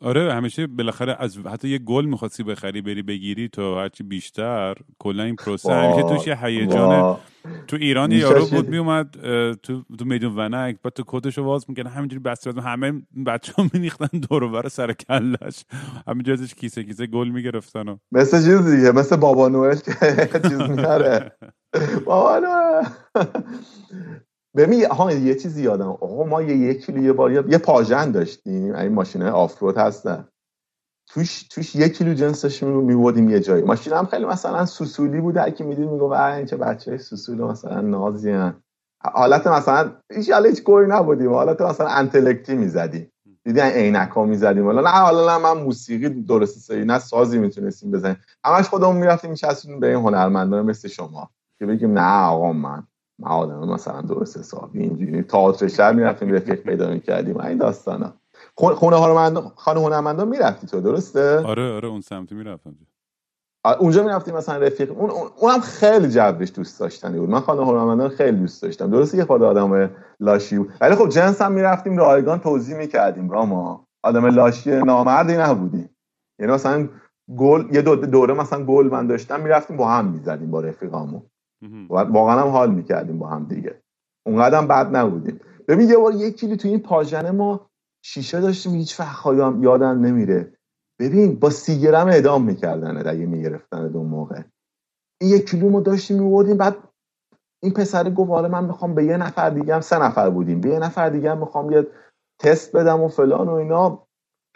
[0.02, 5.24] آره همیشه بالاخره از حتی یه گل می‌خواستی بخری بری بگیری تو هرچی بیشتر کلا
[5.24, 7.18] این پروسه همیشه توش یه هیجان.
[7.68, 8.46] تو ایران یارو.
[8.46, 9.12] بود میومد
[9.54, 12.62] تو تو میدون ونک بعد تو کدشو واز می‌کنه همینجوری بسته.
[12.62, 12.94] همه
[13.26, 15.66] بچه ها میریختن دور و بر سر کلش
[16.08, 20.62] همینجوری ازش کیسه کیسه گل می‌گرفتن و مثل چیز دیگه مثل بابا نوئل که چیز
[20.62, 21.38] میاره
[22.06, 22.42] بابا
[24.56, 25.90] ببین ها یه چیزی یادم.
[25.90, 28.76] آقا ما یه یک کیلو یه بار یه پاژن داشتیم.
[28.76, 30.28] این ماشین آفرود هستن.
[31.08, 33.64] توش توش یک کیلو جنسش رو میبردیم یه جایی.
[33.64, 35.38] ماشین هم خیلی مثلا سوسولی بود.
[35.38, 38.64] هر کی می‌دید اه این چه بچه سوسول مثلا نازی هن.
[39.04, 41.34] حالت مثلا هیچ هیچ گوی نبودیم.
[41.34, 43.12] حالت مثلا انتلکتی می‌زدیم.
[43.44, 44.66] دیدی عینک ها می‌زدیم.
[44.66, 48.18] حالا نه حالا من موسیقی درست سری نه سازی می‌تونستیم بزنیم.
[48.46, 51.30] همش خودمون می‌رفتیم میشستیم به این هنرمندان مثل شما.
[51.60, 52.84] که بگیم نه آقا من
[53.20, 57.40] من آدم مثلا درست حسابی اینجوری تئاتر شهر می‌رفتیم رفیق پیدا می‌کردیم.
[57.40, 58.14] این داستانا.
[58.56, 62.76] خونه خونه هنرمندان خانه هنرمندان می‌رفتی تو درسته؟ آره آره اون سمتی می‌رفتم
[63.80, 67.30] اونجا می‌رفتیم مثلا رفیق؟ اون اونم خیلی جوش دوست داشتنی بود.
[67.30, 68.92] من خانه هنرمندان خیلی دوست داشتم.
[68.92, 69.90] درسته یه خورده آدم
[70.20, 70.74] لاشی بود.
[70.82, 73.30] ولی خب جنس هم می‌رفتیم رایگان توضیح می‌کردیم.
[73.30, 75.90] راما آدم لاشی نامردی نبودیم
[76.40, 76.90] یعنی مثلا
[77.38, 81.22] گل یه دو دوره مثلا گل من داشتم می‌رفتیم با هم می‌زدیم با رفیقامون.
[81.90, 83.82] و واقعا هم حال می‌کردیم با هم دیگه.
[84.26, 85.40] اونقدر هم بد نبودیم.
[85.68, 87.70] ببین یه بار یک کیلو تو این پاژنه ما
[88.06, 90.54] شیشه داشتیم هیچ خواهیم یادم نمیره.
[91.00, 94.42] ببین با سی گرم اعدام می‌کردن اگه می‌گرفتن اون موقع.
[95.22, 96.78] این یک کیلو ما داشتیم میبردیم بعد
[97.64, 100.62] این پسر گفت حالا من می‌خوام به یه نفر دیگه هم سه نفر بودیم.
[100.62, 101.88] به یه نفر دیگه هم می‌خوام یه
[102.40, 104.08] تست بدم و فلان و اینا.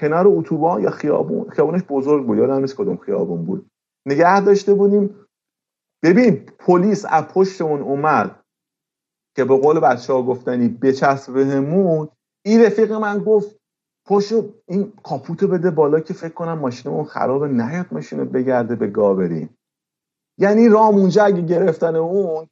[0.01, 3.69] کنار اتوبان یا خیابون خیابونش بزرگ بود یادم نیست کدوم خیابون بود.
[4.07, 5.15] نگه داشته بودیم.
[6.03, 8.43] ببین پلیس از پشتمون اومد
[9.37, 12.09] که به قول بچه ها گفتنی بچسب بهمون
[12.45, 13.57] این رفیق من گفت
[14.07, 18.87] پشو این کاپوتو بده بالا که فکر کنم ماشینمون خرابه نیاد ماشین رو بگرده به
[18.87, 19.57] گا بریم
[20.39, 22.47] یعنی رام اونجا اگه گرفتن اون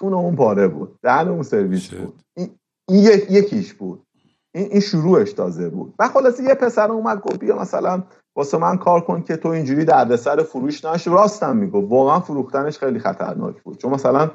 [0.00, 1.94] تون اون پاره بود دهن اون سرویس.
[1.94, 2.22] بود.
[2.36, 4.06] این, این یک- یکیش بود.
[4.54, 5.94] این, این شروعش تازه بود.
[5.98, 8.04] و خلاصه یه پسر اومد گفت بیا مثلا
[8.36, 11.10] واسه من کار کن که تو اینجوری دردسر فروش نشی.
[11.10, 13.78] راستم می‌گفت واقعا فروختنش خیلی خطرناک بود.
[13.78, 14.30] چون مثلا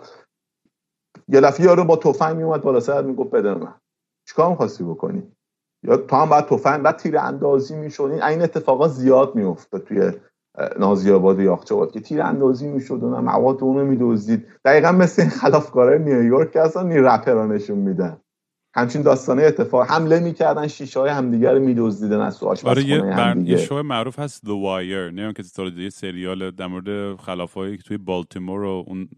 [1.28, 3.74] یه دفعه یارو با تفنگ میومد بالا سرت می‌گفت بده من.
[4.28, 5.32] چیکار می‌خواستی بکنی؟
[5.84, 8.04] یا تو هم بعد تفنگ بعد تیر اندازی می‌شد.
[8.04, 10.12] این این اتفاقا زیاد میافتاد توی
[10.80, 14.48] نازی آباد و یاخچه آباد که تیر اندازی می‌شد و مواد اونو میدزدید.
[14.66, 18.21] دقیقا مثل این خلافکارای نیویورک که اصلا این رپرا نشون میدن.
[18.74, 23.38] همچین داستانه اتفاق حمله می‌کردن شیشه های همدیگه رو میدزدیدن از تو آره یه, بر...
[23.38, 24.92] یه شو معروف هست The Wire.
[24.92, 29.10] نمی‌دونم که سال یه سریال در مورد خلافایی که توی بالتیمور و اون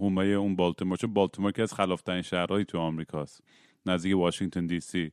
[0.00, 3.40] حومه اون بالتیمور چون بالتیمور که از خلافترین شهرهایی تو آمریکاست
[3.86, 5.12] نزدیک واشنگتن دی سی.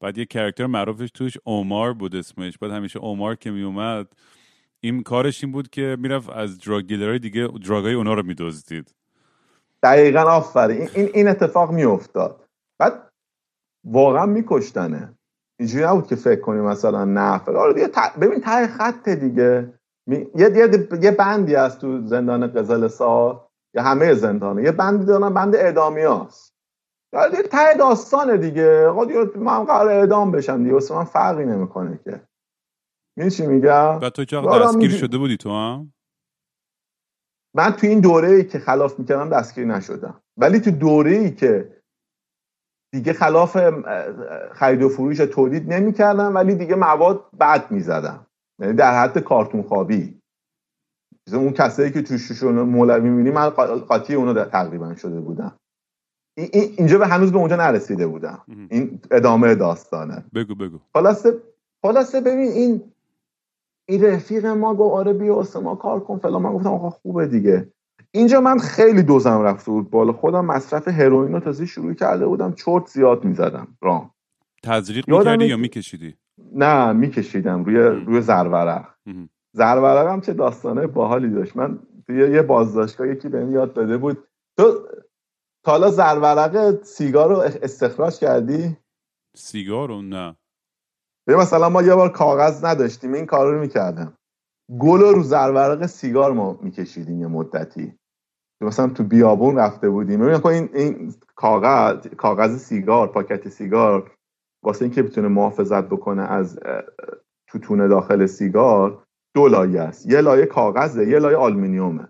[0.00, 2.58] بعد یه کرکتر معروفش توش اومار بود اسمش.
[2.58, 4.06] بعد همیشه اومار که میومد
[4.80, 8.94] این کارش این بود که می‌رفت از دراگ دیگه دراگای اونا رو میدزدید.
[9.82, 10.88] دقیقا آفرین.
[10.94, 12.47] این, این اتفاق میافتاد.
[12.80, 13.12] بعد
[13.86, 15.14] واقعا میکشتنه.
[15.60, 17.42] اینجوری نبود که فکر کنی مثلا نه.
[17.46, 19.74] آره دیگه ت- ببین ته خط دیگه.
[20.08, 23.40] می- یه, یه, یه بندی هست تو زندان قزل سال
[23.74, 24.62] یا همه زندانه.
[24.62, 26.54] یه بندی دارن بند اعدامی هست
[27.30, 28.86] دیگه ته داستانه دیگه.
[28.86, 30.74] آقا دیگه من قرار اعدام بشم دیگه.
[30.74, 32.20] واسه من فرقی نمی‌کنه که.
[33.18, 34.90] این چی میگم؟ بعد تو که آره، دستگیر.
[34.90, 35.92] شده بودی تو هم؟
[37.56, 40.22] من تو این دوره ای که خلاف می‌کردم دستگیر نشدم.
[40.36, 41.77] ولی تو دوره ای که
[42.92, 43.56] دیگه خلاف
[44.52, 48.26] خرید و فروش تولید نمی‌کردم ولی دیگه مواد بد می‌زدم
[48.58, 50.20] یعنی در حد کارتون خوابی
[51.32, 53.48] اون کسایی که توششون مولوی می‌بینی من
[53.88, 55.52] قاطی اونو تقریبا شده بودم
[56.52, 60.24] اینجا به هنوز به اونجا نرسیده بودم این ادامه داستانه.
[60.34, 60.78] بگو بگو.
[60.94, 61.42] خلاصه
[61.82, 62.92] خلاصه ببین این
[63.88, 66.42] این رفیق ما گفت آره بیا ما کار کن فلان.
[66.42, 67.72] من گفتم آقا خوبه دیگه.
[68.10, 70.12] اینجا من خیلی دوزم رفته بود بالا.
[70.12, 73.68] خودم مصرف هروئین رو تازه شروع کرده بودم چرت زیاد می‌زدم.
[73.82, 74.10] رام.
[74.62, 76.16] تزریق می‌کردی یا میکشیدی؟
[76.52, 77.64] نه میکشیدم.
[77.64, 77.76] روی
[78.06, 78.88] روی زرورق.
[79.52, 81.56] زرورق هم چه داستانه باحالی داشت.
[81.56, 84.28] من توی یه بازداشتگاه یکی بهم یاد داده بود.
[84.56, 84.88] تو
[85.66, 88.76] حالا زرورق سیگار رو استخراج کردی؟
[89.36, 90.36] سیگار رو؟ نه.
[91.26, 94.17] مثلا ما یه بار کاغذ نداشتیم این کار رو می‌کردم.
[94.80, 97.94] گل رو زرورق سیگار ما میکشیدیم یه مدتی.
[98.60, 100.22] مثلا تو بیابون رفته بودیم.
[100.22, 104.10] این این کاغذ کاغذ سیگار پاکت سیگار
[104.64, 106.58] واسه اینکه بتونه محافظت بکنه از
[107.46, 109.02] توتون داخل سیگار
[109.34, 110.06] دو لایه است.
[110.06, 112.08] یه لایه کاغذه یه لایه آلومینیومه.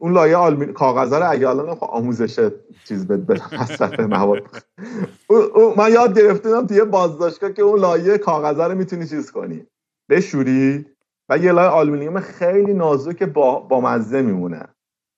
[0.00, 2.50] اون لایه آلمین کاغذ رو اگه الان آموزش
[2.84, 4.42] چیز بد مصرف مواد.
[5.76, 9.66] من یاد گرفتم توی بازداشتگاه که اون لایه کاغذ رو می‌تونی چیز کنی.
[10.10, 10.86] بشوری؟
[11.28, 14.62] و یه لایه آلومینیوم خیلی نازک با با مزه میمونه.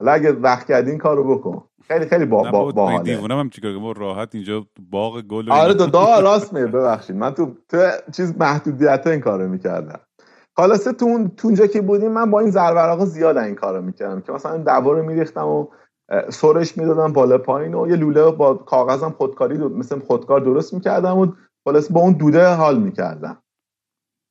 [0.00, 1.64] حالا اگه وقت کردی این کارو بکن.
[1.88, 3.02] خیلی خیلی با با باحاله.
[3.02, 7.16] دیوونم هم چیکار کنم؟ راحت اینجا باغ گل آره دو دا راست می ببخشید.
[7.16, 10.00] من تو تو چیز محدودیت این کارو می‌کردم.
[10.56, 14.20] خلاصه تو اون تو اونجا که بودیم من با این زرورقا زیاد این کارو می‌کردم
[14.20, 15.66] که مثلا دوا رو میریختم و
[16.28, 21.26] سرش می‌دادم بالا پایین و یه لوله با کاغذم خودکاری مثل خودکار درست می‌کردم و
[21.64, 23.39] خلاص با اون دوده حال می‌کردم.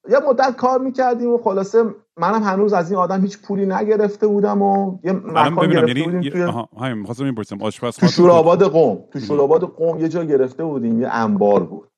[0.10, 1.84] یه مدت کار می‌کردیم و خلاصه
[2.18, 6.32] منم هنوز از این آدم هیچ پولی نگرفته بودم و یه مکان گرفته یعنی بودیم
[6.32, 6.42] توی
[6.82, 11.64] همین می‌پرسم آشپز تو شوراباد قوم تو شوراباد قوم یه جا گرفته بودیم یه انبار
[11.64, 11.90] بود.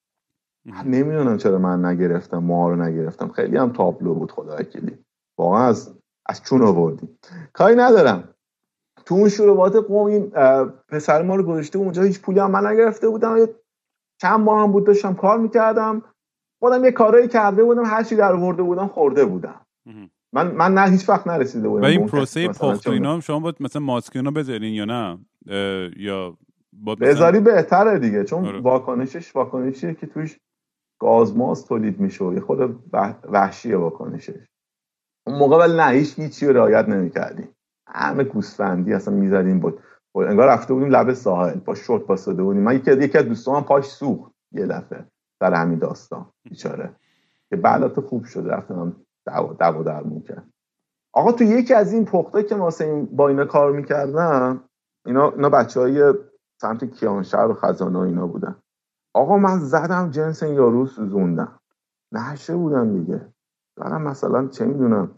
[0.85, 3.29] نمی‌دونم چرا من نگرفتم ما رو نگرفتم.
[3.29, 4.97] خیلی هم تابلو بود خدا وکیلی.
[5.37, 5.95] واقعا از
[6.25, 7.17] از چون آوردیم.
[7.53, 8.23] کاری ندارم.
[9.05, 10.29] تو اون شورابات قوم این
[10.87, 13.35] پسر ما رو گذاشته اونجا هیچ پولی هم من نگرفته بودم.
[14.21, 16.01] چند ماه هم بود داشتم کار می‌کردم.
[16.63, 19.61] خودم یه کارایی کرده بودم هر چی در آورده بودم خورده بودم.
[20.33, 23.55] من من نه هیچ وقت نرسیده بودم و این پروسه پخت و اینا شما باید
[23.59, 25.17] مثلا ماسک اینا بذارین یا نه؟
[25.97, 26.37] یا
[27.01, 28.59] بذاری بهتره دیگه چون آره.
[28.59, 30.37] واکنشش واکنشیه که توش
[30.99, 32.79] گاز ماز تولید میشه یه خود
[33.23, 34.47] وحشیه واکنشش.
[35.27, 37.49] اون موقع ولی نه هیچ هیچی رو رعایت نمی‌کردیم.
[37.87, 39.79] همه گوسفندی اصلا می‌زدیم بود
[40.15, 42.63] انگار رفته بودیم لب ساحل با شورت باسده بودیم.
[42.63, 45.05] من یکی یکی از دوستان پاش سوخت یه دفعه.
[45.41, 46.95] در همین داستان بیچاره.
[47.49, 48.95] که بعد خوب شد رفتم
[49.25, 50.47] دعوا دعوا درمون کرد
[51.13, 54.63] آقا تو یکی از این پخته که واسه این با اینا کار می‌کردم
[55.05, 56.13] اینا اینا بچه های
[56.61, 58.55] سمت کیانشهر و خزانه و اینا بودن.
[59.13, 61.59] آقا من زدم جنس این یارو سوزوندم.
[62.11, 63.33] نشه بودم دیگه.
[63.79, 65.11] زدم مثلا چه می‌دونم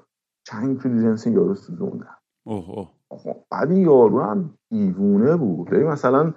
[0.47, 2.17] چند کیلو جنس این یارو سوزوندم.
[2.45, 2.89] اوه اوه.
[3.09, 5.73] آقا بعد این یارو هم دیوونه بود.
[5.73, 6.33] مثلا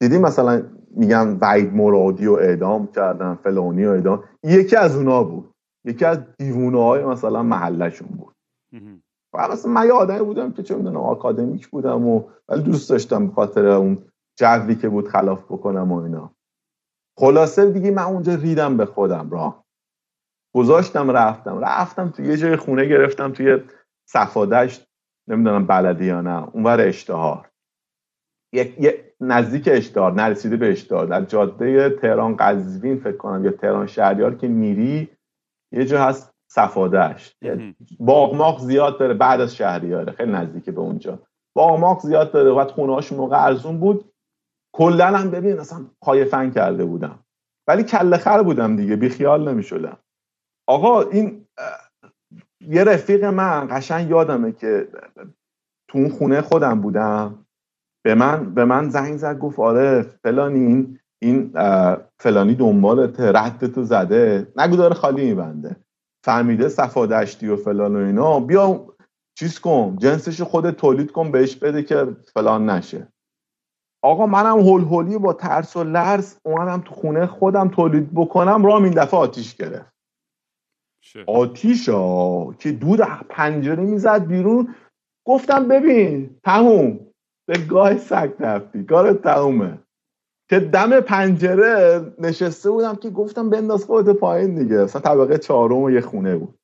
[0.00, 0.62] دیدی مثلا
[0.96, 4.24] میگم وعید مرادی و اعدام کردن فلانی و اعدام.
[4.42, 5.50] یکی از اونا بود.
[5.84, 8.34] یکی از دیوونه های مثلا محلشون بود.
[9.34, 13.30] و مثلا من یه آدمی بودم که چه می‌دونم آکادمیک بودم و ولی دوست داشتم
[13.30, 13.98] خاطر اون
[14.38, 16.30] جوی که بود خلاف بکنم و اینا.
[17.18, 19.64] خلاصه دیگه من اونجا ریدم به خودم راه.
[20.54, 21.58] گذاشتم رفتم.
[21.58, 23.60] رفتم تو یه جای خونه گرفتم توی
[24.08, 24.86] صفادشت.
[25.28, 26.48] نمی‌دونم بلدی یا نه.
[26.48, 27.50] اونور اشتهار.
[28.52, 34.34] یک نزدیک اشتار نرسیده به اشتار در جاده تهران قزوین فکر کنم یا تهران شهریار
[34.34, 35.08] که میری
[35.72, 37.36] یه جا هست صفادهش
[37.98, 40.12] باغماق زیاد داره بعد از شهریاره.
[40.12, 41.18] خیلی نزدیک به اونجا.
[41.56, 44.12] باغماق زیاد داره و خونه هاش موقع ارزون بود.
[44.74, 45.86] کلا هم ببین اصلا
[46.30, 47.18] فن کرده بودم.
[47.68, 49.98] ولی کله خر بودم دیگه بیخیال نمی‌شدم.
[50.68, 51.46] آقا این
[52.60, 54.88] یه رفیق من قشنگ یادمه که
[55.88, 57.43] تو اون خونه خودم بودم.
[58.04, 61.52] به من به من زنگ زد گفت آره فلانی این این
[62.18, 64.52] فلانی دنبالت رد تو زده.
[64.56, 65.76] نگو داره خالی میبنده.
[66.24, 68.40] فهمیده صفادشتی و فلان و اینا.
[68.40, 68.86] بیا
[69.38, 73.08] چیز کن جنسش خود تولید کن بهش بده که فلان نشه.
[74.02, 78.84] آقا منم هول هولی با ترس و لرز اومدم تو خونه خودم تولید بکنم رام
[78.84, 79.94] این دفعه آتیش گرفت.
[81.26, 84.74] آتیش ها که دود پنجره می‌زد بیرون.
[85.26, 87.03] گفتم ببین تموم.
[87.46, 89.78] به گاه سگ رفتی کار تمومه.
[90.50, 94.80] که دم پنجره نشسته بودم که گفتم بنداز خودت پایین دیگه.
[94.80, 96.58] اصلا طبقه چهارم و یه خونه بود.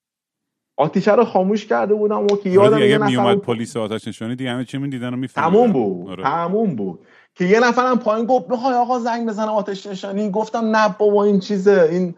[0.79, 4.37] آتیشه رو خاموش کرده بودم و که آره یادم یه نفر میومد پلیس آتش نشانی
[4.37, 5.53] دیگه همه چی می‌دیدن و میفهمیدن.
[5.53, 6.11] تموم بود.
[6.11, 6.23] آره.
[6.23, 7.07] تموم بود.
[7.35, 11.41] که یه نفرم پایین گفت بخوای آقا زنگ بزنم آتش نشانی؟ گفتم نه بابا این
[11.41, 11.89] چیزه.
[11.91, 12.15] این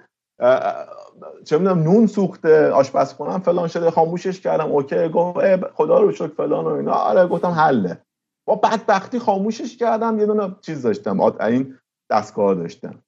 [1.45, 2.71] چه می‌دونم نون سوخته.
[2.71, 3.91] آشپزخونم فلان شده.
[3.91, 4.73] خاموشش کردم.
[4.73, 5.09] okay.
[5.09, 5.39] گفت
[5.75, 6.93] خدا رو شکر فلان و اینا.
[6.93, 7.99] آره گفتم حله.
[8.45, 11.21] با بدبختی خاموشش کردم یه دونه چیز داشتم.
[11.21, 11.79] این
[12.11, 13.03] دستگاه داشتم.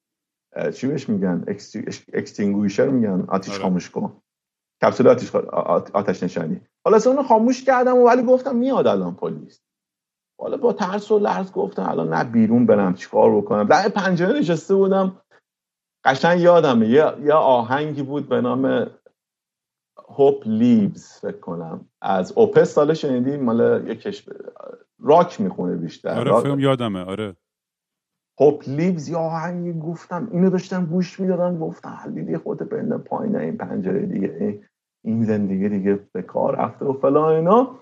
[0.74, 1.44] چی بهش میگن؟
[2.12, 3.62] extinguisher میگن؟ آتیش آره.
[3.62, 4.22] خاموش کن.
[4.82, 5.34] کپسول آتیش
[5.94, 6.60] آتش نشانی.
[6.84, 9.60] حالا اونو خاموش کردم ولی گفتم میاد الان پلیس.
[10.40, 14.74] حالا با ترس و لرز گفتم الان نه بیرون برم چیکار بکنم؟ در پنجره نشسته
[14.74, 15.20] بودم.
[16.04, 18.90] قشنگ یادمه یه, یه آهنگی بود به نام
[20.08, 21.88] هوپ لیوز فکر کنم.
[22.02, 24.36] از اوپس سال شنیدی؟ مال یه کشور
[25.00, 26.18] راک می‌خونه بیشتر.
[26.18, 27.04] آره راک- فیلم یادمه.
[27.04, 27.36] آره.
[28.40, 30.28] هوپ لیوز یا آهنگی گفتم.
[30.32, 34.64] اینو داشتم گوش می‌دادم گفتم دیدی خودت بنده پایین این پنجره دیگه این-
[35.04, 37.78] این زندگی دیگه به کار رفته و فلان اینا.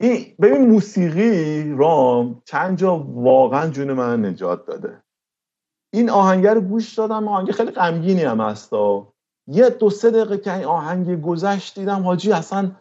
[0.00, 5.02] این ببین موسیقی رام چند جا واقعا جون من نجات داده.
[5.94, 9.12] این آهنگ رو گوش دادم آهنگ خیلی غمگینی هم هستا
[9.46, 12.72] یه دو سه دقیقه که این آهنگ گذشت دیدم حاجی اصلا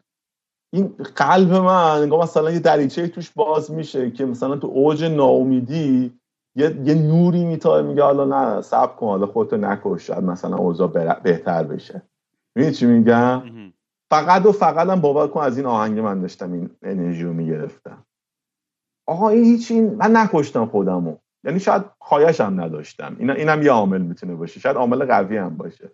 [0.75, 6.19] این قلب من انگار مثلا یه دریچه توش باز میشه که مثلا تو اوج ناامیدی
[6.55, 10.87] یه, یه نوری میتاه میگه حالا نه صبر کن حالا خودتو نکش شاید مثلا اوضاع
[11.23, 12.01] بهتر بشه.
[12.55, 13.43] می‌دونی چی میگم؟
[14.09, 18.05] فقط و فقط هم باور کن از این آهنگ من داشتم این انرژی رو می‌گرفتم.
[19.07, 21.17] آقا این هیچ این من نکشتم خودمو.
[21.43, 23.15] یعنی شاید خواهش هم نداشتم.
[23.19, 24.59] این اینم یه عامل می‌تونه باشه.
[24.59, 25.91] شاید عامل قوی هم باشه.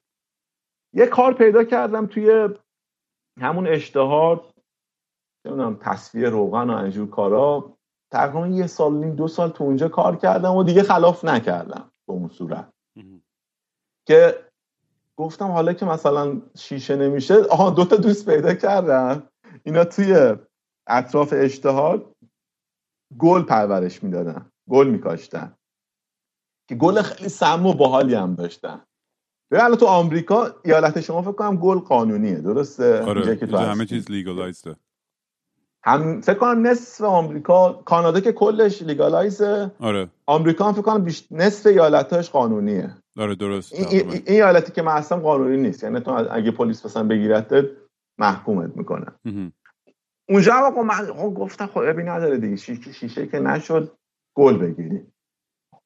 [0.94, 2.49] یه کار پیدا کردم توی
[3.40, 4.51] همون اشتهار
[5.45, 7.77] نمی‌دونم تصفیه روغن و اینجور کارا.
[8.11, 12.13] تقریبا یه سال نیم دو سال تو اونجا کار کردم و دیگه خلاف نکردم به
[12.13, 12.73] اون صورت.
[14.07, 14.45] که
[15.18, 19.23] گفتم حالا که مثلا شیشه نمیشه آها دو تا دوست پیدا کردم
[19.63, 20.35] اینا توی
[20.88, 22.13] اطراف اشتهار
[23.18, 25.55] گل پرورش می‌دادن گل میکاشتن.
[26.69, 28.81] که گل خیلی سم و باحالی هم داشتن.
[29.51, 33.85] الان تو آمریکا ایالت شما فکر کنم گل قانونیه درسته؟ آره که تو همه.
[33.85, 34.76] چیز لیگالایزده
[35.84, 39.72] هم فکر کنم نصف آمریکا کانادا که کلش لیگالایزه.
[39.80, 40.10] آره.
[40.26, 41.28] آمریکا هم فکر کنم بیش...
[41.32, 42.95] نصف ایالتاش قانونیه.
[43.18, 43.88] آره درست این.
[43.88, 45.84] این, این ایالتی که من هستم قانونی نیست.
[45.84, 47.66] یعنی تو اگه پلیس مثلا بگیرتت
[48.20, 49.53] محکومت می‌کنن مهم.
[50.30, 52.56] اونجا هم آقا من گفتم خب ابی نداره دیگه.
[52.56, 53.91] شیشه, شیشه که نشد
[54.38, 55.02] گل بگیری.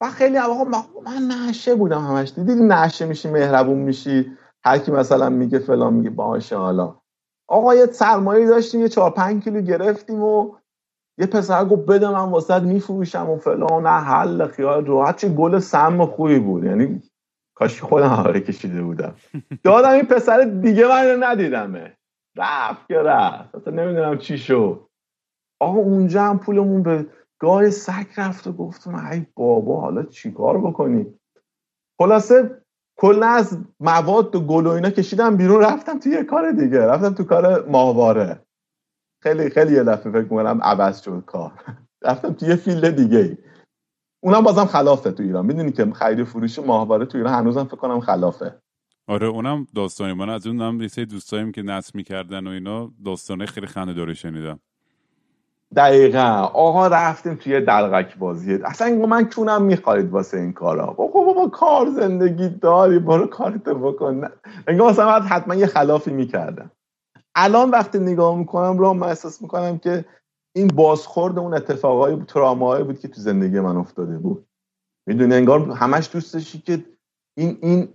[0.00, 2.32] و خیلی آقا من, من نشه بودم همش.
[2.32, 4.36] دیدی نشه میشی مهربون میشی.
[4.64, 7.00] هر کی مثلا میگه فلان میگه باشه حالا.
[7.48, 10.56] آقا یه سرمایه داشتیم یه چهار پنج کیلو گرفتیم و
[11.18, 13.82] یه پسر گفت بده من واسه میفروشم و فلان.
[13.82, 16.64] نه حل خیال راحت چه گل سم خوبی بود.
[16.64, 17.02] یعنی
[17.54, 19.14] کاش خودم آره کشیده بودم.
[19.64, 21.96] دادم این پسر دیگه من ندیدمه.
[22.36, 23.54] رفت که رفت.
[23.54, 24.86] اصلا نمی‌دونم چی شد.
[25.60, 27.06] آقا اونجا هم پولمون به
[27.40, 31.14] گاه سگ رفت و گفتم ای بابا حالا چیکار بکنی
[31.98, 32.62] خلاصه
[32.96, 37.14] کلا از مواد و گل و اینا کشیدم بیرون رفتم توی یه کار دیگه رفتم
[37.14, 38.42] تو کار ماهواره.
[39.22, 41.52] خیلی خیلی یه دفعه فکر می‌کنم عوض شد کار.
[42.08, 43.38] رفتم توی یه فیلد دیگه
[44.22, 45.46] اونم بازم خلافه تو ایران.
[45.46, 48.62] می‌دونی که خرید فروش ماهواره تو ایران هنوزم فکر کنم خلافه.
[49.08, 52.92] آره اونم داستانی من از اون هم یه سری دوستاییم که نصب می‌کردن و اینا
[53.04, 54.60] داستانه خیلی خنده داره شنیدم.
[55.76, 56.50] دقیقا.
[56.54, 58.54] آقا رفتیم توی دلغک بازی.
[58.64, 60.86] اصلا من کونم می‌خواید واسه این کارا.
[60.86, 62.98] بابا بابا کار زندگی داری.
[62.98, 64.28] برو کارتو بکن.
[64.68, 66.70] انگار مثلا باید حتما یه خلافی می‌کردم.
[67.36, 70.04] الان وقتی نگاه می‌کنم رو من احساس می‌کنم که
[70.56, 74.46] این بازخورد اون اتفاقای تراماهایی بود که تو زندگی من افتاده بود.
[75.08, 76.86] می‌دونی انگار همش دوست داشتی که
[77.38, 77.88] این این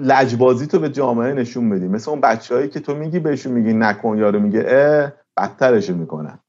[0.00, 1.88] لجبازی تو به جامعه نشون بدی.
[1.88, 6.39] مثل اون بچههایی که تو میگی بهشون میگی نکن یارو میگه اه بدترشو می‌کنن.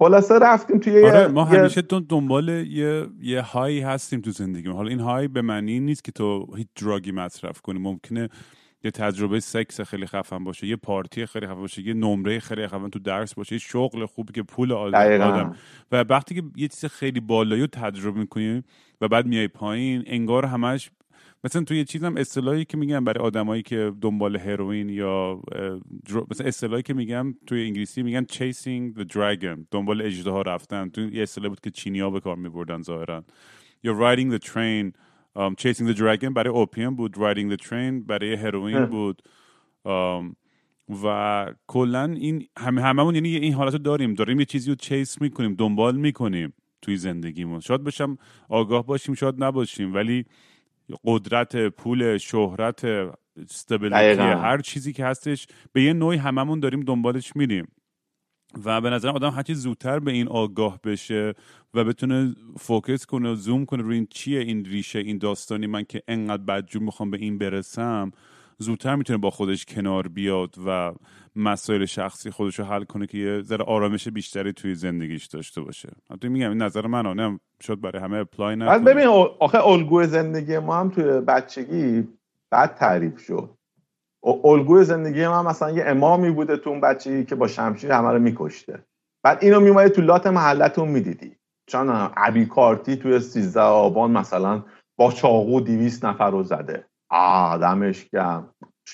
[0.00, 4.88] خلاصه رفتیم توی آره ما یه- همیشه دنبال یه یه هایی هستیم تو زندگی حالا
[4.88, 7.78] این های به معنی نیست که تو هیچ دراگی مصرف کنی.
[7.78, 8.28] ممکنه
[8.84, 12.88] یه تجربه سکس خیلی خفن باشه یه پارتی خیلی خفن باشه یه نمره خیلی خفن
[12.88, 14.72] تو درس باشه یه شغل خوبی که پول.
[14.72, 15.56] آدم.
[15.92, 18.62] و وقتی که یه چیز خیلی بالایی رو تجربه می‌کنی
[19.00, 20.90] و بعد میای پایین انگار همش
[21.44, 25.40] مثلا تو یه چیزم اصطلاحی که میگم برای آدمایی که دنبال هروئین یا
[26.06, 30.88] درو- مثلا اصطلاحی که میگم توی انگلیسی میگن chasing the dragon دنبال اژدها رفتن.
[30.88, 33.24] تو یه اصطلاحی بود که چینیا به کار میبردن ظاهرا.
[33.82, 34.92] یا riding the train
[35.38, 38.84] um, chasing the dragon برای اوپیم بود riding the train برای هروئین.
[38.86, 39.22] بود.
[39.86, 40.34] um,
[41.04, 44.14] و کلا این همه هممون یعنی این حالت رو داریم.
[44.14, 46.52] داریم یه چیزی رو چیس می‌کنیم دنبال می‌کنیم
[46.82, 47.60] توی زندگیمون.
[47.60, 48.18] شاید باشم
[48.48, 50.24] آگاه باشیم شاید نباشیم ولی
[51.04, 52.84] قدرت پول شهرت
[53.36, 57.68] استبیلیتی هر چیزی که هستش به یه نوعی هممون داریم دنبالش میریم.
[58.64, 61.34] و به نظر آدم هرچی زودتر به این آگاه بشه
[61.74, 65.84] و بتونه فوکس کنه و زوم کنه روی این چیه این ریشه این داستانی من
[65.84, 68.10] که انقدر بدجور می‌خوام به این برسم
[68.62, 70.92] زودتر می‌تونه با خودش کنار بیاد و
[71.36, 75.88] مسائل شخصی خودش رو حل کنه که یه ذره آرامش بیشتری توی زندگیش داشته باشه.
[76.10, 78.78] حتی میگم این نظر من نه شد برای همه اپلای نکنه.
[78.78, 79.06] ببین
[79.40, 82.08] آخه الگوی زندگی ما هم توی بچگی
[82.52, 83.50] بد تعریف شد.
[84.44, 88.18] الگوی زندگی ما مثلا یه امامی بوده تو اون بچگی که با شمشیر همه رو
[88.18, 88.84] میکشته.
[89.22, 91.36] بعد اینو میومدی تو لات محلتون می‌دیدی.
[91.66, 94.64] چون عبی کارتی توی 13 آبان مثلا
[94.96, 96.89] با چاقو 200 نفر رو زده.
[97.10, 98.44] آ دمش گم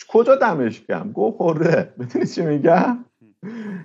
[0.08, 1.94] کجا دمش گم گو خورده.
[1.98, 3.04] بتونی چی میگم؟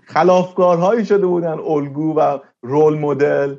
[0.08, 3.56] خلافکارهایی شده بودن الگو و رول مدل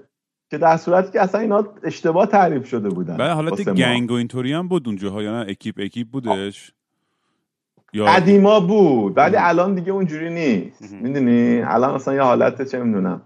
[0.51, 4.53] که در صورتی که اصلا اینا اشتباه تعریف شده بودن بله حالت گنگ و اینطوری
[4.53, 6.73] هم بود اونجاها یا نه؟ اکیپ اکیپ بودش؟
[7.93, 10.93] یا قدیما بود ولی الان دیگه اونجوری نیست.
[10.93, 13.23] می‌دونی؟ الان اصلا یه حالت چه می‌دونم.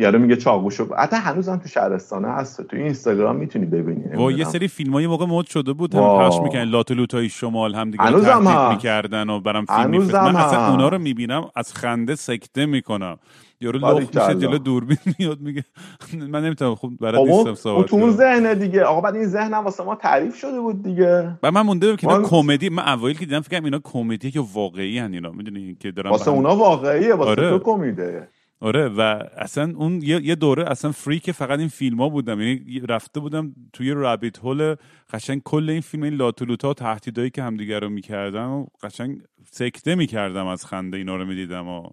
[0.00, 2.62] یارو میگه چاقوشو حتی هنوزم تو شهرستانه هست.
[2.62, 4.16] تو اینستاگرام می‌تونی ببینی.
[4.16, 7.74] و یه سری فیلم های موقع مد شده بود هم پخش می‌کنن لات لوتای شمال
[7.74, 10.24] هم دیگه می‌کردن و برام فیلم میفرستن.
[10.24, 13.16] من اصلا اونا رو می‌بینم از خنده سکته می‌کنم.
[13.60, 15.64] یارو لخ میشه جلو دوربین میاد میگه
[16.32, 18.84] من نمی‌تونم خوب برای دیستم صحبت تو اون ذهن دیگه.
[18.84, 21.38] آقا بعد این ذهن واسه ما تعریف شده بود دیگه.
[21.42, 24.98] و من مونده که اینا کمدی من اوایل که دیدم فکر اینا کمدی که واقعی
[24.98, 25.30] ان اینا.
[25.30, 27.50] می‌دونی که دارن واسه اونا واقعیه واسه آره.
[27.50, 28.28] تو کمدیه
[28.62, 29.00] آره و
[29.36, 32.40] اصلا اون یه, دوره اصلا فریک فقط این فیلم ها بودم.
[32.40, 34.74] یعنی رفته بودم توی رابیت هول
[35.12, 39.94] قشنگ کل این فیلم این لاتولوتا و تهدیدایی که همدیگه رو می‌کردن و قشنگ سکته
[39.94, 41.68] می‌کردم از خنده اینا رو می‌دیدم.
[41.68, 41.90] و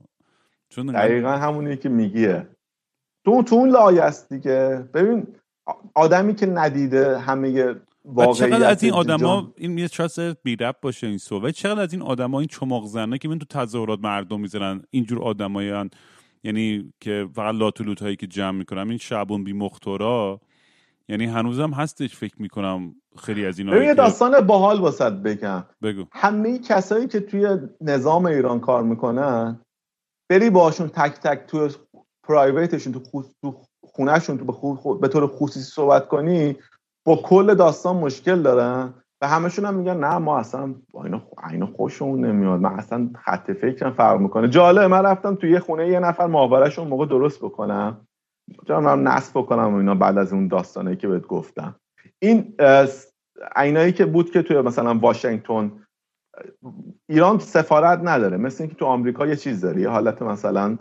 [0.70, 2.48] چون دقیقا همونی که میگیه.
[3.26, 4.90] تو تو اون لایه است دیگه.
[4.94, 5.28] ببین
[5.96, 7.76] آدمی که ندیده همه
[8.06, 11.54] واقعیت چقدر از این آدما این یه چاس بی رب باشه این صحبت.
[11.54, 15.90] چقدر از این آدما این چماق زنه که من تو تظاهرات مردم می‌زنن اینجور آدمایان.
[16.44, 20.42] یعنی که فقط لاتولوت هایی که جمع می‌کنم این شعبون بی مختورا
[21.10, 25.64] یعنی هنوزم هستش فکر می‌کنم خیلی از اینا یه داستان باحال واسط بگم.
[25.82, 26.06] بگو.
[26.12, 29.62] همه کسایی که توی نظام ایران کار می‌کنن
[30.30, 31.70] بری باشون تک تک تو
[32.24, 36.56] پرایویتشون تو, تو خونهشون تو به طور خصوصی صحبت کنی
[37.06, 38.94] با کل داستان مشکل دارن.
[39.22, 41.22] و همشون هم میگن نه ما اصلا اینا
[41.52, 42.60] اینا خوشمون نمیاد.
[42.60, 44.48] من اصلا خط فکرم فرق می‌کنه.
[44.48, 48.08] جالب من رفتم توی یه خونه یه نفر ماورش اون موقع درست بکنم.
[48.70, 51.76] من نصب بکنم اینا بعد از اون داستانه که بهت گفتم.
[52.20, 52.56] این
[53.56, 55.72] عینایی که بود که توی مثلا واشنگتن
[57.10, 58.38] ایران سفارت نداره.
[58.38, 60.78] مثل اینکه تو آمریکا یه چیز داره یه حالت مثلا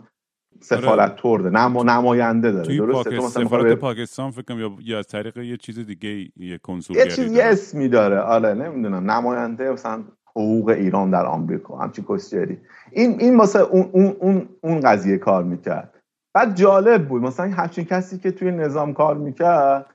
[0.59, 2.77] سفارت تورده نما نماینده داره.
[2.77, 6.57] درسته؟ تو مثلا سفارت پاکستان فکر کنم یا یا از طریق یه چیز دیگه یه
[6.57, 8.19] کنسول یه چیز یه اسمی داره.
[8.19, 9.11] آره نمی‌دونم.
[9.11, 12.57] نماینده مثلا حقوق ایران در آمریکا همچین کسچری
[12.91, 15.93] این این واسه اون اون اون اون قضیه کار می‌کرد.
[16.33, 17.21] بعد جالب بود.
[17.21, 19.93] مثلا همچین کسی که توی نظام کار می‌کرد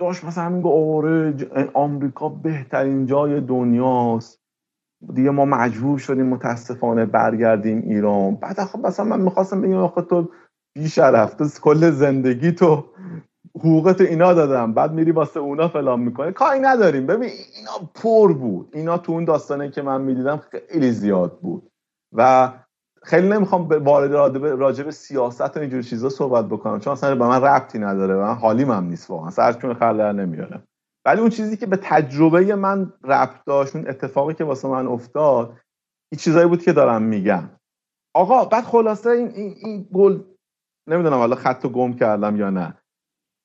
[0.00, 1.34] داشت مثلا میگه آره
[1.74, 4.45] آمریکا بهترین جای دنیاست.
[5.14, 8.34] دیگه ما مجبور شدیم متاسفانه برگردیم ایران.
[8.34, 10.28] بعد خب مثلا من می‌خواستم بگم آخه تو
[10.74, 12.84] بی شرف تو کل زندگی تو
[13.58, 14.74] حقوقت اینا دادم.
[14.74, 17.06] بعد میری واسه اونا فلان می‌کنه کاری نداریم.
[17.06, 18.70] ببین اینا پر بود.
[18.72, 21.70] اینا تو اون داستانه که من می‌دیدم خیلی زیاد بود.
[22.12, 22.52] و
[23.02, 24.12] خیلی نمی‌خوام وارد
[24.42, 28.34] راجع به سیاست و اینجور چیزا صحبت بکنم چون اصلا به من ربطی نداره من
[28.34, 29.30] حالیم هم نیست واقعا.
[29.30, 30.62] سرچون خلر نمیارم.
[31.06, 35.58] ولی اون چیزی که به تجربه من ربط داشت اون اتفاقی که واسه من افتاد
[36.12, 37.50] این چیزایی بود که دارم میگم.
[38.14, 40.22] آقا بعد خلاصه این این, این گل
[40.88, 42.78] نمی‌دونم حالا خط گم کردم یا نه.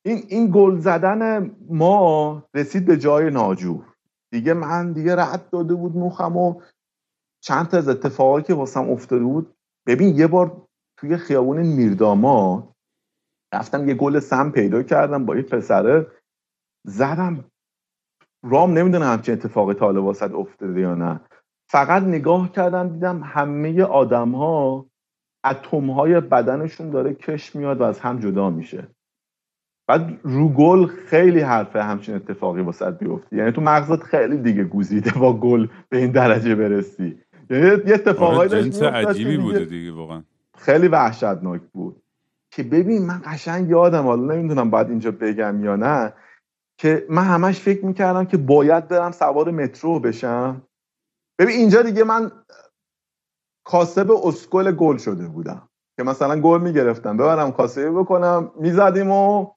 [0.05, 3.85] این این گل زدن ما رسید به جای ناجور.
[4.31, 6.61] دیگه من دیگه رد داده بود موخم و
[7.43, 9.55] چند تا از اتفاقایی که واسم افتاده بود.
[9.87, 10.67] ببین یه بار
[10.99, 12.73] توی خیابون میرداما
[13.53, 16.07] رفتم یه گل سم پیدا کردم با یه پسره.
[16.83, 17.45] زدم.
[18.43, 21.19] رام نمی‌دونه همچین اتفاقی طالب واسد افتاده یا نه.
[21.69, 24.85] فقط نگاه کردم دیدم همه آدم ها
[25.45, 28.87] اتم های بدنشون داره کش میاد و از هم جدا میشه.
[29.87, 33.35] بعد رو گل خیلی حرفه همچین اتفاقی واسد بیفتی.
[33.35, 37.19] یعنی تو مغزت خیلی دیگه گوزیده با گل به این درجه برسی.
[37.49, 40.23] یعنی یه اتفاقایی آره جنس عجیبی بوده دیگه واقعا.
[40.57, 42.01] خیلی وحشتناک بود.
[42.51, 46.13] که ببین من قشنگ یادم حالا نمی‌دونم باید اینجا بگم یا نه.
[46.81, 50.61] که من همش فکر می‌کردم که باید برم سوار مترو بشم.
[51.39, 52.31] ببین اینجا دیگه من
[53.65, 57.17] کاسب اسکل گل شده بودم که مثلا گل می‌گرفتم.
[57.17, 59.51] ببرم کاسبی بکنم می‌زدیم و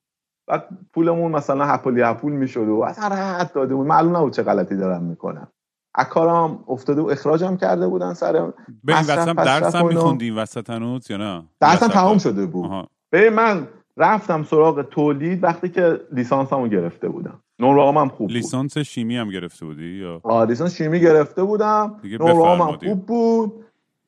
[0.48, 3.86] بعد پولمون مثلا هپولی هپول می‌شد و اصلا راحت داده بود.
[3.86, 5.48] معلوم نبود چه غلطی دارم می‌کنم.
[5.94, 11.10] اکارم افتاده و اخراجم کرده بودن سر به این وسط درس هم میخوندی وسط هنوز
[11.10, 12.88] یا نه؟ درسم تمام شده بود.
[13.10, 17.40] به من رفتم سراغ تولید وقتی که لیسانسمو گرفته بودم.
[17.58, 22.00] نمره‌ام هم خوب لیسانس شیمی هم گرفته بودی یا؟ آه لیسانس شیمی گرفته بودم.
[22.04, 23.64] نمره‌ام هم خوب بود.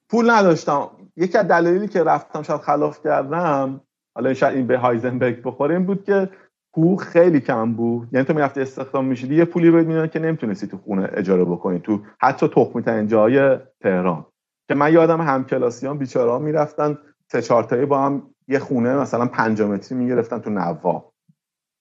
[0.09, 0.89] پول نداشتم.
[1.17, 3.81] یکی از دلایلی که رفتم شاید خلاف کردم
[4.15, 6.29] حالا شاید این به هایزنبرگ بخوره این بود که
[6.73, 8.09] حقوق خیلی کم بود.
[8.13, 11.79] یعنی تو می‌رفتی استخدام می‌شدی یه پولی بهت میدن که نمی‌تونستی تو خونه اجاره بکنی.
[11.79, 14.27] تو حتی تخمی ترین جای تهران.
[14.69, 16.99] که من یادم همکلاسیان بیچاره ها می‌رفتن
[17.33, 21.12] سه چهار تایی با هم یه خونه مثلا 5 متری می‌گرفتن تو نوا.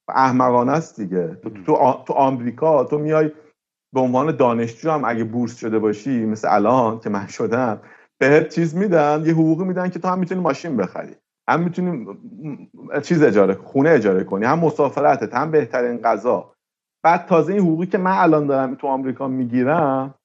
[0.09, 1.35] احمقانه است دیگه.
[1.35, 3.31] تو تو, تو آمریکا تو میای
[3.93, 7.81] به عنوان دانشجو هم اگه بورس شده باشی مثل الان که من شدم
[8.19, 11.15] بهت چیز میدن یه حقوقی میدن که تو هم می‌تونی ماشین بخری.
[11.49, 12.07] هم می‌تونی
[13.03, 16.53] چیز اجاره خونه اجاره کنی هم مسافرتت هم بهترین غذا.
[17.03, 20.15] بعد تازه این حقوقی که من الان دارم تو آمریکا می‌گیرم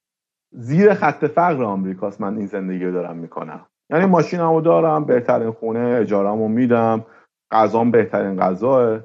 [0.52, 3.66] زیر خط فقر آمریکاست من این زندگی رو دارم می‌کنم.
[3.90, 7.06] یعنی ماشینمو دارم بهترین خونه اجارهمو میدم.
[7.52, 9.00] غذام بهترین غذاه.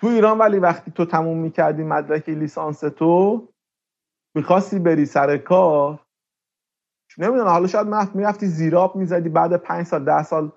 [0.00, 3.48] تو ایران ولی وقتی تو تموم می‌کردی مدرک لیسانس تو
[4.36, 6.00] می‌خواستی بری سر کار.
[7.18, 10.52] نمی‌دونم حالا شاید می‌رفتی زیراب می‌زدی بعد پنج سال ده سال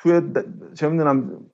[0.00, 0.22] توی
[0.74, 1.46] چه می‌دونم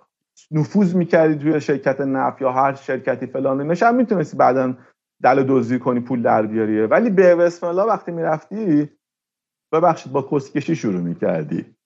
[0.51, 4.75] نفوذ می‌کردی توی شرکت نفت یا هر شرکتی فلان نشم می‌تونستی بعدا
[5.23, 8.91] دل دوزی کنی پول در بیاریه ولی به اسم الله وقتی می‌رفتی
[9.73, 11.77] ببخشید با کسکشی شروع می‌کردی.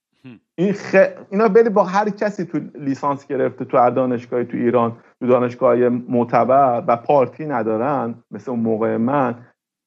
[0.54, 0.96] این خ...
[1.30, 5.76] اینا بری با هر کسی تو لیسانس گرفته تو هر دانشگاهی تو ایران تو دانشگاه
[5.88, 9.46] معتبر و پارتی ندارن مثل اون موقع من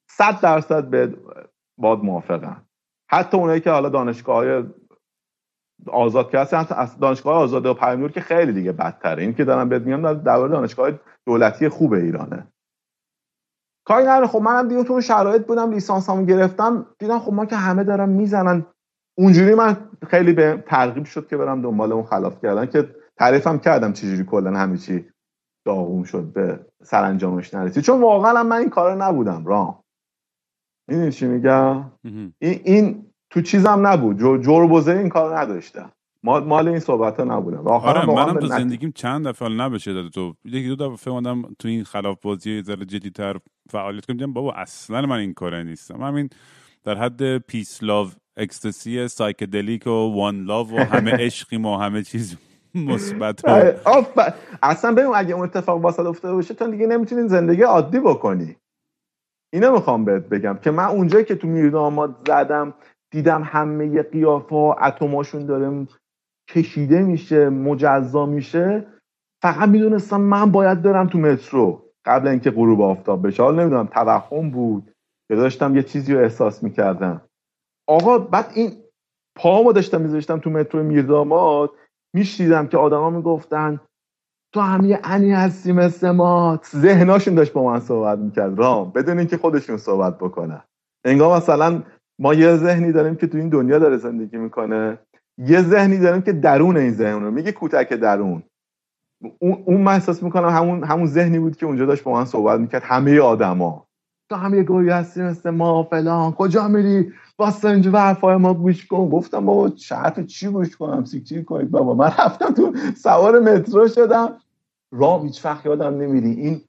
[0.10, 1.14] صد درصد به
[1.78, 2.62] باد موافقن.
[3.12, 4.64] حتی اونایی که حالا دانشگاه
[5.88, 9.24] آزاد که هست از دانشگاه آزاد و پیامنور که خیلی دیگه بدتره.
[9.24, 10.92] این که دارم بهت میگم در دانشگاه
[11.26, 12.48] دولتی خوب ایرانه.
[13.86, 14.28] کاری نداره.
[14.28, 16.86] خب منم دیگه تو شرایط بودم لیسانسامو گرفتم.
[17.00, 18.66] دیدم خب ما که همه دارن می‌زنن.
[19.18, 19.78] اونجوری من
[20.08, 24.60] خیلی به ترغیب شد که برم دنبال اون خلاف کردن که تعریفم کردم چجوری کلا
[24.60, 25.06] همه چی
[25.66, 27.84] داغون شد به سرانجامش نرسید.
[27.84, 29.84] چون واقعا من این کارا نبودم رام.
[30.88, 34.18] می‌دونی چی میگم؟ این, این تو چیزم نبود.
[34.44, 35.92] جور بوزه این کار نداشتم.
[36.24, 40.36] مال این صحبت ها نبودم آره منم تو زندگیم چند دفعه نبشه داده تو.
[40.46, 43.38] یکی دو دفعه اومدم تو این خلاف بازی ذره تر
[43.70, 46.02] فعالیت کنم بابا اصلا من این کاره نیستم.
[46.02, 46.30] همین
[46.84, 48.08] در حد peace love
[48.38, 52.38] ecstasy psychedelic و one love و همه عشقیم و همه چیز
[52.76, 53.80] مثبت آره،
[54.64, 58.56] اصلا ببین اگه اون اتفاق واسه افتاده باشه تو دیگه نمی‌تونین زندگی عادی بکنی.
[59.54, 62.74] اینو می‌خوام بهت بگم که من اونجایی که تو میرداماد زدم
[63.12, 65.88] دیدم همه قیافه ها اتماشون داره
[66.50, 68.88] کشیده میشه مجزا میشه.
[69.42, 73.44] فقط می‌دونستم من باید برم تو مترو قبل اینکه غروب آفتاب بشه.
[73.44, 74.96] حالا نمی‌دونم توهم بود
[75.28, 77.22] که داشتم یه چیزی رو احساس می‌کردم.
[77.88, 78.72] آقا بعد این
[79.36, 81.72] پامو داشتم میذاشتم تو مترو میرداماد
[82.16, 83.82] میشیدم که آدما می‌گفتن
[84.54, 86.60] تو هم یه انی هستی مثل ما.
[86.76, 88.60] ذهناشون داشت با من صحبت می‌کرد.
[88.60, 90.64] رام بدون اینکه خودشون صحبت بکنن.
[91.06, 91.84] انگار مثلا
[92.20, 94.98] ما یه ذهنی داریم که تو این دنیا داره زندگی می‌کنه.
[95.38, 98.44] یه ذهنی داریم که درون این ذهن رو میگه کوتک درون.
[99.40, 102.84] اون من احساس می‌کنم همون همون ذهنی بود که اونجا داشت با من صحبت می‌کرد.
[102.84, 103.88] همه آدما.
[104.30, 106.32] تو هم یه گوی هستی مثل ما فلان.
[106.32, 109.10] کجا میری؟ واسه اینجا به حرفای ما گوش کن.
[109.10, 114.38] گفتم بابا حرف چی گوش کنم؟ سیکچی کنید بابا؟ من رفتم تو سوار مترو شدم.
[114.92, 116.32] رام هیچ وقت یادم نمیری.
[116.32, 116.62] این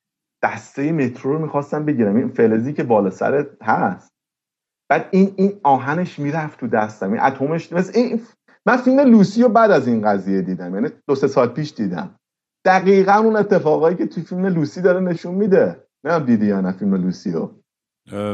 [0.43, 2.17] دسته مترو رو می‌خواستم بگیرم.
[2.17, 4.13] این فلزی که بالا سرت هست.
[4.89, 7.13] بعد این این آهنش می‌رفت تو دستم.
[7.13, 8.21] این اتمش مثل این
[8.67, 10.75] من فیلم لوسی رو بعد از این قضیه دیدم.
[10.75, 12.15] یعنی دو سه سال پیش دیدم.
[12.65, 15.87] دقیقا اون اتفاقایی که تو فیلم لوسی داره نشون میده.
[16.05, 17.55] نه دیدی یا نه فیلم لوسی رو؟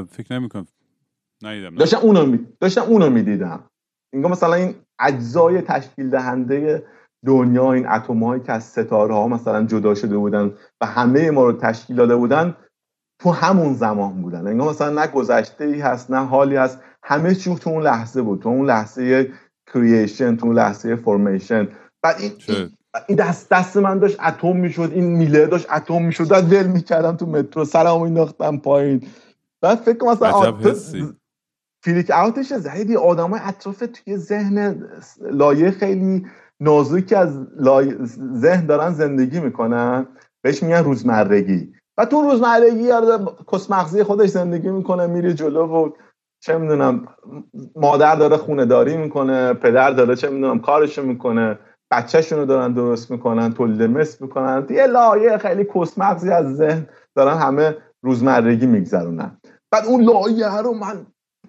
[0.05, 0.67] فکر نمی‌کنم.
[1.43, 2.47] ندیدم داشتم اونو می...
[2.61, 3.65] داشتم اونو می‌دیدم.
[4.13, 6.87] اینگاه مثلا این اجزای تشکیل دهنده
[7.27, 11.53] دنیا این اتمهایی که از ستاره ها مثلا جدا شده بودن و همه ما رو
[11.53, 12.57] تشکیل داده بودن
[13.21, 14.47] تو همون زمان بودن.
[14.47, 16.79] انگار مثلا نه گذشته ای هست نه حالی هست.
[17.03, 18.43] همه چی تو اون لحظه بود.
[18.43, 19.33] تو اون لحظه
[19.75, 21.69] کریشن تو لحظه فرمیشن
[22.03, 22.33] بعد این,
[23.09, 26.29] این دست دست من داشت اتم می‌شد این میله داشت اتم می‌شد.
[26.29, 29.07] بعد ول می‌کردم تو مترو سرمو انداختم پایین.
[29.63, 30.59] بعد فکر مثلا
[31.85, 34.87] فیلیک اوتش زدی آدمای اطراف توی ذهن
[35.21, 36.27] لایه خیلی
[36.61, 37.97] نازکی از لای...
[38.35, 40.07] ذهن دارن زندگی می‌کنن.
[40.43, 41.73] بهش میگن روزمرگی.
[41.99, 42.89] و تو روزمرگی
[43.53, 45.91] کس مغزی خودش زندگی می‌کنه میری جلو و
[46.41, 47.09] چه می‌دونم
[47.77, 51.59] مادر داره خونه داری می‌کنه پدر داره چه می‌دونم کارشو می‌کنه
[51.91, 54.67] بچهشونو دارن درست می‌کنن تولید مثل می‌کنن.
[54.71, 59.37] یه لایه خیلی کس مغزی از ذهن دارن همه روزمرگی میگذرونن.
[59.71, 61.07] بعد اون لایه رو من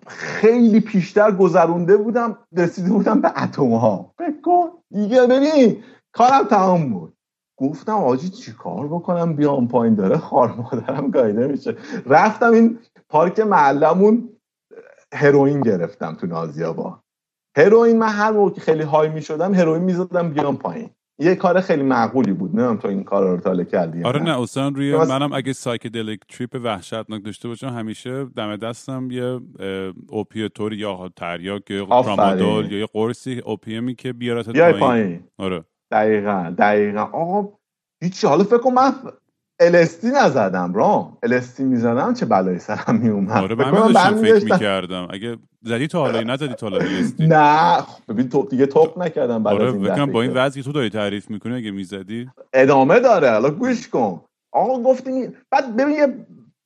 [0.08, 7.14] خیلی پیشتر گذرونده بودم رسیده بودم به اتم ها بکن دیگه ببین کارم تمام بود.
[7.58, 9.96] گفتم آجی چی کار بکنم؟ بیام پایین.
[9.96, 11.76] داره خار مادرم گایده میشه.
[12.06, 14.30] رفتم این پارک محلمون
[15.14, 17.00] هروئین گرفتم تو نازی‌آباد
[17.58, 20.90] هروئین من هر موقع که خیلی high می‌شدم هروئین می‌زدم بیام پایین.
[21.20, 22.50] یه کار خیلی معقولی بود.
[22.50, 24.42] نمی‌دونم تو این کار رو تا حالا کردی آره نه.
[24.42, 29.40] اصلا روی منم اگه psychedelic trip وحشتناک داشته باشم همیشه دم دستم یه
[30.10, 34.80] opiate ور یا تریاک یا ترامادول یا یه قرصی opium ی که بیارت پایین.
[34.80, 35.24] پایین.
[35.38, 35.64] آره.
[35.92, 37.02] دقیقا دقیقا.
[37.02, 37.58] آقا
[38.04, 38.28] هیچی.
[38.28, 38.94] حالا فکر کنم من
[39.62, 41.18] الستی نزدم رام.
[41.24, 45.08] الستی می‌زدم چه بلایی سرم میومد آره من فکر می‌کردم.
[45.10, 49.44] اگه زدی تا حالا نزدی تا حالا الستی نه خب ببین تو دیگه توپ نکردم
[49.44, 53.32] بعد آره از با این وضعی تو داری تعریف می‌کنی اگه می‌زدی؟ ادامه داره.
[53.32, 54.22] حالا گوش کن.
[54.52, 56.08] آقا گفتیم بعد ببین یه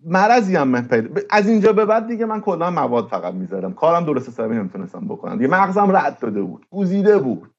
[0.06, 4.06] مرضی هم من پیدا از اینجا به بعد دیگه من کلا مواد فقط می‌زدم کارم
[4.06, 5.38] درست حسابی نمی‌تونستم بکنم.
[5.38, 6.66] دیگه مغزم رد داده بود.
[6.70, 7.52] گوزیده بود.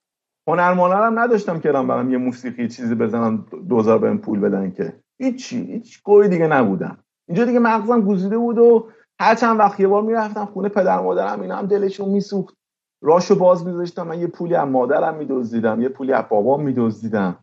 [0.48, 4.92] هنرمانرم نداشتم که برام یه موسیقی چیزی بزنم دوزار بهم پول بدن که.
[5.18, 6.98] هیچی هیچ گوی دیگه نبودم
[7.28, 8.88] اینجا دیگه مغزم گوزیده بود و
[9.20, 12.54] هر چند وقت یه بار می‌رفتم خونه پدر مادرم اینا هم دلشون میسوخت.
[13.02, 17.36] راشو باز میذاشتم من یه پولی از مادرم میدزدیدم یه پولی از بابام میدزدیدم.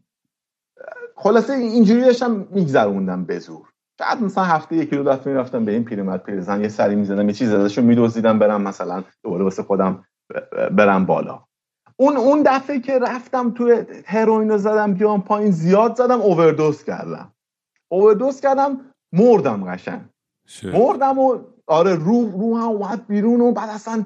[1.15, 3.65] خلاصه اینجوری داشتم میگذروندم به زور.
[3.99, 7.33] بعد مثلا هفته یکی دو دفعه می‌رفتم به این پیرمرد پیرزن یه سری می‌زدم یه
[7.33, 10.05] چیز ازشون میدزدیدم برم مثلا دوباره واسه خودم
[10.71, 11.43] برم بالا.
[11.97, 17.33] اون اون دفعه که رفتم توی هروئین رو زدم بیام پایین زیاد زدم اووردوز کردم.
[17.93, 18.77] اووردوز کردم
[19.13, 20.01] مردم قشنگ.
[20.63, 24.05] مردم و آره رو رو هم اومد بیرون و بعد اصلا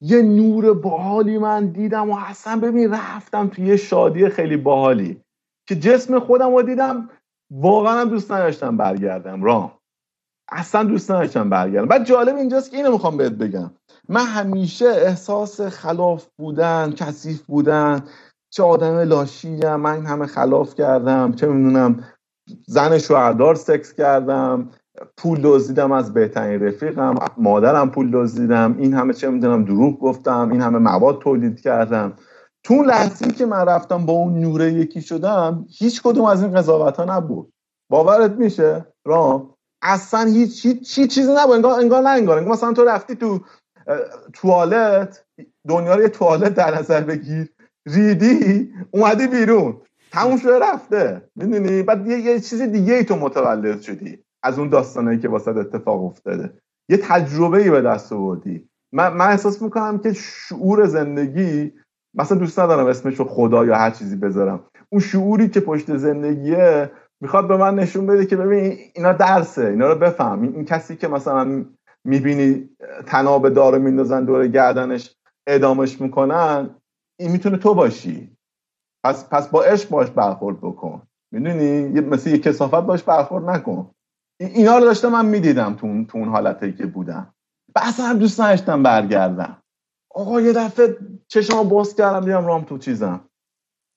[0.00, 5.20] یه نور باحالی من دیدم و اصلا ببین رفتم توی یه شادی خیلی باحالی
[5.68, 7.10] که جسم خودم رو دیدم
[7.50, 9.42] واقعا دوست نداشتم برگردم.
[9.42, 9.72] رام.
[10.52, 11.86] اصلا دوست نداشتم برگردم.
[11.86, 13.70] بعد جالب اینجاست که اینو می‌خوام بهت بگم.
[14.08, 18.04] من همیشه احساس خلاف بودن کثیف بودن
[18.50, 22.04] چه آدم لاشیم من همه خلاف کردم چه می‌دونم
[22.66, 24.70] زن شوهردار سکس کردم
[25.16, 30.60] پول دزدیدم از بهترین رفیقم مادرم پول دزدیدم این همه چه می‌دونم دروغ گفتم این
[30.60, 32.12] همه مواد تولید کردم.
[32.64, 36.96] تو لحظه که من رفتم با اون نوره یکی شدم هیچ کدوم از این قضاوت
[36.96, 37.52] ها نبود.
[37.90, 41.54] باورت میشه؟ رام اصلا هیچ هیچ چیزی نبود.
[41.54, 43.40] انگار انگار نه انگار, انگار مثلا تو رفتی تو
[44.32, 45.24] توالت
[45.68, 47.52] دنیا رو یه توالت در نظر بگیر
[47.86, 49.80] ریدی اومدی بیرون.
[50.12, 51.22] تموم شده رفته.
[51.36, 55.50] می‌دونی؟ بعد یه, یه چیز دیگه ای تو متولد شدی از اون داستانایی که واسه
[55.50, 56.54] اتفاق افتاده.
[56.88, 58.68] یه تجربه ای به دست آوردی.
[58.92, 61.72] من, من احساس می‌کنم که شعور زندگی
[62.14, 64.64] مثلا دوست ندارم اسمشو خدا یا هر چیزی بذارم.
[64.88, 69.92] اون شعوری که پشت زندگیه می‌خواد به من نشون بده که ببین اینا درسه اینا
[69.92, 70.42] رو بفهم.
[70.42, 71.64] این کسی که مثلا
[72.04, 72.68] می‌بینی
[73.06, 75.14] تناب داره میندازن دور گردنش
[75.46, 76.70] ادامش می‌کنن
[77.20, 78.35] این می‌تونه تو باشی.
[79.06, 81.02] پس پس با عشق باش برخورد بکن.
[81.32, 83.90] می‌دونی؟ مثل یه کسافت باش برخورد نکن.
[84.40, 87.34] اینا رو داشته من می‌دیدم تو اون تو اون حالتی که بودم
[87.76, 89.62] بس هم دوست نداشتم برگردم
[90.14, 90.96] آقا یه دفعه
[91.28, 93.20] چشم باز کردم دیدم رام تو چیزم.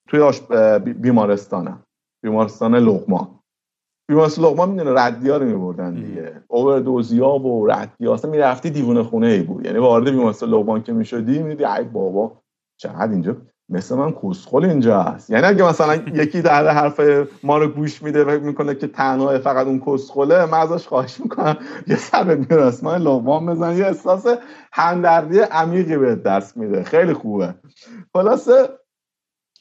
[0.09, 0.41] توی آش...
[0.81, 1.83] بیمارستانم.
[2.23, 3.39] بیمارستان لغمان
[4.09, 6.43] بیمارستان لغمان می‌دونه ردیا رو میبردن دیگه.
[6.47, 9.65] اووردوزیا و ردیا اصلا می‌رفتی دیوونه خونه ای بود.
[9.65, 12.41] یعنی وارد بیمارستان لغمان که می‌شدی میدی ای بابا
[12.79, 13.37] چقدر اینجا
[13.69, 17.01] مثل من کسخل اینجا هست یعنی اگه مثلا یکی در حرف
[17.43, 21.57] ما رو گوش میده و می‌کنه که تنها فقط اون کسخله من ازش خواهش می‌کنم
[21.87, 24.25] یه سر میرسمان لغمان بزن یه احساس
[24.71, 26.83] همدردی عمیقی به دست میده.
[26.83, 27.55] خیلی خوبه.
[28.13, 28.69] خلاصه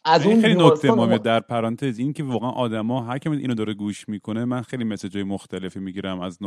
[0.05, 3.75] از اون خیلی نکته ما در پرانتز این که واقعا آدما هر کی اینو داره
[3.75, 6.39] گوش می‌کنه من خیلی مسیج های مختلفی می‌گیرم از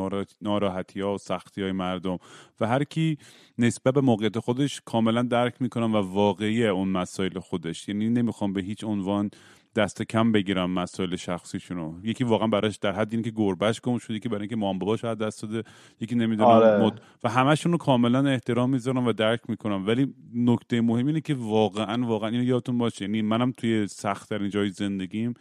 [0.41, 2.17] ناراحتی ها و سختی های مردم
[2.59, 3.17] و هر کی
[3.57, 7.87] نسبت به موقعیت خودش کاملا درک می‌کنم و واقعی اون مسائل خودش.
[7.87, 9.29] یعنی نمی‌خوام به هیچ عنوان
[9.75, 11.93] دست کم بگیرم مسائل شخصیشونو.
[12.03, 15.05] یکی واقعا براش در حد اینه که گربش گم شده یکی برای اینکه مام باباش
[15.05, 15.69] از دست داده
[15.99, 16.85] یکی نمی‌دونم آره.
[16.85, 17.01] مد...
[17.23, 19.87] و همشون رو کاملا احترام می‌ذارم و درک می‌کنم.
[19.87, 23.05] ولی نکته مهم اینه که واقعا واقعا اینو یادتون باشه.
[23.05, 25.33] یعنی منم توی سختترین جای زندگیم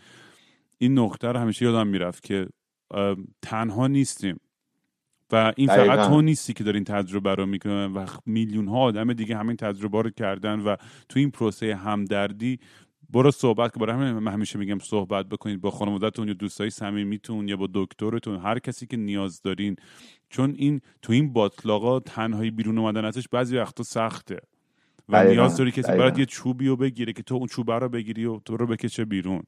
[0.78, 2.47] این نکته رو همیشه یادم می‌رفت که
[3.43, 4.40] تنها نیستیم.
[5.32, 9.36] و این فقط تو نیستی که دارین تجربه رو می‌کنه و میلیون ها آدم دیگه
[9.36, 10.77] همین تجربه رو کردن و
[11.09, 12.59] تو این پروسه همدردی
[13.12, 17.48] برو صحبت که برای همین من همیشه میگم صحبت بکنید با خانوادهتون یا دوستای صمیمیتون
[17.48, 19.76] یا با دکترتون هر کسی که نیاز دارین.
[20.28, 24.40] چون این تو این باطلاقا تنهایی بیرون اومدن ازش بعضی وقتا سخته.
[25.08, 28.24] و نیاز داری کسی برات یه چوبی رو بگیره که تو اون چوبه رو بگیری
[28.24, 29.42] و تو رو بکشه بیرون.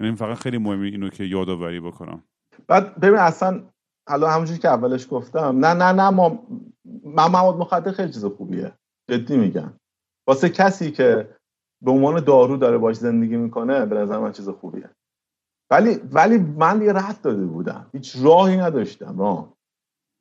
[0.00, 2.22] یعنی فقط خیلی مهمه اینو که یادآوری بکنم.
[2.66, 3.62] بعد ببین اصلا
[4.08, 6.46] حالا همونجوری که اولش گفتم نه نه نه ما
[7.04, 8.72] من مواد مخدر خیلی چیز خوبیه.
[9.10, 9.72] جدی میگم.
[10.26, 11.28] واسه کسی که
[11.82, 14.90] به عنوان دارو داره باش زندگی می‌کنه به نظر من چیز خوبیه.
[15.70, 17.86] ولی ولی من یه رد داده بودم.
[17.92, 19.52] هیچ راهی نداشتم راه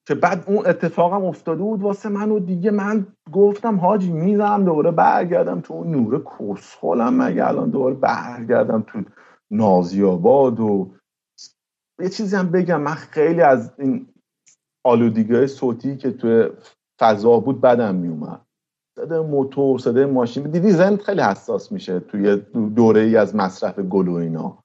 [0.07, 4.91] که بعد اون اتفاقم افتاده بود واسه من و دیگه من گفتم حاجی می‌زنم دوباره
[4.91, 9.03] برگردم تو اون نور کسخولم مگه الان دوباره برگردم تو
[9.51, 10.91] نازیاباد و
[11.99, 12.81] یه چیزی هم بگم.
[12.81, 14.07] من خیلی از این
[14.85, 16.49] آلودگی صوتی که تو
[16.99, 18.41] فضا بود بدم میومد
[19.01, 20.43] صدای موتور صدای ماشین.
[20.43, 22.35] دیدی زن خیلی حساس میشه توی
[22.75, 24.57] دوره ای از مصرف گل و اینا.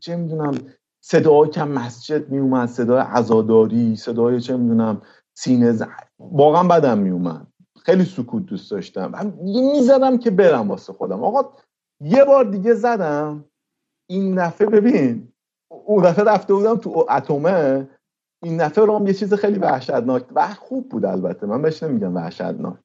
[0.00, 0.54] چه می‌دونم
[1.00, 5.02] صدای کم مسجد میومد صدای عزاداری صدای چه می‌دونم
[5.34, 5.88] سینه زن
[6.18, 7.46] واقعا بدم میومد
[7.82, 9.32] خیلی سکوت دوست داشتم.
[9.42, 11.24] می‌زدم که برم واسه خودم.
[11.24, 11.52] آقا
[12.00, 13.44] یه بار دیگه زدم.
[14.10, 15.28] این دفعه ببین
[15.86, 17.88] اون دفعه رفته بودم تو اتمه.
[18.42, 21.46] این دفعه رام یه چیز خیلی وحشتناک و خوب بود البته.
[21.46, 22.76] من بهش نمیگم وحشتناک.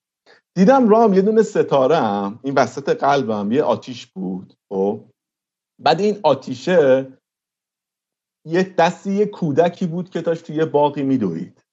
[0.58, 5.04] دیدم رام یه دونه ستاره هم این وسط قلبم یه آتیش بود خب.
[5.80, 7.08] بعد این آتیشه
[8.48, 11.64] یه دستی یه کودکی بود که داشت توی باقی میدوید.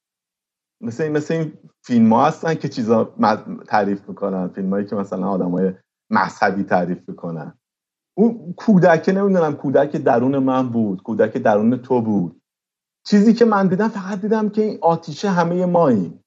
[0.81, 3.15] مثل این مثل این فیلم ها هستن که چیزا
[3.67, 4.47] تعریف می‌کنن.
[4.47, 5.73] فیلم هایی که مثلا آدم های
[6.11, 7.57] مذهبی تعریف می‌کنن.
[8.17, 12.41] اون کودک نمی‌دونم کودک درون من بود کودک درون تو بود.
[13.07, 16.24] چیزی که من دیدم فقط دیدم که این آتیشه همه ماییم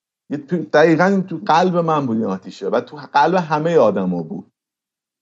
[0.73, 4.53] دقیقا این تو قلب من بود این آتیشه و تو قلب همه آدما بود.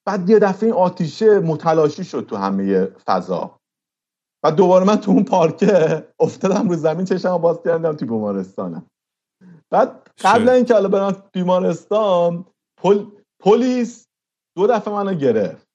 [0.06, 3.58] بعد یه دفعه این آتیشه متلاشی شد تو همه فضا.
[4.44, 8.86] و دوباره من تو اون پارکه افتادم رو زمین چشم باز کردم تو بیمارستانم.
[9.70, 12.44] بعد قبل اینکه حالا برم بیمارستان
[12.82, 13.04] پل...
[13.42, 14.06] پلیس
[14.56, 15.66] دو دفعه منو گرفت.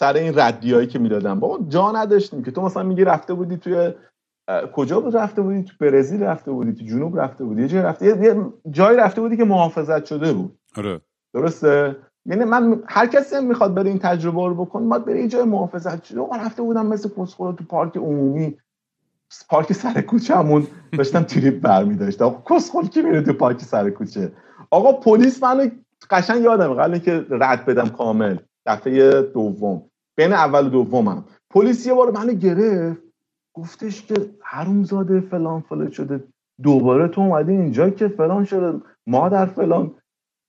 [0.00, 1.40] سر این ردیایی که می‌دادم.
[1.40, 3.94] بابا جا نداشتیم که تو مثلا میگی رفته بودی توی
[4.72, 8.06] کجا بود رفته بودی؟ تو برزیل رفته بودی؟ تو جنوب رفته بودی؟ یه جای رفته
[8.06, 8.36] یه
[8.70, 10.58] جایی رفته بودی که محافظت شده بود.
[10.76, 11.00] آره.
[11.34, 11.96] درسته؟
[12.26, 15.44] یعنی من هر کسی هم می‌خواد بره این تجربه رو بکن باید بره یه جای
[15.44, 16.20] محافظت شده.
[16.20, 18.58] من رفته بودم مثل کسخورا تو پارک عمومی.
[19.48, 24.32] پارک سر کوچه‌مون داشتم تریپ برمی داشتم کسخل کی میره تو پارک سر کوچه؟
[24.70, 25.68] آقا پلیس منو
[26.10, 28.36] قشنگ یادم قبل که رد بدم کامل.
[28.66, 29.82] دفعه دوم.
[30.16, 31.24] بین اول و دومم.
[31.50, 33.11] پلیس یه بار منو گرفت.
[33.54, 34.14] گفتش که
[34.82, 36.24] زاده فلان فلان شده.
[36.62, 38.80] دوباره تو اومدی اینجا که فلان شده.
[39.06, 39.94] مادر فلان.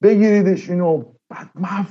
[0.03, 1.03] بگیریدش اینو.
[1.29, 1.87] بعد من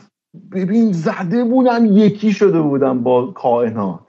[0.52, 4.00] ببین زده بودم یکی شده بودم با کائنات.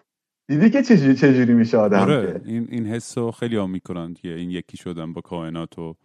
[0.48, 4.50] دیدی که چجوری چجوری میشه آدم آره این این حسو خیلی هم می‌کنن که این
[4.52, 5.96] یکی شدن با کائنات و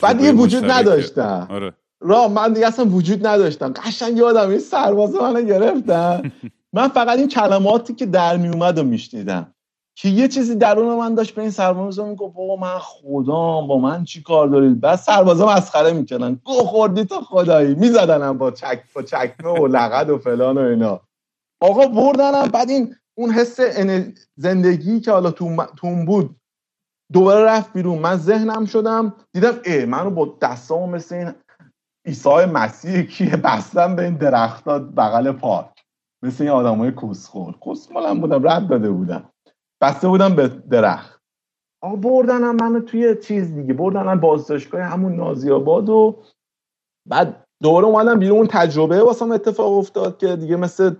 [0.00, 1.72] بعد یه وجود نداشتم آره.
[2.00, 3.72] را من دیگه اصلا وجود نداشتم.
[3.72, 6.32] قشنگ یادم این سربازه منو گرفتن.
[6.76, 9.53] من فقط این کلماتی که در می اومد و میشنیدم.
[9.96, 14.04] که یه چیزی درون من داشت به این سربازا می‌گفت بابا من خدام با من
[14.04, 17.74] چی کار دارید؟ بعد سربازا مسخره می‌کنن گو خوردی تو خدایی.
[17.74, 21.00] میزدنم با چک با چکمه و لغد و فلان و اینا.
[21.60, 23.60] آقا بردنم بعد این اون حس
[24.36, 25.56] زندگی که حالا تو
[26.06, 26.36] بود
[27.12, 27.98] دوباره رفت بیرون.
[27.98, 31.32] من ذهنم شدم دیدم ای منو با دستامو مثل این
[32.06, 35.84] عیسی مسیح کیه بستم به این درختات بغل پارک.
[36.22, 39.30] مثل این آدمای کوسخور کوسمالم بودم رد داده بودم.
[39.84, 41.20] بسته بودم به درخت.
[41.82, 46.22] آقا بردنم منو توی چیز دیگه بردنم بازداشتگاه همون نازی آباد و
[47.08, 48.38] بعد دوباره اومدم بیرون.
[48.38, 50.94] اون تجربه واسم اتفاق افتاد که دیگه مثل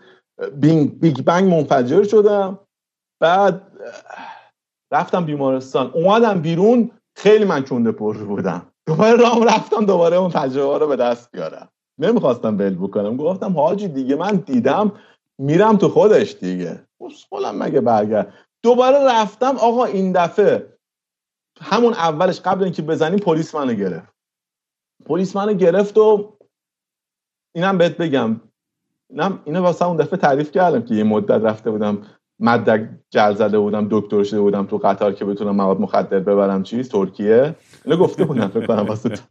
[0.56, 2.58] بینگ بیگ بنگ منفجر شدم.
[3.20, 3.62] بعد
[4.92, 5.90] رفتم بیمارستان.
[5.90, 8.66] اومدم بیرون خیلی من چونده پر بودم.
[8.86, 11.68] دوباره رام رفتم دوباره اون تجربه رو به دست بیارم.
[11.98, 13.16] نمی‌خواستم بل بکنم.
[13.16, 14.92] گفتم حاجی دیگه من دیدم
[15.38, 16.86] میرم تو خودش دیگه.
[17.28, 18.32] خودم مگه برگرد؟
[18.64, 20.78] دوباره رفتم آقا این دفعه
[21.60, 24.12] همون اولش قبل اینکه بزنیم پلیس منو گرفت.
[25.06, 26.36] پلیس منو گرفت و
[27.54, 28.40] اینم بهت بگم.
[29.10, 32.06] اینم اینو واسه اون دفعه تعریف کردم که یه مدت رفته بودم
[32.38, 36.62] مدک جل زده بودم دکتر شده بودم تو قطار که بتونم مواد مخدر ببرم.
[36.62, 39.22] چیز؟ ترکیه؟ اینو گفته بودم فکر کنم واسه تو.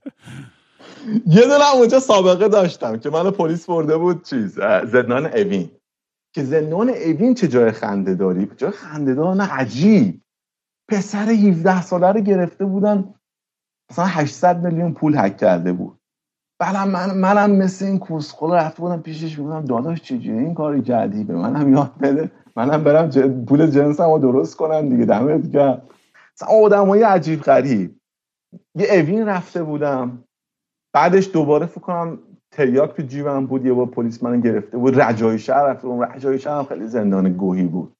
[1.27, 4.23] یه دونه اونجا سابقه داشتم که منو پلیس برده بود.
[4.23, 5.71] چیز؟ زندان اوین.
[6.33, 10.21] که زندان اوین چه جای خنده داری؟ جای خنده دار نه عجیب.
[10.89, 13.13] پسر 17 ساله رو گرفته بودن.
[13.91, 15.99] مثلا 800 میلیون پول حک کرده بود.
[16.59, 21.23] بعدم من منم مثل این کورسخول رفته بودم پیشش بودم داداش چجوری این کاری کردی؟
[21.23, 22.31] به منم یاد بده.
[22.55, 23.09] منم برم
[23.45, 25.81] پول جنسم رو درست کنم دیگه دمت گرم.
[26.47, 27.99] آدم های عجیب غریب.
[28.75, 30.23] یه اوین رفته بودم.
[30.93, 32.19] بعدش دوباره فکر کنم
[32.53, 35.01] تریاک تو جیبم بود یه بار پلیس من گرفته بود.
[35.01, 36.03] رجای شهر رفته بود.
[36.03, 37.93] رجای شهر هم خیلی زندان گوهی بود.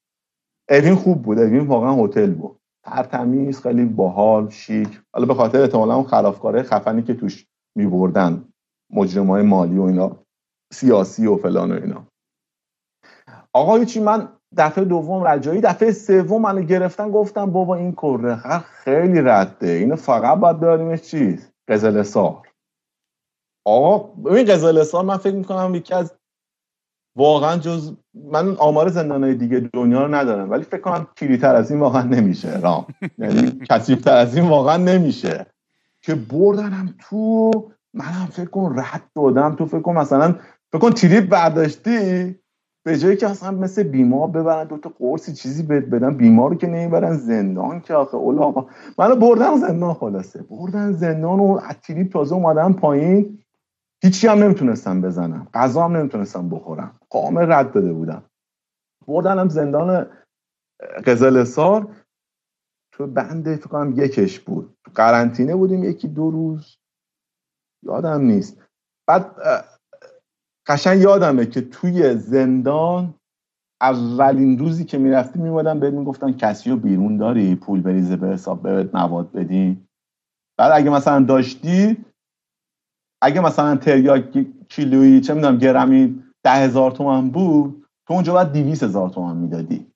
[0.69, 1.39] اوین خوب بود.
[1.39, 2.59] اوین واقعا هتل بود.
[2.85, 5.01] ترتمیز خیلی باحال شیک.
[5.13, 7.45] حالا به خاطر احتمالا اون خلافکاره خفنی که توش
[7.77, 8.45] میبردن
[8.93, 10.17] مجرمای مالی و اینا
[10.73, 12.07] سیاسی و فلان و اینا.
[13.53, 19.21] آقا چی؟ من دفعه دوم رجایی دفعه سوم منو گرفتن گفتم بابا این کره خیلی
[19.21, 19.67] رده.
[19.67, 22.52] اینو فقط باید بیاریمش چیز؟ قزل سار
[23.65, 26.13] آقا ببین قزل سار من فکر می‌کنم یکی از
[27.15, 31.79] واقعا جز من آمار زندانهای دیگه دنیا رو ندارم ولی فکر کنم کلیتر از این
[31.79, 32.85] واقعا نمیشه رام.
[33.17, 35.45] یعنی کسیفتر از این واقعا نمیشه.
[36.01, 37.51] که بردنم تو
[37.93, 40.35] منم فکر کن رد دادم تو فکر کن مثلا
[40.71, 42.35] فکر کن تریپ برداشتی
[42.85, 46.55] به جایی که اصلا مثل بیمار ببرن دو تا قرصی چیزی بهت بدن بیمار رو
[46.55, 48.65] که نمی‌برن زندان که آخه اولا آقا.
[48.97, 50.41] منو بردن زندان خلاصه.
[50.41, 51.75] بردن زندان و از
[52.11, 53.42] تازه اومدم پایین.
[54.03, 55.47] هیچی هم نمی‌تونستم بزنم.
[55.53, 56.99] غذا هم نمی‌تونستم بخورم.
[57.11, 58.23] کامل رد داده بودم.
[59.07, 60.07] بردنم زندان
[61.05, 61.95] قزل سار.
[62.93, 64.77] تو بند فکر کنم یکش بود.
[64.95, 66.77] قرنطینه بودیم یکی دو روز.
[67.83, 68.61] یادم نیست.
[69.07, 69.35] بعد
[70.67, 73.13] قشنگ یادمه که توی زندان
[73.81, 78.61] اولین روزی که می‌رفتی میمادن بهت می‌گفتن کسی رو بیرون داری؟ پول بریزه به حساب
[78.61, 79.87] بهت مواد بدی؟
[80.57, 82.05] بعد اگه مثلا داشتی
[83.23, 88.83] اگه مثلا تریاک کیلویی چه می‌دونم گرمی ده هزار تومن بود تو اونجا باید دیویس
[88.83, 89.87] هزار تومن می‌دادی.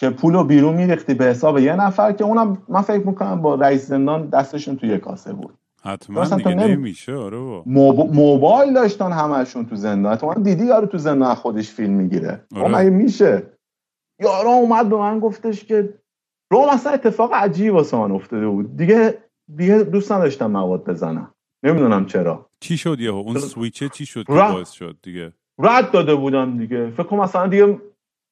[0.00, 3.54] که پول رو بیرون میریختی به حساب یه نفر که اونم من فکر می‌کنم با
[3.54, 5.54] رئیس زندان دستشون توی کاسه بود.
[5.82, 10.16] حتما دیگه نمیشه آره موبایل داشتن همشون تو زندان.
[10.16, 12.44] تو دیدی یارو تو زندان خودش فیلم می‌گیره.
[12.54, 12.90] خب آره.
[12.90, 13.42] میشه؟
[14.20, 15.94] یارو اومد به من گفتش که
[16.52, 18.76] رو مثلا اتفاق عجیبی واسه من افتاده بود.
[18.76, 19.18] دیگه
[19.56, 21.34] دیگه دوست نداشتم مواد بزنم.
[21.62, 22.46] نمی‌دونم چرا.
[22.60, 26.90] چی شد یه اون سویچه چی شد که باعث شد دیگه؟ رد داده بودم دیگه.
[26.90, 27.78] فکر کنم مثلا دیگه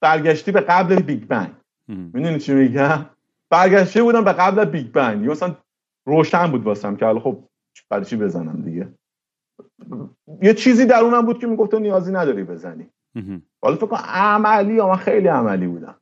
[0.01, 1.51] برگشتی به قبل big bang.
[1.89, 3.07] می‌دونی چی میگم؟
[3.51, 5.31] برگشته بودم به قبل big bang.
[5.31, 5.57] مثلا
[6.05, 7.39] روشن بود واسم که حالا خب
[7.89, 8.89] برای چی بزنم دیگه؟
[10.43, 12.87] یه چیزی درونم بود که می‌گفت نیازی نداری بزنی.
[13.63, 15.95] حالا فکر کنم عملی یا من خیلی عملی بودم.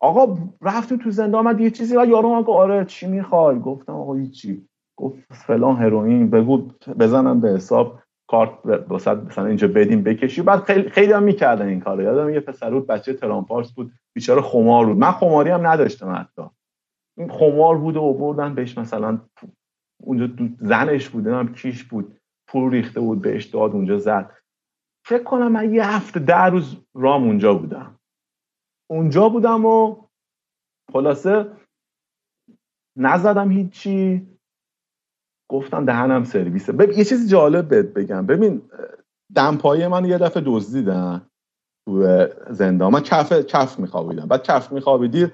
[0.00, 3.92] آقا رفتیم تو زندان آمد یه چیزی و یارو من گفت آره چی می‌خوای؟ گفتم
[3.92, 4.68] آقا هیچی.
[4.96, 6.56] گفت فلان هروئین بگو
[6.98, 10.42] بزنم به حساب کارت واسه مثلا اینجا بدیم بکشی.
[10.42, 12.02] بعد خیلی خیلی هم می‌کردن این کارو.
[12.02, 14.96] یادم یه پسر بود بچه ترامپارس بود بیچاره خمار بود.
[14.96, 16.42] من خماری هم نداشتم حتی.
[17.18, 19.20] این خمار بود و بردن بهش مثلا
[20.02, 20.28] اونجا
[20.60, 22.20] زنش بود هم کیش بود.
[22.48, 24.30] پول ریخته بود بهش داد اونجا زد.
[25.06, 27.98] فکر کنم من یه هفته در روز رام اونجا بودم.
[28.90, 30.04] اونجا بودم و
[30.92, 31.46] خلاصه
[32.96, 34.26] نزدم هیچی.
[35.48, 36.72] گفتم دهنم سرویسه.
[36.72, 38.26] ببین یه چیز جالب بهت بگم.
[38.26, 38.62] ببین
[39.34, 41.26] دمپایی من یه دفعه دزدیدن
[41.86, 42.92] تو زندان.
[42.92, 44.26] من کف کف میخوابیدم.
[44.26, 45.26] بعد کف میخوابیدی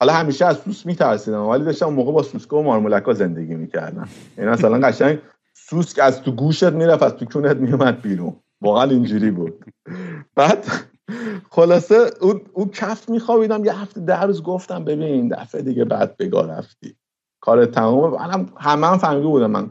[0.00, 1.42] حالا همیشه از سوس میترسیدم.
[1.42, 4.08] ولی داشتم موقع با سوسکو و مارمولکا زندگی می‌کردم.
[4.36, 5.18] این یعنی مثلا قشنگ
[5.54, 8.36] سوسک از تو گوشت می‌رفت از تو کونت میومد بیرون.
[8.60, 9.64] واقعا اینجوری بود.
[10.34, 10.66] بعد
[11.50, 13.64] خلاصه اون, اون کف میخوابیدم.
[13.64, 16.96] یه هفته ده روز گفتم ببین دفعه دیگه بعد بگاه رفتی.
[17.40, 19.70] کار تمام منم همه هم فهمیده بودم من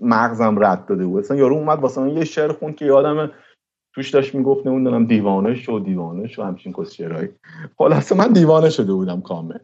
[0.00, 1.24] مغزم رد داده بود.
[1.24, 3.30] اصلا یارو اومد واسه یه شعر خون که یادم
[3.94, 7.28] توش داشت می‌گفت نمی‌دونم دیوانه شو دیوانه شو همچین کسچرایی
[7.78, 9.58] خلاصه من دیوانه شده بودم کامل.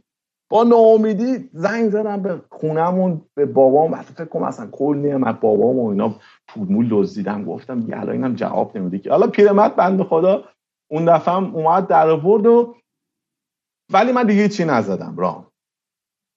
[0.50, 5.78] با ناامیدی زنگ زدم به خونمون به بابام اصلا فکر کنم اصلا کلی من بابام
[5.78, 6.14] و اینا
[6.48, 7.44] پولمول دزدیدم.
[7.44, 9.10] گفتم یلا اینم جواب نمیده که.
[9.10, 10.44] حالا پیرمرد بنده خدا
[10.90, 12.74] اون دفعه اومد در آورد و
[13.92, 15.49] ولی من دیگه چی نزدم رام.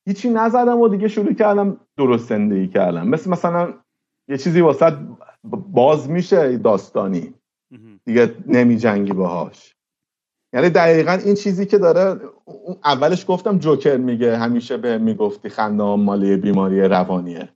[0.07, 3.73] هیچی نزدم و دیگه شروع کردم درست زندگی کردم مثل مثلا
[4.30, 4.97] یه چیزی واسه
[5.67, 7.34] باز میشه داستانی.
[8.05, 9.75] دیگه نمی جنگی باهاش.
[10.53, 12.19] یعنی دقیقا این چیزی که داره
[12.84, 17.49] اولش گفتم جوکر میگه همیشه به می‌گفتی خنده مالی بیماری روانیه.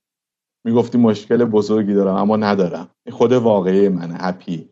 [0.66, 2.88] می‌گفتی مشکل بزرگی دارم اما ندارم.
[3.06, 4.70] این خود واقعی منه هپی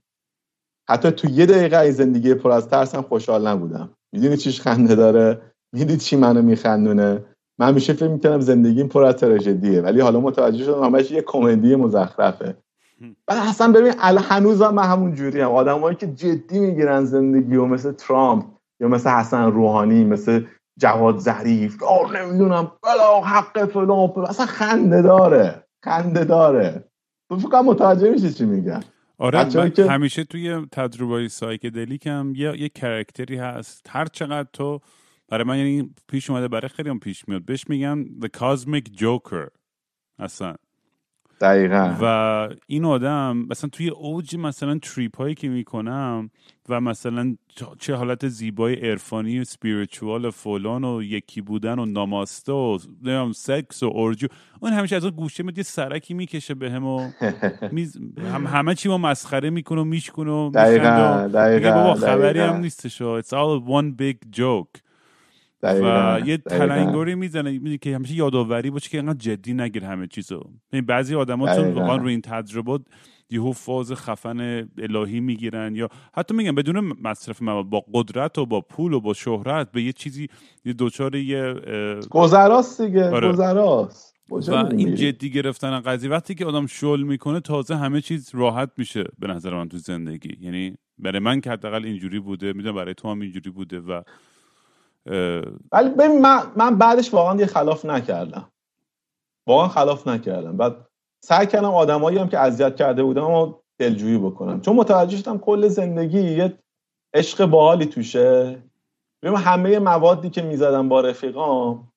[0.89, 3.89] حتی تو یه دقیقه این زندگی پر از ترسم خوشحال نبودم.
[4.13, 5.41] می‌دونی چیش خنده داره؟
[5.73, 7.25] می‌دونی چی منو میخندونه؟
[7.59, 11.75] من همیشه فکر می‌کنم زندگیم پر از تراژدیه ولی حالا متوجه شدم همش یه کمدی
[11.75, 12.57] مزخرفه.
[13.27, 17.91] بعد اصلا ببین هنوزم من همون جوری هم آدمایی که جدی می‌گیرن زندگی و مثل
[17.91, 18.45] ترامپ
[18.79, 20.43] یا مثل حسن روحانی مثل
[20.77, 26.83] جواد ظریف آر نمی‌دونم بلا حق فلان اصلا خنده داره خنده داره.
[27.29, 28.83] تو فکر متوجه میشه چی میگن
[29.17, 29.91] آره که...
[29.91, 33.87] همیشه توی تجربه psychedelic هم یه یه character ی هست.
[33.89, 34.79] هر چقدر تو
[35.29, 37.45] برای من یعنی پیش اومده برای خیلی هم پیش میاد.
[37.45, 39.49] بهش میگن The Cosmic Joker.
[40.19, 40.55] اصلا.
[41.41, 41.95] دقیقا.
[42.01, 46.29] و این آدم مثلا توی اوج مثلا trip هایی که می‌کنم
[46.69, 47.35] و مثلا
[47.79, 52.77] چه حالت زیبای عرفانی و سپیریچوال فلان و یکی بودن و ناماسته و
[53.35, 54.27] سکس و اورجو
[54.59, 57.11] اون همیشه از اون گوشه میاد یه سرکی می‌کشه به هم و
[58.33, 63.01] هم همه چی ما مسخره می‌کنه و میشکنه و دقیقا دقیقا بابا خبری هم نیستش
[63.01, 64.81] it's all one big joke.
[65.65, 70.41] و یه تلنگری می‌زنه می‌دونی که همیشه یادآوری باشه که اینقدر جدی نگیر همه چیزو.
[70.73, 72.79] یعنی بعضی آدما چون واقعا روی این تجربه
[73.29, 78.61] یهو فاز خفن الهی می‌گیرن یا حتی میگن بدون مصرف مواد با قدرت و با
[78.61, 80.27] پول و با شهرت به یه چیزی
[80.65, 81.53] یه دوچار یه
[82.09, 83.31] گذراست دیگه آره.
[83.31, 84.15] گذراست.
[84.29, 89.03] و این جدی گرفتن قضیه وقتی که آدم شل می‌کنه تازه همه چیز راحت میشه
[89.19, 90.37] به نظر من تو زندگی.
[90.41, 94.01] یعنی برای من که حداقل اینجوری بوده می‌دونم برای تو هم اینجوری بوده و
[95.71, 98.51] ولی ببین من, من بعدش واقعا یه خلاف نکردم.
[99.47, 100.57] واقعا خلاف نکردم.
[100.57, 100.87] بعد
[101.23, 104.61] سعی کردم آدمایی هم که اذیت کرده بودم اما دلجویی بکنم.
[104.61, 106.59] چون متوجه شدم کل زندگی یه
[107.13, 108.63] عشق باحالی توشه.
[109.23, 111.91] ببین همه موادی که می‌زدم با رفیقام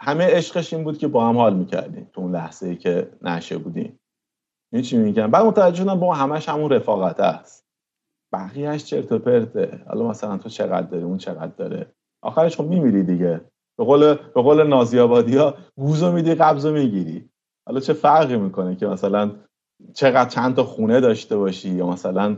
[0.00, 3.58] همه عشقش این بود که با هم حال می‌کردیم تو اون لحظه ای که نشه
[3.58, 4.00] بودیم.
[4.72, 7.66] این چی میگم؟ بعد متوجه شدم با همش همون رفاقت است.
[8.32, 9.84] بقیهش چرت و پرته.
[9.88, 13.40] حالا مثلا تو چقدر داری؟ اون چقدر داره؟ آخرش خب میمیری دیگه.
[13.78, 17.28] به قول به قول نازی آبادی ها گوزو میدی قبضو می‌گیری.
[17.66, 19.30] حالا چه فرقی می‌کنه که مثلا
[19.94, 22.36] چقدر چند تا خونه داشته باشی یا مثلا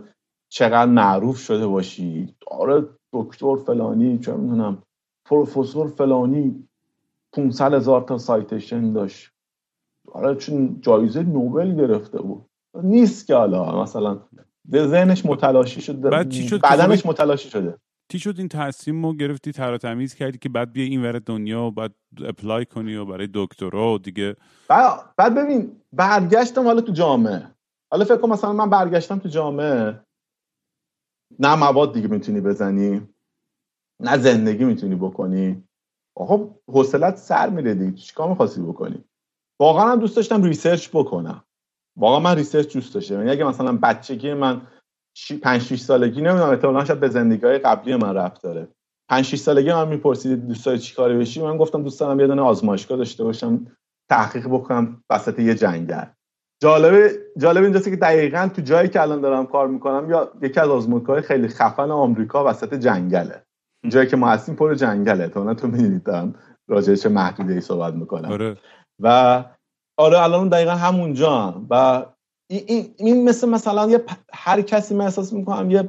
[0.49, 4.83] چقدر معروف شده باشی؟ آره دکتر فلانی چه می‌دونم
[5.25, 6.69] پروفسور فلانی
[7.33, 9.31] 500 هزار تا سایتشن داشت.
[10.13, 12.47] آره چون جایزه نوبل گرفته بود.
[12.83, 14.19] نیست که حالا مثلا
[14.77, 17.79] ذهنش متلاشی شده بدنش متلاشی شده.
[18.11, 21.63] چی شد این تصمیم رو گرفتی تر تمیز کردی که بعد بیا این ور دنیا
[21.63, 21.95] و بعد
[22.25, 24.37] apply کنی و برای دکترا و دیگه؟
[24.69, 27.43] بعد ببین برگشتم حالا تو جامعه.
[27.93, 30.01] حالا فکر کنم مثلا من برگشتم تو جامعه
[31.39, 33.09] نه مواد دیگه می‌تونی بزنی
[34.01, 35.65] نه زندگی می‌تونی بکنی.
[36.17, 39.05] آقا حوصلت سر میره دیگه چیکار می‌خواستی بکنی؟
[39.61, 41.45] واقعا هم دوست داشتم research بکنم.
[41.97, 43.15] واقعا من research دوست داشتم.
[43.15, 44.63] یعنی اگه مثلا بچگی من
[45.43, 48.69] 5 6 سالگی نمی‌دونم احتمالاً شاید به زندگی های قبلی من رفت داره.
[49.11, 52.43] 5 6 سالگی من می‌پرسید دوست داری چیکار بشی؟ من گفتم دوست دارم یه دونه
[52.43, 53.67] آزمایشگاه داشته باشم
[54.11, 56.05] تحقیق بکنم وسط یه جنگل.
[56.63, 60.69] جالب جالب اینجاست که دقیقا تو جایی که الان دارم کار می‌کنم یا یکی از
[60.69, 63.43] آزمایشگاه خیلی خفن آمریکا وسط جنگله.
[63.89, 65.29] جایی که ما هستیم پر جنگله.
[65.29, 66.35] تو تو می‌دونید دارم
[66.69, 68.33] راجع چه محدوده ای صحبت می‌کنم.
[68.33, 68.57] آره.
[69.01, 69.45] و
[69.97, 72.05] آره الان دقیقا همونجا و
[72.51, 75.89] این, این مثل مثلا یه هر کسی من احساس می‌کنم یه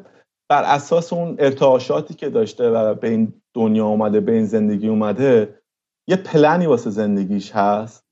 [0.49, 5.61] بر اساس اون ارتعاشاتی که داشته و به این دنیا اومده به این زندگی اومده
[6.07, 8.03] یه پلنی واسه زندگیش هست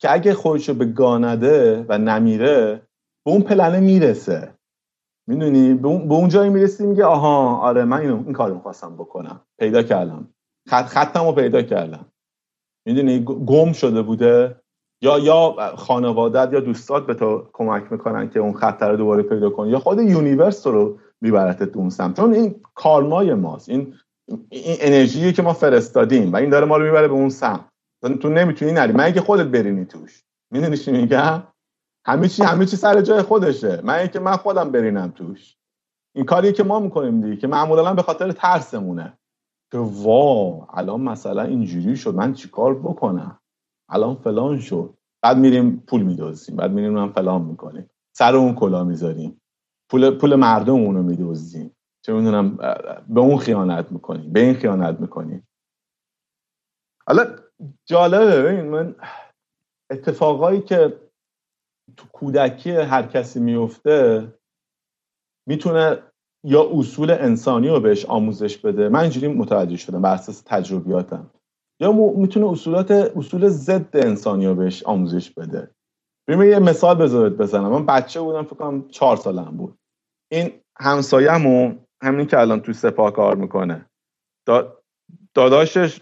[0.00, 2.82] که اگه خودشو به گانده و نمیره
[3.26, 4.54] به اون پلنه می‌رسه.
[5.28, 8.96] می‌دونی؟ به اون, به اون جایی می‌رسی میگه آها آره من اینو این کارو می‌خواستم
[8.96, 9.40] بکنم.
[9.58, 10.34] پیدا کردم.
[10.68, 12.06] خط خطم رو پیدا کردم.
[12.86, 14.59] می‌دونی؟ گم شده بوده.
[15.02, 19.50] یا یا خانوادت یا دوستات به تو کمک می‌کنن که اون خطر رو دوباره پیدا
[19.50, 22.16] کنی یا خود universe رو میبرت تو اون سمت.
[22.16, 23.94] چون این کارمای ماست این
[24.48, 27.64] این انرژی که ما فرستادیم و این داره ما رو می‌بره به اون سمت.
[28.20, 28.92] تو نمی‌تونی نری.
[28.92, 30.22] مگه خودت برینی توش.
[30.52, 31.42] می‌دونی چی میگم؟
[32.06, 33.80] همه چی همه چی سر جای خودشه.
[33.84, 35.56] مگه من خودم برینم توش.
[36.16, 39.18] این کاری که ما می‌کنیم دیگه که معمولا به خاطر ترسمونه.
[39.72, 42.14] که وا الان مثلا اینجوری شد.
[42.14, 43.39] من چیکار بکنم؟
[43.90, 44.94] الان فلان شد.
[45.22, 46.56] بعد میریم پول میدوزیم.
[46.56, 47.90] بعد میریم هم فلان می‌کنیم.
[48.12, 49.40] سر اون کلا می‌ذاریم.
[49.90, 51.76] پول پول مردم اونو میدوزیم.
[52.02, 52.56] چه می‌دونم
[53.08, 55.48] به اون خیانت می‌کنیم به این خیانت می‌کنیم.
[57.06, 57.36] حالا
[57.86, 58.94] جالبه ببین من
[59.90, 61.00] اتفاقایی که
[61.96, 64.28] تو کودکی هر کسی میفته
[65.46, 66.02] می‌تونه
[66.44, 68.88] یا اصول انسانی رو بهش آموزش بده.
[68.88, 71.30] من اینجوری متوجه شدم بر اساس تجربیاتم.
[71.80, 75.70] یا می‌تونه اصولات اصول ضد انسانی رو بهش آموزش بده.
[76.28, 77.68] ببین یه مثال بذارت بزنم.
[77.68, 79.78] من بچه بودم فکر کنم چهار سالم بود.
[80.32, 83.86] این همسایه‌مون همین که الان تو سپاه کار می‌کنه.
[85.34, 86.00] داداشش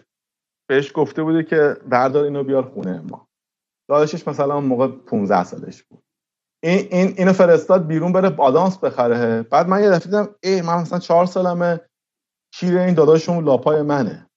[0.69, 3.29] بهش گفته بوده که بردار اینو بیار خونه ما.
[3.91, 6.03] داداشش مثلا موقع 15 سالش بود.
[6.65, 9.43] این, این اینو فرستاد بیرون بره بادامس بخره.
[9.43, 11.81] بعد من یه دفعه دیدم ای من مثلا چهار سالمه
[12.55, 14.28] شیر این داداشون لاپای منه.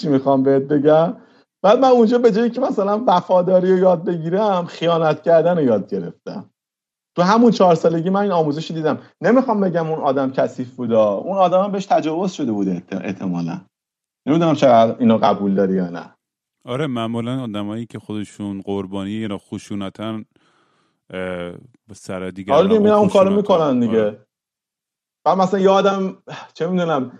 [0.00, 1.16] چی می‌خوام بهت بگم؟
[1.62, 5.90] بعد من اونجا به جایی که مثلا وفاداری رو یاد بگیرم خیانت کردن رو یاد
[5.90, 6.50] گرفتم.
[7.16, 8.98] تو همون چهار سالگی من این آموزش دیدم.
[9.20, 11.12] نمی‌خوام بگم اون آدم کثیف بودا.
[11.12, 13.60] اون آدم هم بهش تجاوز شده بوده احتمالا.
[14.26, 16.14] نمی‌دونم چقدر اینو قبول داری یا نه.
[16.64, 20.24] آره معمولا آدمایی که خودشون قربانی یا خشونتن
[21.88, 24.00] به سر دیگه آره اون کارو می‌کنن دیگه.
[24.00, 24.26] آره.
[25.26, 26.22] و مثلا یادم
[26.54, 27.18] چه می‌دونم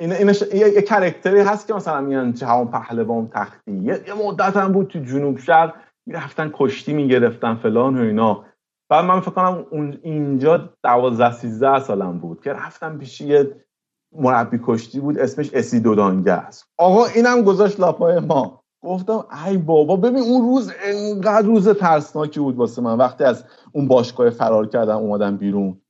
[0.00, 3.72] این اینش یه, یه کرکتری هست که مثلا میگن همون پهلوان تختی.
[3.72, 5.74] یه, یه مدت هم بود تو جنوب شهر
[6.06, 8.44] می‌رفتن کشتی می‌گرفتن فلان و اینا.
[8.90, 13.64] بعد من فکر کنم اون اینجا 12 13 سالم بود که رفتم پیش یه
[14.12, 16.66] مربی کشتی بود اسمش اسی دودانگه است.
[16.78, 18.62] آقا اینم گذاشت لاپای ما.
[18.84, 22.98] گفتم ای بابا ببین اون روز انقدر روز ترسناکی بود واسه من.
[22.98, 25.81] وقتی از اون باشگاه فرار کردم اومدم بیرون.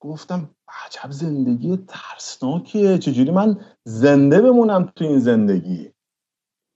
[0.00, 0.50] گفتم
[0.86, 2.98] عجب زندگی ترسناکیه.
[2.98, 5.92] چجوری من زنده بمونم تو این زندگی؟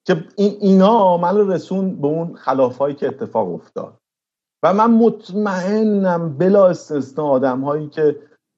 [0.07, 4.01] که این اینا من رسون به اون خلافایی که اتفاق افتاد.
[4.63, 8.17] و من مطمئنم بلا استثنا آدم هایی که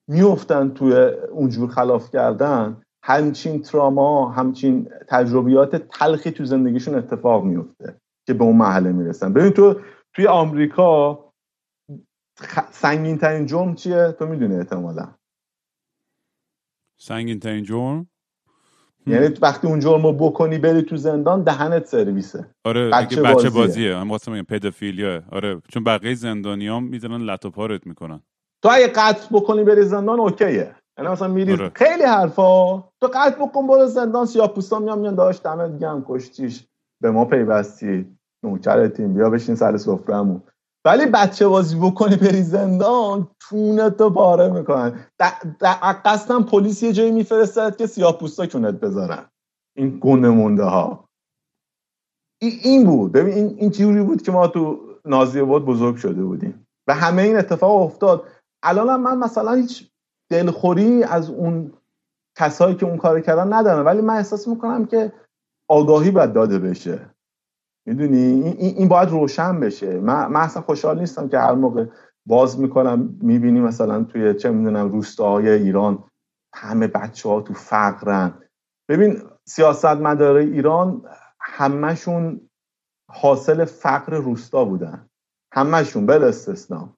[0.09, 0.93] میفتن توی
[1.31, 7.95] اونجور خلاف کردن همچین تراما همچین تجربیات تلخی تو زندگیشون اتفاق میفته
[8.27, 9.33] که به اون محله می‌رسن.
[9.33, 9.79] ببین تو
[10.15, 11.19] توی آمریکا
[12.71, 15.07] سنگین ترین جرم چیه؟ تو می‌دونی احتمالا.
[16.97, 18.09] سنگین ترین جرم
[19.07, 22.55] یعنی وقتی اون جرم رو بکنی بری تو زندان دهنت سرویسه.
[22.63, 23.97] آره بچه, بچه بازیه.
[23.97, 25.23] هم واسه میگم پدوفیلیه.
[25.31, 28.21] آره چون بقیه زندانیام می‌ذارن لطو پارت می‌کنن.
[28.63, 30.75] تو اگه قتل بکنی بری زندان اوکیه.
[30.97, 31.71] یعنی مثلا میری آره.
[31.75, 36.65] خیلی حرفا تو قتل بکن برو زندان سیاپوستا میام میان داشت دمت گرم کشتیش.
[37.01, 38.17] به ما پیوستی.
[38.43, 39.13] نوکرتیم.
[39.13, 40.43] بیا بشین سر سفرهمون.
[40.85, 45.05] ولی بچه بازی بکنی بری زندان کونت رو پاره می‌کنن.
[46.05, 49.25] قصدم پلیس یه جایی میفرستد که سیاه پوستا کونت بذارن.
[49.77, 51.09] این گونه مونده ها
[52.41, 53.11] این بود.
[53.11, 56.67] ببین این, این جوری بود که ما تو نازی آباد بزرگ شده بودیم.
[56.87, 58.27] و همه این اتفاق افتاد.
[58.63, 59.91] الان من مثلا هیچ
[60.31, 61.73] دلخوری از اون
[62.37, 63.85] کسایی که اون کار کردن ندارم.
[63.85, 65.13] ولی من احساس می‌کنم که
[65.69, 67.12] آگاهی باید داده بشه.
[67.85, 69.99] می‌دونی؟ این باید روشن بشه.
[69.99, 71.85] من, من اصلا خوشحال نیستم که هر موقع
[72.25, 76.03] باز می‌کنم می‌بینی مثلا توی چه می‌دونم روستاهای ایران
[76.53, 78.33] همه بچه ها تو فقرن.
[78.89, 81.01] ببین سیاست مداره ایران
[81.39, 82.49] همهشون
[83.11, 85.09] حاصل فقر روستا بودن.
[85.53, 86.89] همهشون بل استثنا.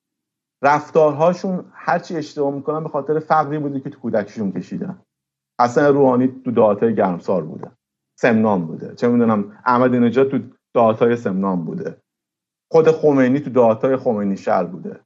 [0.63, 5.01] رفتارهاشون هرچی اشتباه می‌کنن به خاطر فقری بوده که تو کودکشون کشیدن.
[5.59, 7.71] اصلا روحانی تو دعاتای گرمسار بوده.
[8.19, 8.95] سمنان بوده.
[8.95, 10.39] چه می‌دونم احمد نجات تو
[10.75, 11.97] دعاتای سمنان بوده.
[12.71, 14.99] خود خمینی تو دعاتای خمینی شهر بوده.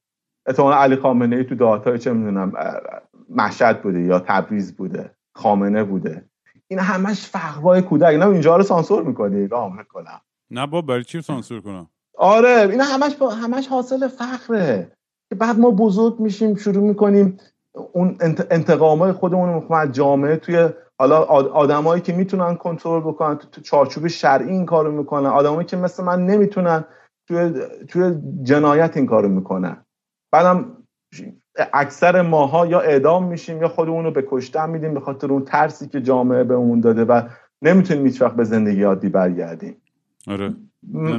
[0.48, 2.54] اتفاقا علی خامنه ای تو دعاتای چه می‌دونم
[3.30, 6.26] مشهد بوده یا تبریز بوده خامنه بوده.
[6.68, 8.08] این همش فقوای کودک.
[8.08, 10.22] اینا اینجا رو سانسور می‌کنی؟ راه می‌کنم.
[10.52, 14.92] نه با برای چی سانسور کنم؟ آره اینا همش همش حاصل فقره.
[15.30, 17.38] که بعد ما بزرگ میشیم شروع می‌کنیم
[17.94, 18.18] اون
[18.52, 24.66] انتقامای خودمون از جامعه توی حالا آدمایی که می‌تونن کنترل بکنن تو چارچوب شرعی این
[24.66, 26.86] کارو می‌کنن آدمایی که مثل من نمی‌تونن
[27.28, 27.54] توی
[27.88, 29.86] توی جنایت این کارو می‌کنن.
[30.32, 30.78] بعدم
[31.74, 35.88] اکثر ماها یا اعدام میشیم یا خودمون رو به کشتن میدیم به خاطر اون ترسی
[35.88, 37.22] که جامعه به اون داده و
[37.62, 39.82] نمی‌تونیم هیچ وقت به زندگی عادی برگردیم.
[40.28, 40.54] آره.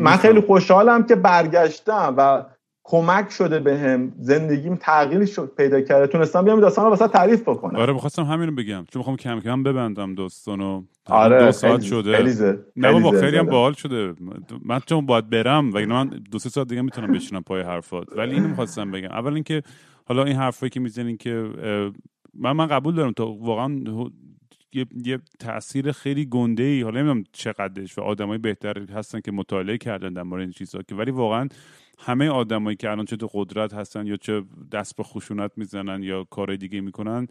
[0.00, 2.44] من خیلی خوشحالم که برگشتم و
[2.84, 6.06] کمک شده به هم زندگیم تغییری شد پیدا کرده.
[6.06, 7.80] تونستم بیام داستان رو واسه تعریف بکنم.
[7.80, 8.84] آره بخواستم همین رو بگم.
[8.92, 10.82] چون می‌خوام کم کم ببندم داستانو.
[11.06, 12.64] آره دو ساعت شده.
[12.76, 14.14] نه با خیلی هم باحال شده.
[14.64, 18.06] من چون باید برم و من دو سه ساعت دیگه می‌تونم بشینم پای حرفات.
[18.16, 19.08] ولی اینو می‌خواستم بگم.
[19.08, 19.62] اول اینکه
[20.04, 21.50] حالا این حرفایی که می‌زنین که
[22.34, 23.80] من من قبول دارم تا واقعا
[24.72, 29.78] یه, یه تاثیر خیلی گنده ای حالا نمی‌دونم چقدرش و آدمای بهتری هستن که مطالعه
[29.78, 31.48] کردن در مورد این چیزا که ولی واقعا
[32.02, 36.24] همه آدمایی که الان چه تو قدرت هستن یا چه دست به خشونت می‌زنن یا
[36.24, 37.26] کار دیگه می‌کنن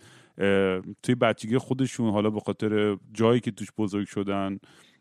[1.04, 4.60] توی بچگی خودشون حالا به خاطر جایی که توش بزرگ شدن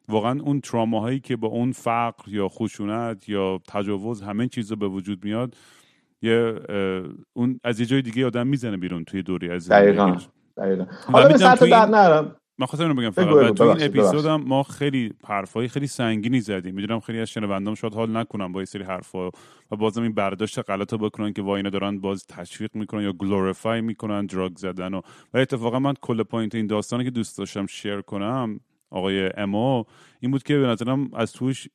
[0.09, 5.25] واقعا اون تراماهایی که با اون فقر یا خشونت یا تجاوز همه چیز به وجود
[5.25, 5.57] میاد
[6.23, 6.55] یه
[7.33, 10.17] اون از یه جای دیگه آدم می‌زنه بیرون توی دوری از دقیقا
[10.57, 10.87] دقیقا.
[11.13, 13.55] حالا به در نرم من خواستم بگم فقط.
[13.57, 16.75] تو این اپیزودم ما خیلی حرفای خیلی سنگینی زدیم.
[16.75, 19.29] می‌دونم خیلی از شنوندام شاید حال نکنم با این سری حرفا
[19.71, 23.81] و بازم این برداشت غلط بکنن که وا اینا دارن باز تشویق می‌کنن یا glorify
[23.81, 25.01] می‌کنن drug زدن و
[25.35, 28.61] و اتفاقا من کل point این داستانی که دوست داشتم share کنم
[28.91, 29.85] آقای امو
[30.21, 31.69] این بود که به نظرم از توش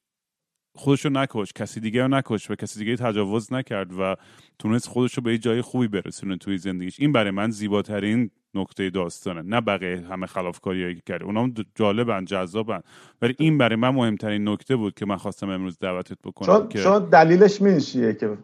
[0.76, 4.16] خودشو نکش کسی دیگه رو نکش و کسی دیگه تجاوز نکرد و
[4.60, 7.00] تونست خودشو به یه جای خوبی برسونه توی زندگیش.
[7.00, 9.42] این برای من زیباترین نکته داستانه.
[9.42, 12.82] نه بقیه همه خلافکاری که کرده اونا جالبن جذابن.
[13.22, 16.80] ولی این برای من مهمترین نکته بود که من خواستم امروز دعوتت بکنم شاید, که
[16.80, 18.38] شاید دلیلش میشیه که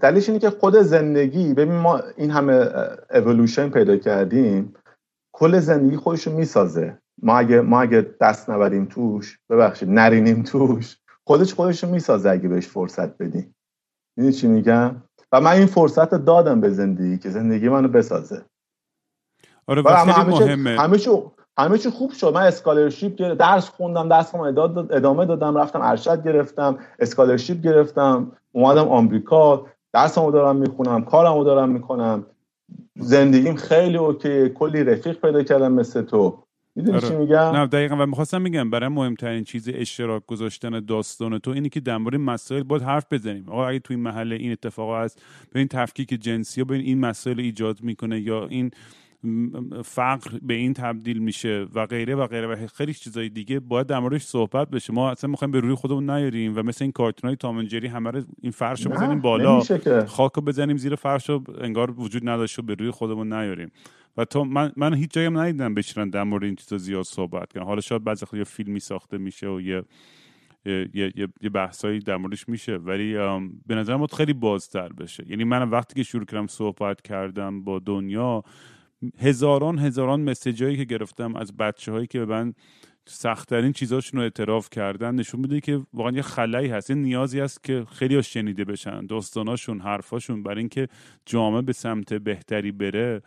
[0.00, 2.68] دلیلش اینه که خود زندگی ببین ما این همه
[3.10, 4.74] اولوشن پیدا کردیم
[5.32, 6.98] کل زندگی خودشو می‌سازه.
[7.22, 12.48] ما اگه ما اگه دست نبریم توش ببخشید نرینیم توش خودش خودش رو می‌سازه اگه
[12.48, 13.54] بهش فرصت بدیم
[14.16, 15.02] می‌دونی چی میگم؟
[15.32, 18.44] و من این فرصت دادم به زندگی که زندگی منو بسازه.
[19.66, 20.70] آره و خیلی مهمه.
[20.80, 20.98] همه
[21.58, 22.34] همه چی خوب شد.
[22.34, 24.40] من scholarship گرفتم درس خوندم درسم
[24.90, 32.26] ادامه دادم رفتم ارشد گرفتم scholarship گرفتم اومدم آمریکا درسمو دارم می‌خونم کارمو دارم می‌کنم.
[32.96, 36.38] زندگیم خیلی okay کلی رفیق پیدا کردم مثل تو.
[36.74, 37.08] می‌دونی آره.
[37.08, 37.96] چی میگم؟ نه دقیقا.
[37.98, 42.62] و می‌خواستم میگم برای مهمترین چیز اشتراک گذاشتن داستان تو اینی که در مورد مسائل
[42.62, 43.44] باید حرف بزنیم.
[43.48, 45.22] آقا اگه تو این محله این اتفاق هست
[45.52, 48.70] به این تفکیک جنسی یا به این مسائل ایجاد می‌کنه یا این
[49.84, 53.60] فقر به این تبدیل میشه و غیره و غیره و خیلی چیزای دیگه.
[53.60, 54.92] باید در موردش صحبت بشه.
[54.92, 58.52] ما اصلا می‌خوایم به روی خودمون نیاریم و مثل این کارتونای تامنجری همه رو این
[58.52, 59.60] فرش رو بزنیم بالا.
[60.06, 63.70] خاک رو بزنیم زیر فرش رو انگار وجود نداشته به روی خودمون نیاریم.
[64.16, 67.52] و تو من من هیچ جایی هم ندیدم بشینن در مورد این چیزا زیاد صحبت
[67.52, 67.64] کنن.
[67.64, 69.82] حالا شاید بعضی یه فیلمی ساخته میشه و یه
[70.66, 72.76] یه, یه،, یه بحثایی در موردش میشه.
[72.76, 73.14] ولی
[73.66, 75.24] به نظر ما خیلی بازتر بشه.
[75.28, 78.44] یعنی من وقتی که شروع کردم صحبت کردم با دنیا
[79.18, 82.54] هزاران هزاران مسیجایی که گرفتم از بچه هایی که به من
[83.08, 87.64] سختترین چیزاشون رو اعتراف کردن نشون میده که واقعا یه خلایی هست یه نیازی هست
[87.64, 89.06] که خیلی ها شنیده بشن.
[89.06, 90.88] داستاناشون حرفاشون برای اینکه
[91.26, 93.22] جامعه به سمت بهتری بره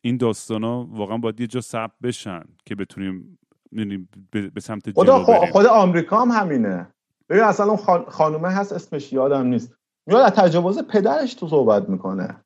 [0.00, 3.38] این داستانا واقعا باید یه جا ثبت بشن که بتونیم
[3.72, 4.08] یعنی
[4.54, 6.88] به سمت خدا خود آمریکا هم همینه.
[7.28, 9.74] ببین اصلا اون خانومه هست اسمش یادم نیست.
[10.06, 12.43] میاد از تجاوز پدرش تو صحبت می‌کنه.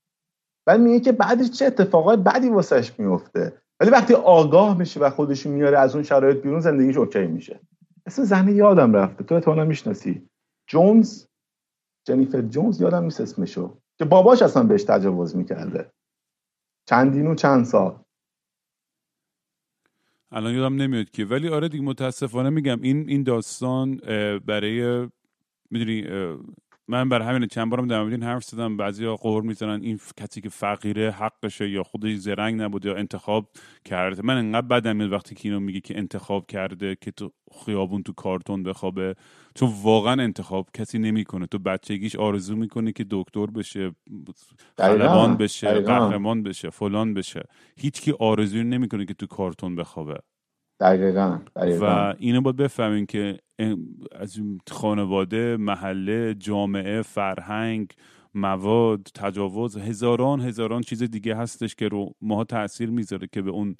[0.68, 3.62] بعد میگه که بعدش چه اتفاقات بعدی واسش میفته.
[3.80, 7.60] ولی وقتی آگاه میشه و خودش میاره از اون شرایط بیرون زندگیش اوکی میشه.
[8.06, 9.24] اسم زنه یادم رفته.
[9.24, 10.28] تو احتمالا می‌شناسی.
[10.66, 11.26] جونز
[12.04, 13.78] جنیفر جونز یادم نیست اسمشو.
[13.98, 15.90] که باباش اصلا بهش تجاوز می‌کرده.
[16.86, 17.98] چندین و چند سال.
[20.30, 23.96] الان یادم نمیاد که ولی آره دیگه متاسفانه میگم این این داستان
[24.46, 25.08] برای
[25.70, 26.06] می‌دونی
[26.90, 28.76] من بر همین چند بارم در مورد حرف زدم.
[28.76, 33.50] بعضیا قهر می‌زنن این کسی که فقیره حقشه یا خودش زرنگ نبوده یا انتخاب
[33.84, 34.22] کرده.
[34.24, 37.32] من انقدر بدم میاد وقتی که اینو میگه که انتخاب کرده که تو
[37.64, 39.14] خیابون تو کارتون بخوابه.
[39.54, 41.46] چون واقعا انتخاب کسی نمی‌کنه.
[41.46, 43.94] تو بچگیش آرزو می‌کنه که دکتر بشه
[44.78, 47.42] خلبان بشه قهرمان بشه فلان بشه.
[47.76, 50.18] هیچکی آرزو نمی‌کنه که تو کارتون بخوابه.
[50.80, 51.38] دقیقا,
[51.80, 53.38] و اینو باید بفهمیم که
[54.12, 54.40] از
[54.70, 57.90] خانواده محله جامعه فرهنگ
[58.34, 63.76] مواد تجاوز هزاران هزاران چیز دیگه هستش که رو ماها تاثیر می‌ذاره که به اون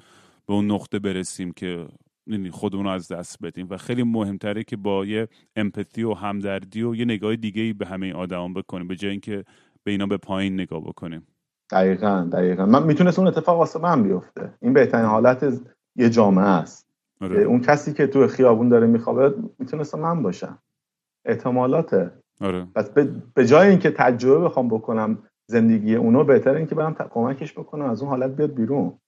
[0.46, 1.86] به اون نقطه برسیم که
[2.26, 3.66] یعنی خودمون رو از دست بدیم.
[3.70, 7.86] و خیلی مهمتره که با یه امپاتی و همدردی و یه نگاه دیگه ای به
[7.86, 9.44] همه این آدمان بکنیم به جای اینکه
[9.84, 11.26] به اینا به پایین نگاه بکنیم.
[11.70, 12.66] دقیقا دقیقا.
[12.66, 14.54] من می‌تونست اون اتفاق واسه من بیفته.
[14.62, 15.60] این بهترین حالت
[15.96, 16.87] یه جامعه است.
[17.20, 17.42] آره.
[17.42, 20.58] اون کسی که تو خیابون داره میخوابه می‌تونست من باشم.
[21.24, 22.10] احتمالاته.
[22.40, 22.66] آره.
[22.74, 22.90] پس
[23.34, 28.10] به جای اینکه تجربه بخوام بکنم زندگی اونو بهتر اینکه برم کمکش بکنم از اون
[28.10, 28.98] حالت بیاد بیرون.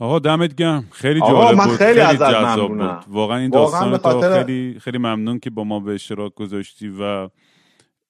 [0.00, 0.84] آقا دمت گرم.
[0.90, 1.76] خیلی جالب بود.
[1.76, 3.04] خیلی, خیلی جذاب بود.
[3.08, 7.28] واقعا این داستان تو خیلی خیلی ممنون که با ما به اشتراک گذاشتی و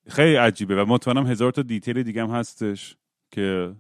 [0.09, 2.97] خیلی عجیبه و مطمئنم هزار تا دیتیل دیگه هم هستش
[3.31, 3.75] که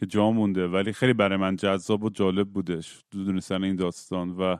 [0.00, 0.68] که جا مونده.
[0.68, 3.04] ولی خیلی برای من جذاب و جالب بودش.
[3.10, 4.56] دونستن این داستان و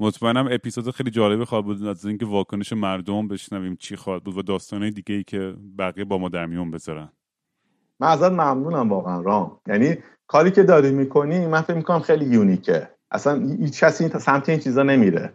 [0.00, 1.86] مطمئنم اپیزود خیلی جالبی خواهد بود.
[1.86, 6.18] از اینکه واکنش مردم بشنویم چی خواهد بود و داستانهای دیگه ای که بقیه با
[6.18, 7.08] ما در میون بذارن.
[8.00, 9.60] من ازت ممنونم واقعا رام.
[9.66, 9.96] یعنی
[10.26, 12.88] کاری که داری می‌کنی من فکر می‌کنم خیلی یونیکه.
[13.10, 15.32] اصلا هیچ کسی سمت این چیزا نمیره.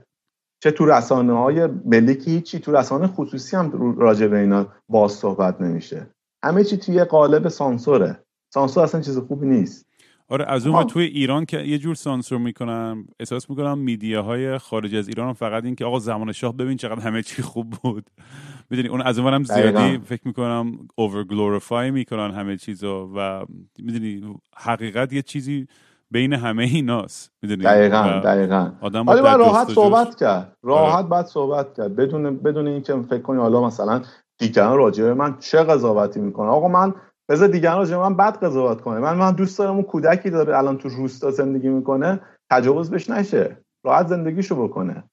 [0.64, 5.12] چه تو رسانه های ملی که هیچی تو رسانه خصوصی هم راجع به اینا باز
[5.12, 6.08] صحبت نمیشه.
[6.44, 8.23] همه چی توی قالب سانسوره.
[8.54, 9.88] سانسور اصلا چیز خوبی نیست.
[10.30, 15.08] آره از اون توی ایران که یه جور سانسور می‌کنن احساس می‌کنم میدیاهای خارج از
[15.08, 18.10] ایران هم فقط این که آقا زمان شاه ببین چقدر همه چی خوب بود.
[18.70, 23.46] می‌دونی اون از اون هم زیادی فکر می‌کنم اوور گلوریفای می‌کنن همه چیزو و
[23.80, 25.68] می‌دونی حقیقت یه چیزی
[26.12, 28.72] بین همه ایناست می‌دونی؟ دقیقا دقیقا.
[28.82, 30.58] آدم حالا راحت صحبت کرد.
[30.64, 31.08] راحت آره.
[31.08, 31.96] بعد صحبت کرد.
[31.96, 34.02] بدون بدون اینکه فکر کنی حالا مثلا
[34.38, 36.94] دیگران راجع من چه قضاوتی می‌کنه آقا من
[37.30, 39.00] بذار دیگران راجع من بد قضاوت کنه.
[39.00, 42.20] من من دوست دارم اون کودکی داره الان تو روستا زندگی می‌کنه
[42.50, 43.58] تجاوز بهش نشه.
[43.84, 45.04] راحت زندگیشو بکنه.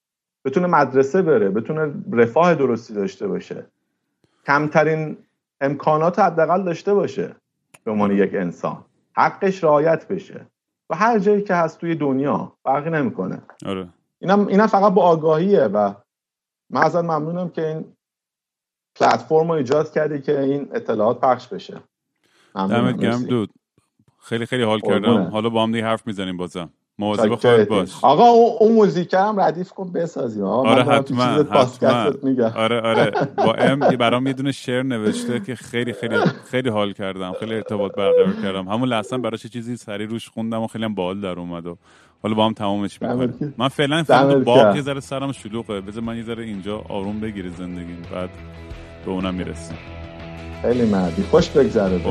[0.45, 3.65] بتونه مدرسه بره بتونه رفاه درستی داشته باشه.
[4.47, 5.17] کمترین
[5.61, 7.35] امکانات حداقل داشته باشه.
[7.83, 8.85] به عنوان یک انسان.
[9.13, 10.47] حقش رعایت بشه.
[10.89, 13.41] و هر جایی که هست توی دنیا فرقی نمی‌کنه.
[13.65, 13.87] آره.
[14.19, 15.93] اینم اینم فقط با آگاهیه و
[16.69, 17.85] من ازت ممنونم که این
[18.95, 21.81] پلتفرم رو ایجاد کردی که این اطلاعات پخش بشه.
[22.55, 23.23] دمت گرم.
[23.23, 23.49] دود
[24.19, 25.23] خیلی خیلی حال کردم.
[25.23, 26.69] حالا با هم دیگه حرف می‌زنیم بازم.
[26.99, 27.89] مواظب خودت باش.
[28.01, 28.23] آقا
[28.59, 32.11] اون موزیک هم ردیف کن بسازی آره حتما حتما.
[32.55, 33.11] آره آره.
[33.37, 36.15] با ام برام یه دونه شعر نوشته که خیلی خیلی
[36.45, 37.33] خیلی حال کردم.
[37.39, 38.67] خیلی ارتباط برقرار کردم.
[38.67, 41.77] همون لحظه براش چیزی سری روش خوندم و خیلی هم بال در اومد و
[42.23, 43.53] حالا با هم تمامش می‌کنیم.
[43.57, 45.81] من فعلا فقط باغ یه ذره سرم شلوغه.
[45.81, 48.29] بذار من یه ذره اینجا آروم بگیره زندگی بعد
[49.05, 49.77] به اونم می‌رسیم.
[50.61, 51.23] خیلی مردی.
[51.31, 52.01] خوش بگذره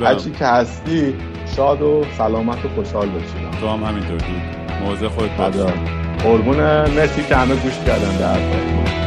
[0.00, 1.14] هرچی که هستی
[1.56, 5.54] شاد و سلامت و خوشحال باشید تو هم همینطور دود موضع خودت باش
[6.22, 6.56] قربون
[6.88, 8.99] مرسی که همه گوش کردن در